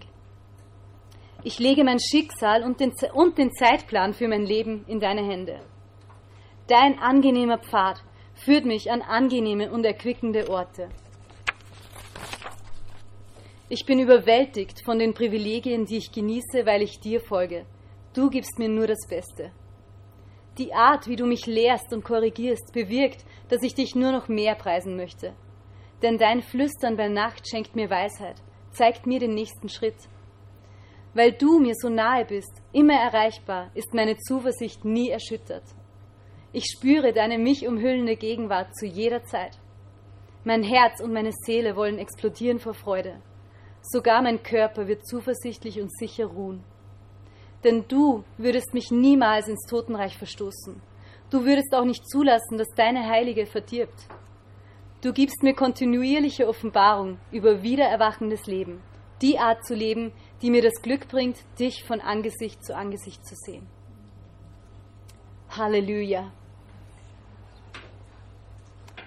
Ich 1.44 1.60
lege 1.60 1.84
mein 1.84 2.00
Schicksal 2.00 2.64
und 2.64 2.80
den, 2.80 2.92
und 3.14 3.38
den 3.38 3.52
Zeitplan 3.54 4.14
für 4.14 4.28
mein 4.28 4.46
Leben 4.46 4.84
in 4.88 5.00
deine 5.00 5.24
Hände. 5.24 5.60
Dein 6.68 6.98
angenehmer 6.98 7.60
Pfad 7.60 8.02
führt 8.44 8.66
mich 8.66 8.92
an 8.92 9.02
angenehme 9.02 9.72
und 9.72 9.86
erquickende 9.86 10.50
Orte. 10.50 10.90
Ich 13.70 13.86
bin 13.86 14.00
überwältigt 14.00 14.84
von 14.84 15.00
den 15.00 15.14
Privilegien, 15.14 15.86
die 15.86 15.98
ich 15.98 16.12
genieße, 16.12 16.66
weil 16.66 16.82
ich 16.82 17.00
dir 17.00 17.22
folge. 17.22 17.66
Du 18.14 18.30
gibst 18.30 18.60
mir 18.60 18.70
nur 18.70 18.86
das 18.86 19.08
Beste. 19.08 19.52
Die 20.58 20.74
Art, 20.74 21.08
wie 21.08 21.16
du 21.16 21.26
mich 21.26 21.48
lehrst 21.48 21.92
und 21.94 22.04
korrigierst, 22.04 22.74
bewirkt, 22.74 23.26
dass 23.50 23.64
ich 23.64 23.74
dich 23.74 23.96
nur 23.96 24.12
noch 24.12 24.28
mehr 24.28 24.56
preisen 24.56 24.96
möchte. 24.96 25.34
Denn 26.02 26.18
dein 26.18 26.42
Flüstern 26.42 26.98
bei 26.98 27.08
Nacht 27.08 27.48
schenkt 27.50 27.76
mir 27.76 27.90
Weisheit, 27.90 28.36
zeigt 28.72 29.08
mir 29.08 29.20
den 29.20 29.34
nächsten 29.34 29.70
Schritt. 29.70 29.98
Weil 31.14 31.32
du 31.32 31.60
mir 31.60 31.74
so 31.76 31.90
nahe 31.90 32.26
bist, 32.26 32.62
immer 32.74 32.94
erreichbar, 32.96 33.72
ist 33.74 33.94
meine 33.94 34.18
Zuversicht 34.18 34.84
nie 34.84 35.10
erschüttert. 35.10 35.64
Ich 36.56 36.66
spüre 36.72 37.14
deine 37.14 37.40
mich 37.40 37.68
umhüllende 37.68 38.16
Gegenwart 38.16 38.76
zu 38.76 38.86
jeder 38.86 39.24
Zeit. 39.24 39.58
Mein 40.44 40.62
Herz 40.62 41.02
und 41.02 41.12
meine 41.12 41.32
Seele 41.32 41.76
wollen 41.76 41.98
explodieren 41.98 42.60
vor 42.60 42.76
Freude. 42.76 43.20
Sogar 43.82 44.22
mein 44.22 44.44
Körper 44.44 44.88
wird 44.88 45.08
zuversichtlich 45.08 45.82
und 45.82 45.92
sicher 45.98 46.28
ruhen. 46.28 46.64
Denn 47.64 47.86
du 47.88 48.24
würdest 48.38 48.72
mich 48.76 48.92
niemals 48.92 49.48
ins 49.48 49.66
Totenreich 49.68 50.16
verstoßen. 50.16 50.80
Du 51.32 51.44
würdest 51.44 51.74
auch 51.74 51.86
nicht 51.86 52.08
zulassen, 52.08 52.60
dass 52.60 52.68
deine 52.76 53.08
Heilige 53.08 53.48
verdirbt. 53.48 54.08
Du 55.02 55.12
gibst 55.12 55.42
mir 55.42 55.56
kontinuierliche 55.56 56.48
Offenbarung 56.48 57.18
über 57.32 57.64
wiedererwachendes 57.64 58.46
Leben, 58.46 58.80
die 59.24 59.40
Art 59.40 59.66
zu 59.66 59.74
leben, 59.74 60.14
die 60.44 60.52
mir 60.52 60.62
das 60.62 60.84
Glück 60.84 61.08
bringt, 61.08 61.38
dich 61.60 61.84
von 61.84 62.00
Angesicht 62.00 62.64
zu 62.64 62.76
Angesicht 62.76 63.26
zu 63.26 63.34
sehen. 63.36 63.66
Halleluja. 65.50 66.32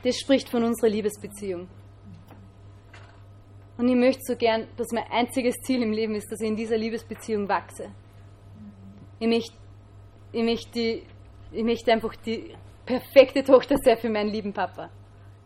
Das 0.07 0.21
spricht 0.21 0.49
von 0.49 0.63
unserer 0.63 0.89
Liebesbeziehung. 0.89 1.67
Und 3.77 3.89
ich 3.89 3.97
möchte 3.97 4.23
so 4.23 4.37
gern, 4.37 4.69
dass 4.77 4.93
mein 4.93 5.03
einziges 5.11 5.57
Ziel 5.65 5.83
im 5.83 5.91
Leben 5.91 6.15
ist, 6.15 6.31
dass 6.31 6.41
ich 6.41 6.47
in 6.47 6.55
dieser 6.55 6.77
Liebesbeziehung 6.77 7.49
wachse. 7.49 7.91
Ich 9.19 9.27
möchte, 9.27 9.57
ich 10.31 10.45
möchte, 10.45 10.71
die, 10.71 11.03
ich 11.51 11.65
möchte 11.65 11.93
einfach 11.93 12.15
die 12.25 12.55
perfekte 12.85 13.43
Tochter 13.43 13.79
sein 13.79 13.99
für 13.99 14.09
meinen 14.09 14.31
lieben 14.31 14.53
Papa. 14.53 14.91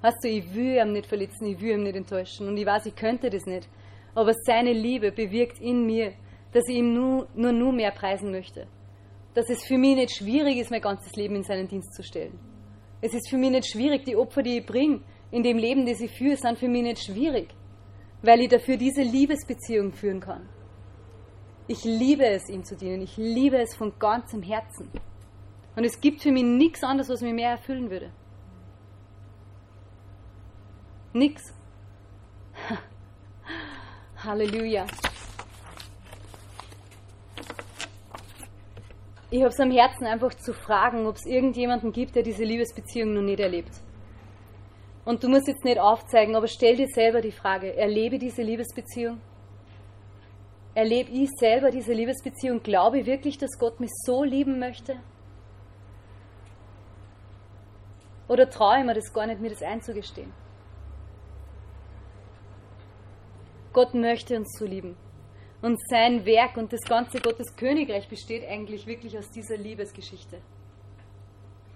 Weißt 0.03 0.23
du, 0.23 0.29
ich 0.29 0.55
will 0.55 0.77
ihn 0.77 0.93
nicht 0.93 1.07
verletzen, 1.07 1.47
ich 1.47 1.59
will 1.59 1.79
ihn 1.79 1.85
nicht 1.85 1.97
enttäuschen 1.97 2.47
und 2.47 2.59
ich 2.59 2.67
weiß, 2.67 2.85
ich 2.85 2.95
könnte 2.95 3.31
das 3.31 3.47
nicht. 3.47 3.67
Aber 4.15 4.35
seine 4.45 4.75
Liebe 4.75 5.11
bewirkt 5.11 5.59
in 5.59 5.87
mir, 5.87 6.13
dass 6.53 6.69
ich 6.69 6.77
ihm 6.77 6.93
nur, 6.93 7.29
nur, 7.35 7.53
nur 7.53 7.73
mehr 7.73 7.93
preisen 7.93 8.31
möchte. 8.31 8.67
Dass 9.33 9.49
es 9.49 9.65
für 9.65 9.79
mich 9.79 9.97
nicht 9.97 10.17
schwierig 10.17 10.59
ist, 10.59 10.71
mein 10.71 10.83
ganzes 10.83 11.17
Leben 11.17 11.37
in 11.37 11.45
seinen 11.45 11.67
Dienst 11.67 11.95
zu 11.95 12.03
stellen. 12.03 12.50
Es 13.01 13.15
ist 13.15 13.31
für 13.31 13.39
mich 13.39 13.51
nicht 13.51 13.71
schwierig, 13.71 14.05
die 14.05 14.17
Opfer, 14.17 14.43
die 14.43 14.59
ich 14.59 14.67
bringe, 14.67 15.01
in 15.31 15.43
dem 15.43 15.59
Leben, 15.59 15.87
das 15.87 16.01
ich 16.01 16.11
führe, 16.11 16.37
sind 16.37 16.59
für 16.59 16.69
mich 16.69 16.83
nicht 16.83 17.05
schwierig, 17.05 17.49
weil 18.23 18.41
ich 18.41 18.49
dafür 18.49 18.77
diese 18.77 19.03
Liebesbeziehung 19.03 19.93
führen 19.93 20.21
kann. 20.21 20.49
Ich 21.67 21.85
liebe 21.85 22.27
es, 22.27 22.49
ihm 22.49 22.65
zu 22.65 22.77
dienen. 22.77 23.03
Ich 23.03 23.17
liebe 23.17 23.57
es 23.57 23.77
von 23.77 23.93
ganzem 23.99 24.43
Herzen. 24.43 24.91
Und 25.77 25.85
es 25.85 26.01
gibt 26.01 26.21
für 26.21 26.33
mich 26.33 26.43
nichts 26.43 26.83
anderes, 26.83 27.09
was 27.09 27.23
mich 27.23 27.33
mehr 27.33 27.51
erfüllen 27.51 27.89
würde. 27.91 28.13
Nix. 31.13 31.55
Halleluja. 34.25 34.87
Ich 39.33 39.41
habe 39.41 39.51
es 39.51 39.61
am 39.61 39.71
Herzen, 39.71 40.07
einfach 40.07 40.35
zu 40.35 40.53
fragen, 40.53 41.07
ob 41.07 41.15
es 41.15 41.25
irgendjemanden 41.25 41.93
gibt, 41.93 42.17
der 42.17 42.25
diese 42.25 42.43
Liebesbeziehung 42.43 43.15
noch 43.15 43.23
nicht 43.23 43.39
erlebt. 43.39 43.71
Und 45.05 45.23
du 45.23 45.29
musst 45.29 45.47
jetzt 45.47 45.65
nicht 45.65 45.79
aufzeigen, 45.79 46.35
aber 46.35 46.49
stell 46.49 46.77
dir 46.77 46.89
selber 46.89 47.21
die 47.21 47.31
Frage, 47.31 47.77
erlebe 47.77 48.19
diese 48.19 48.43
Liebesbeziehung? 48.43 49.21
Erlebe 50.75 51.11
ich 51.11 51.31
selber 51.39 51.71
diese 51.71 51.93
Liebesbeziehung? 51.93 52.63
Glaube 52.63 53.01
ich 53.01 53.07
wirklich, 53.07 53.39
dass 53.39 53.59
Gott 53.59 53.79
mich 53.79 53.91
so 54.05 54.25
lieben 54.25 54.59
möchte? 54.59 54.97
Oder 58.29 58.49
traue 58.49 58.79
ich 58.81 58.85
mir 58.85 58.95
das 58.95 59.13
gar 59.13 59.27
nicht, 59.27 59.41
mir 59.41 59.51
das 59.51 59.63
einzugestehen? 59.63 60.33
Gott 63.73 63.95
möchte 63.95 64.37
uns 64.37 64.57
so 64.59 64.65
lieben. 64.65 64.97
Und 65.63 65.79
sein 65.89 66.25
Werk 66.25 66.57
und 66.57 66.73
das 66.73 66.81
ganze 66.81 67.21
Gottes 67.21 67.55
Königreich 67.55 68.09
besteht 68.09 68.49
eigentlich 68.49 68.87
wirklich 68.87 69.17
aus 69.19 69.31
dieser 69.31 69.57
Liebesgeschichte. 69.57 70.41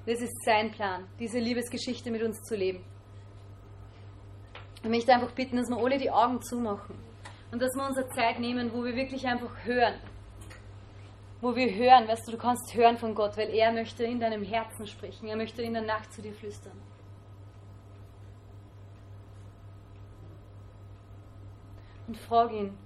Das 0.06 0.20
ist 0.20 0.44
sein 0.44 0.70
Plan, 0.70 1.06
diese 1.18 1.38
Liebesgeschichte 1.38 2.10
mit 2.10 2.22
uns 2.22 2.40
zu 2.42 2.56
leben. 2.56 2.84
Ich 4.82 4.88
möchte 4.88 5.12
einfach 5.12 5.32
bitten, 5.32 5.56
dass 5.56 5.68
wir 5.68 5.78
alle 5.78 5.98
die 5.98 6.10
Augen 6.10 6.42
zumachen 6.42 6.96
und 7.50 7.60
dass 7.60 7.74
wir 7.74 7.86
unsere 7.86 8.08
Zeit 8.10 8.38
nehmen, 8.38 8.70
wo 8.72 8.84
wir 8.84 8.94
wirklich 8.94 9.26
einfach 9.26 9.64
hören. 9.64 9.94
Wo 11.40 11.54
wir 11.54 11.74
hören, 11.74 12.08
weißt 12.08 12.26
du, 12.26 12.32
du 12.32 12.38
kannst 12.38 12.74
hören 12.74 12.96
von 12.96 13.14
Gott, 13.14 13.36
weil 13.36 13.50
er 13.50 13.72
möchte 13.72 14.04
in 14.04 14.20
deinem 14.20 14.44
Herzen 14.44 14.86
sprechen, 14.86 15.28
er 15.28 15.36
möchte 15.36 15.62
in 15.62 15.74
der 15.74 15.82
Nacht 15.82 16.12
zu 16.12 16.22
dir 16.22 16.34
flüstern. 16.34 16.78
und 22.06 22.16
frag 22.16 22.52
ihn. 22.52 22.76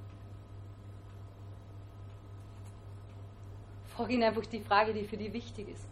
Frag 3.98 4.10
ihn 4.10 4.22
einfach 4.22 4.46
die 4.46 4.60
Frage, 4.60 4.94
die 4.94 5.02
für 5.02 5.16
dich 5.16 5.32
wichtig 5.32 5.70
ist. 5.70 5.84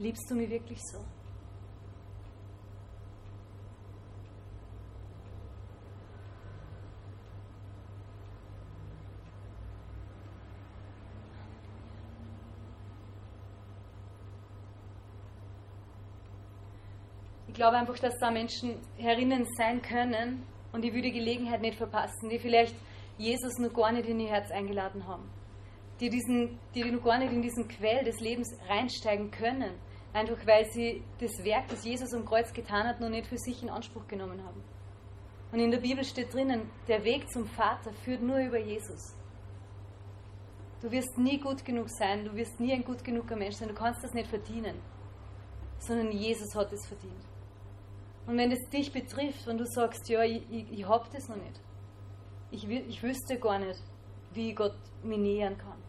Liebst 0.00 0.28
du 0.28 0.34
mich 0.34 0.50
wirklich 0.50 0.80
so? 0.82 0.98
ich 17.46 17.54
glaube 17.54 17.76
einfach, 17.76 17.96
dass 18.00 18.18
da 18.18 18.32
Menschen 18.32 18.80
herinnen 18.96 19.46
sein 19.56 19.80
können 19.80 20.44
und 20.72 20.84
ich 20.84 20.92
würde 20.92 21.12
die 21.12 21.12
Gelegenheit 21.12 21.60
nicht 21.60 21.78
verpassen, 21.78 22.28
die 22.28 22.40
vielleicht 22.40 22.74
Jesus 23.18 23.58
noch 23.58 23.72
gar 23.72 23.92
nicht 23.92 24.08
in 24.08 24.20
ihr 24.20 24.28
Herz 24.28 24.50
eingeladen 24.50 25.06
haben, 25.06 25.30
die, 26.00 26.10
diesen, 26.10 26.58
die 26.74 26.90
noch 26.90 27.02
gar 27.02 27.18
nicht 27.18 27.32
in 27.32 27.42
diesen 27.42 27.68
Quell 27.68 28.04
des 28.04 28.20
Lebens 28.20 28.48
reinsteigen 28.68 29.30
können, 29.30 29.74
einfach 30.12 30.46
weil 30.46 30.64
sie 30.66 31.02
das 31.20 31.44
Werk, 31.44 31.68
das 31.68 31.84
Jesus 31.84 32.12
am 32.12 32.24
Kreuz 32.24 32.52
getan 32.52 32.86
hat, 32.86 33.00
noch 33.00 33.08
nicht 33.08 33.26
für 33.26 33.38
sich 33.38 33.62
in 33.62 33.70
Anspruch 33.70 34.06
genommen 34.06 34.42
haben. 34.44 34.62
Und 35.52 35.60
in 35.60 35.70
der 35.70 35.78
Bibel 35.78 36.02
steht 36.04 36.34
drinnen, 36.34 36.68
der 36.88 37.04
Weg 37.04 37.30
zum 37.30 37.46
Vater 37.46 37.92
führt 37.92 38.22
nur 38.22 38.38
über 38.38 38.58
Jesus. 38.58 39.14
Du 40.82 40.90
wirst 40.90 41.16
nie 41.16 41.38
gut 41.38 41.64
genug 41.64 41.88
sein, 41.88 42.24
du 42.24 42.34
wirst 42.34 42.58
nie 42.58 42.72
ein 42.72 42.84
gut 42.84 43.04
genuger 43.04 43.36
Mensch 43.36 43.56
sein, 43.56 43.68
du 43.68 43.74
kannst 43.74 44.02
das 44.02 44.12
nicht 44.12 44.28
verdienen, 44.28 44.76
sondern 45.78 46.10
Jesus 46.10 46.54
hat 46.54 46.72
es 46.72 46.86
verdient. 46.86 47.24
Und 48.26 48.36
wenn 48.36 48.50
es 48.50 48.68
dich 48.70 48.92
betrifft, 48.92 49.46
wenn 49.46 49.58
du 49.58 49.64
sagst, 49.66 50.08
ja, 50.08 50.22
ich, 50.24 50.42
ich, 50.50 50.72
ich 50.72 50.88
habe 50.88 51.08
das 51.12 51.28
noch 51.28 51.36
nicht, 51.36 51.60
ich, 52.54 52.68
ich 52.68 53.02
wüsste 53.02 53.38
gar 53.38 53.58
nicht, 53.58 53.80
wie 54.32 54.54
Gott 54.54 54.76
mich 55.02 55.18
nähern 55.18 55.58
kann. 55.58 55.82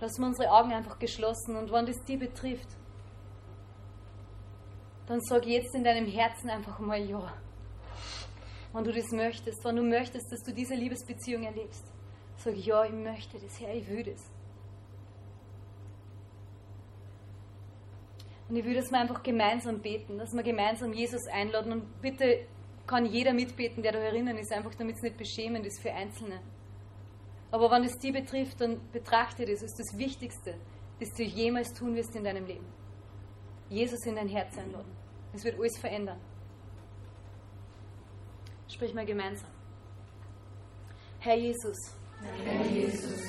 Lassen 0.00 0.22
wir 0.22 0.26
unsere 0.28 0.50
Augen 0.50 0.72
einfach 0.72 0.98
geschlossen 0.98 1.56
und 1.56 1.70
wenn 1.72 1.86
das 1.86 2.02
dich 2.04 2.18
betrifft, 2.18 2.68
dann 5.06 5.20
sag 5.20 5.46
jetzt 5.46 5.74
in 5.74 5.84
deinem 5.84 6.06
Herzen 6.06 6.50
einfach 6.50 6.78
mal 6.80 6.98
ja. 6.98 7.32
Wenn 8.72 8.84
du 8.84 8.92
das 8.92 9.10
möchtest, 9.12 9.64
wenn 9.64 9.76
du 9.76 9.82
möchtest, 9.82 10.30
dass 10.30 10.42
du 10.42 10.52
diese 10.52 10.74
Liebesbeziehung 10.74 11.44
erlebst, 11.44 11.84
sag 12.36 12.56
ja, 12.56 12.84
ich 12.84 12.92
möchte 12.92 13.38
das, 13.38 13.60
Herr, 13.60 13.74
ich 13.74 13.88
will 13.88 14.02
das. 14.02 14.30
Und 18.48 18.56
ich 18.56 18.64
würde, 18.64 18.80
dass 18.80 18.90
wir 18.90 18.98
einfach 18.98 19.22
gemeinsam 19.22 19.80
beten, 19.80 20.18
dass 20.18 20.32
wir 20.32 20.42
gemeinsam 20.42 20.92
Jesus 20.92 21.26
einladen 21.32 21.72
und 21.72 22.00
bitte 22.00 22.46
kann 22.86 23.04
jeder 23.04 23.32
mitbeten, 23.32 23.82
der 23.82 23.92
da 23.92 23.98
herinnen 23.98 24.38
ist, 24.38 24.52
einfach 24.52 24.74
damit 24.74 24.96
es 24.96 25.02
nicht 25.02 25.16
beschämend 25.16 25.66
ist 25.66 25.80
für 25.80 25.92
Einzelne. 25.92 26.40
Aber 27.50 27.70
wenn 27.70 27.84
es 27.84 27.96
die 27.98 28.12
betrifft, 28.12 28.60
dann 28.60 28.80
betrachte 28.92 29.44
das 29.44 29.62
als 29.62 29.74
das 29.74 29.98
Wichtigste, 29.98 30.54
das 31.00 31.10
du 31.16 31.22
jemals 31.22 31.72
tun 31.72 31.94
wirst 31.94 32.14
in 32.14 32.24
deinem 32.24 32.46
Leben. 32.46 32.66
Jesus 33.68 34.04
in 34.06 34.16
dein 34.16 34.28
Herz 34.28 34.56
einladen. 34.58 34.90
Es 35.32 35.44
wird 35.44 35.58
alles 35.58 35.78
verändern. 35.78 36.20
Sprich 38.68 38.94
mal 38.94 39.06
gemeinsam. 39.06 39.50
Herr 41.20 41.36
Jesus. 41.36 41.76
Herr 42.44 42.66
Jesus. 42.66 43.20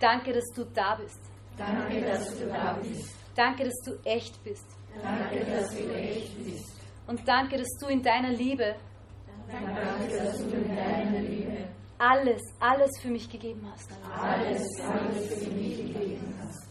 Danke, 0.00 0.32
dass 0.32 0.46
du 0.54 0.64
da 0.64 0.94
bist. 0.94 1.20
Danke, 1.56 2.00
dass 2.00 2.38
du 2.38 2.46
da 2.46 2.72
bist. 2.74 3.14
Danke, 3.34 3.64
dass 3.64 3.80
du 3.84 3.98
echt 4.04 4.42
bist. 4.44 4.66
Danke, 5.02 5.44
dass 5.44 5.70
du 5.70 5.94
echt 5.94 6.44
bist. 6.44 6.57
Und 7.08 7.26
danke, 7.26 7.56
dass 7.56 7.68
du 7.80 7.86
in 7.86 8.02
deiner 8.02 8.30
Liebe 8.30 8.76
alles, 11.98 12.42
alles 12.60 12.90
für 13.00 13.08
mich 13.08 13.28
gegeben 13.30 13.66
hast. 13.72 13.90
alles, 14.20 14.62
alles 14.80 15.44
für 15.44 15.50
mich 15.50 15.76
gegeben 15.78 16.38
hast. 16.40 16.68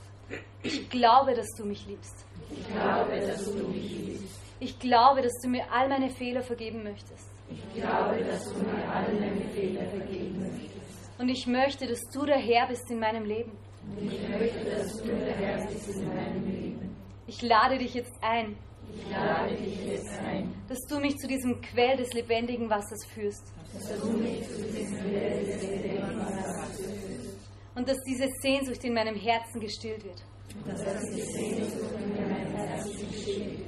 Ich 0.64 0.90
glaube, 0.90 1.34
dass 1.34 1.48
du 1.58 1.66
mich 1.66 1.86
liebst. 1.88 2.26
Ich 2.52 2.68
glaube, 2.68 3.20
dass 3.20 3.46
du 3.46 3.68
mich 3.68 3.92
liebst. 3.92 4.40
Ich 4.60 4.80
glaube, 4.80 5.22
dass 5.22 5.34
du 5.42 5.50
mir 5.50 5.64
all 5.72 5.90
meine 5.90 6.10
Fehler 6.10 6.42
vergeben 6.42 6.84
möchtest. 6.84 7.28
Ich 7.50 7.74
glaube, 7.74 8.24
dass 8.24 8.44
du 8.44 8.60
mir 8.60 8.90
alle 8.92 9.20
meine 9.20 9.50
Fehler 9.50 9.88
vergeben 9.90 10.40
möchtest. 10.40 11.20
Und 11.20 11.30
ich 11.30 11.48
möchte, 11.48 11.88
dass 11.88 12.02
du 12.14 12.26
der 12.26 12.38
Herr 12.38 12.68
bist 12.68 12.90
in 12.92 13.00
meinem 13.00 13.26
Leben. 13.26 13.52
Und 14.00 14.12
ich 14.12 14.30
möchte, 14.30 14.66
dass 14.70 14.98
du 14.98 15.08
der 15.08 15.36
Herr 15.36 15.66
bist 15.66 15.90
in 15.90 16.08
meinem 16.08 16.46
Leben. 16.46 16.96
Ich 17.26 17.42
lade 17.42 17.78
dich 17.78 17.94
jetzt 17.94 18.14
ein, 18.22 18.56
Ich 18.94 19.10
lade 19.12 19.56
dich 19.56 19.86
jetzt 19.86 20.10
ein, 20.20 20.54
dass 20.68 20.80
du 20.90 21.00
mich 21.00 21.18
zu 21.18 21.28
diesem 21.28 21.62
Quell 21.62 21.98
des 21.98 22.14
lebendigen 22.14 22.70
Wassers 22.70 23.06
führst. 23.14 23.44
dass 23.74 24.00
du 24.02 24.12
mich 24.12 24.42
zu 24.48 24.64
diesem 24.64 24.98
Quell 25.00 25.46
des 25.46 25.62
lebendigen 25.62 26.20
Wassers 26.20 26.78
führst, 26.78 27.38
Und 27.76 27.88
dass 27.88 27.98
diese 28.08 28.28
Sehnsucht 28.42 28.84
in 28.84 28.94
meinem 28.94 29.16
Herzen 29.16 29.60
gestillt 29.60 30.04
wird. 30.04 30.24
dass 30.66 31.02
die 31.14 31.22
Sehnsucht 31.22 31.92
in 32.00 32.10
meinem 32.10 32.56
Herzen 32.56 33.14
steht, 33.14 33.60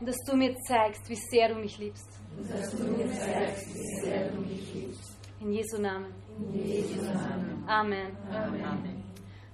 Und 0.00 0.08
dass 0.08 0.16
du 0.26 0.36
mir 0.36 0.54
zeigst, 0.68 1.08
wie 1.08 1.16
sehr 1.30 1.48
du 1.48 1.54
mich 1.56 1.78
liebst. 1.78 2.08
und 2.38 2.50
dass 2.50 2.70
du 2.70 2.82
mir 2.84 3.10
zeigst, 3.12 3.66
wie 3.74 4.00
sehr 4.04 4.28
du 4.30 4.40
mich 4.40 4.74
liebst. 4.74 5.16
In 5.40 5.52
Jesu 5.52 5.80
Namen. 5.80 6.12
In 6.52 6.66
Jesu 6.66 7.02
Namen. 7.02 7.64
Amen. 7.68 8.16
Amen. 8.30 9.02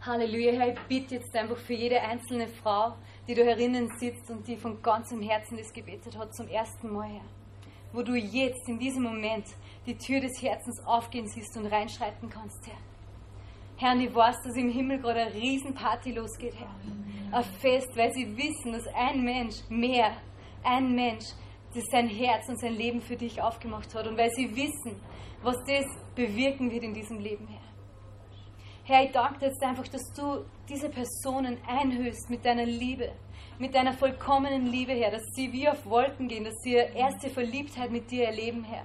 Halleluja, 0.01 0.53
Herr, 0.53 0.73
ich 0.73 0.81
bitte 0.89 1.17
jetzt 1.17 1.35
einfach 1.37 1.57
für 1.59 1.75
jede 1.75 2.01
einzelne 2.01 2.49
Frau, 2.49 2.95
die 3.29 3.35
da 3.35 3.43
herinnen 3.43 3.89
sitzt 3.99 4.31
und 4.31 4.47
die 4.47 4.57
von 4.57 4.83
ganzem 4.83 5.23
Herzen 5.23 5.57
das 5.57 5.73
gebetet 5.73 6.17
hat, 6.17 6.35
zum 6.35 6.49
ersten 6.49 6.93
Mal, 6.93 7.09
Herr. 7.09 7.29
Wo 7.93 8.03
du 8.03 8.15
jetzt 8.15 8.69
in 8.69 8.79
diesem 8.79 9.03
Moment 9.03 9.47
die 9.87 9.97
Tür 9.97 10.21
des 10.21 10.43
Herzens 10.43 10.81
aufgehen 10.87 11.29
siehst 11.29 11.57
und 11.57 11.67
reinschreiten 11.67 12.29
kannst, 12.29 12.67
Herr. 12.67 12.79
Herr, 13.77 13.93
und 13.93 14.01
ich 14.01 14.15
weiß, 14.15 14.37
dass 14.45 14.57
im 14.57 14.71
Himmel 14.71 14.99
gerade 15.01 15.21
eine 15.21 15.35
Riesenparty 15.35 16.13
losgeht, 16.13 16.55
Herr. 16.59 16.75
Ein 17.33 17.45
Fest, 17.61 17.89
weil 17.97 18.13
sie 18.13 18.37
wissen, 18.37 18.73
dass 18.73 18.87
ein 18.95 19.23
Mensch 19.23 19.57
mehr, 19.69 20.17
ein 20.63 20.95
Mensch, 20.95 21.25
das 21.75 21.85
sein 21.91 22.09
Herz 22.09 22.49
und 22.49 22.61
sein 22.61 22.75
Leben 22.75 23.01
für 23.01 23.17
dich 23.17 23.41
aufgemacht 23.41 23.95
hat. 23.95 24.07
Und 24.07 24.17
weil 24.17 24.31
sie 24.31 24.55
wissen, 24.55 25.01
was 25.43 25.57
das 25.67 25.85
bewirken 26.15 26.71
wird 26.71 26.85
in 26.85 26.95
diesem 26.95 27.19
Leben, 27.19 27.47
Herr. 27.49 27.72
Herr, 28.93 29.05
ich 29.05 29.13
danke 29.13 29.39
dir 29.39 29.47
jetzt 29.47 29.63
einfach, 29.63 29.89
dass 29.89 30.13
du 30.13 30.45
diese 30.69 30.91
Personen 30.91 31.57
einhöchst 31.67 32.29
mit 32.29 32.45
deiner 32.45 32.67
Liebe, 32.67 33.11
mit 33.59 33.75
deiner 33.75 33.95
vollkommenen 33.95 34.67
Liebe, 34.67 34.93
Herr, 34.93 35.13
dass 35.13 35.23
sie 35.35 35.51
wie 35.51 35.67
auf 35.67 35.87
Wolken 35.87 36.29
gehen, 36.29 36.45
dass 36.45 36.61
sie 36.63 36.75
ihre 36.75 36.93
erste 36.95 37.31
Verliebtheit 37.31 37.91
mit 37.91 38.11
dir 38.11 38.27
erleben, 38.27 38.65
Herr. 38.65 38.85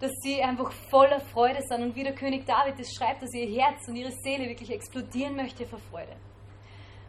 Dass 0.00 0.10
sie 0.20 0.42
einfach 0.42 0.72
voller 0.90 1.20
Freude 1.20 1.60
sind 1.62 1.84
und 1.84 1.94
wie 1.94 2.02
der 2.02 2.16
König 2.16 2.44
David 2.44 2.80
es 2.80 2.92
schreibt, 2.92 3.22
dass 3.22 3.32
ihr 3.34 3.46
Herz 3.46 3.86
und 3.86 3.94
ihre 3.94 4.10
Seele 4.10 4.48
wirklich 4.48 4.72
explodieren 4.72 5.36
möchte 5.36 5.64
vor 5.64 5.78
Freude. 5.78 6.16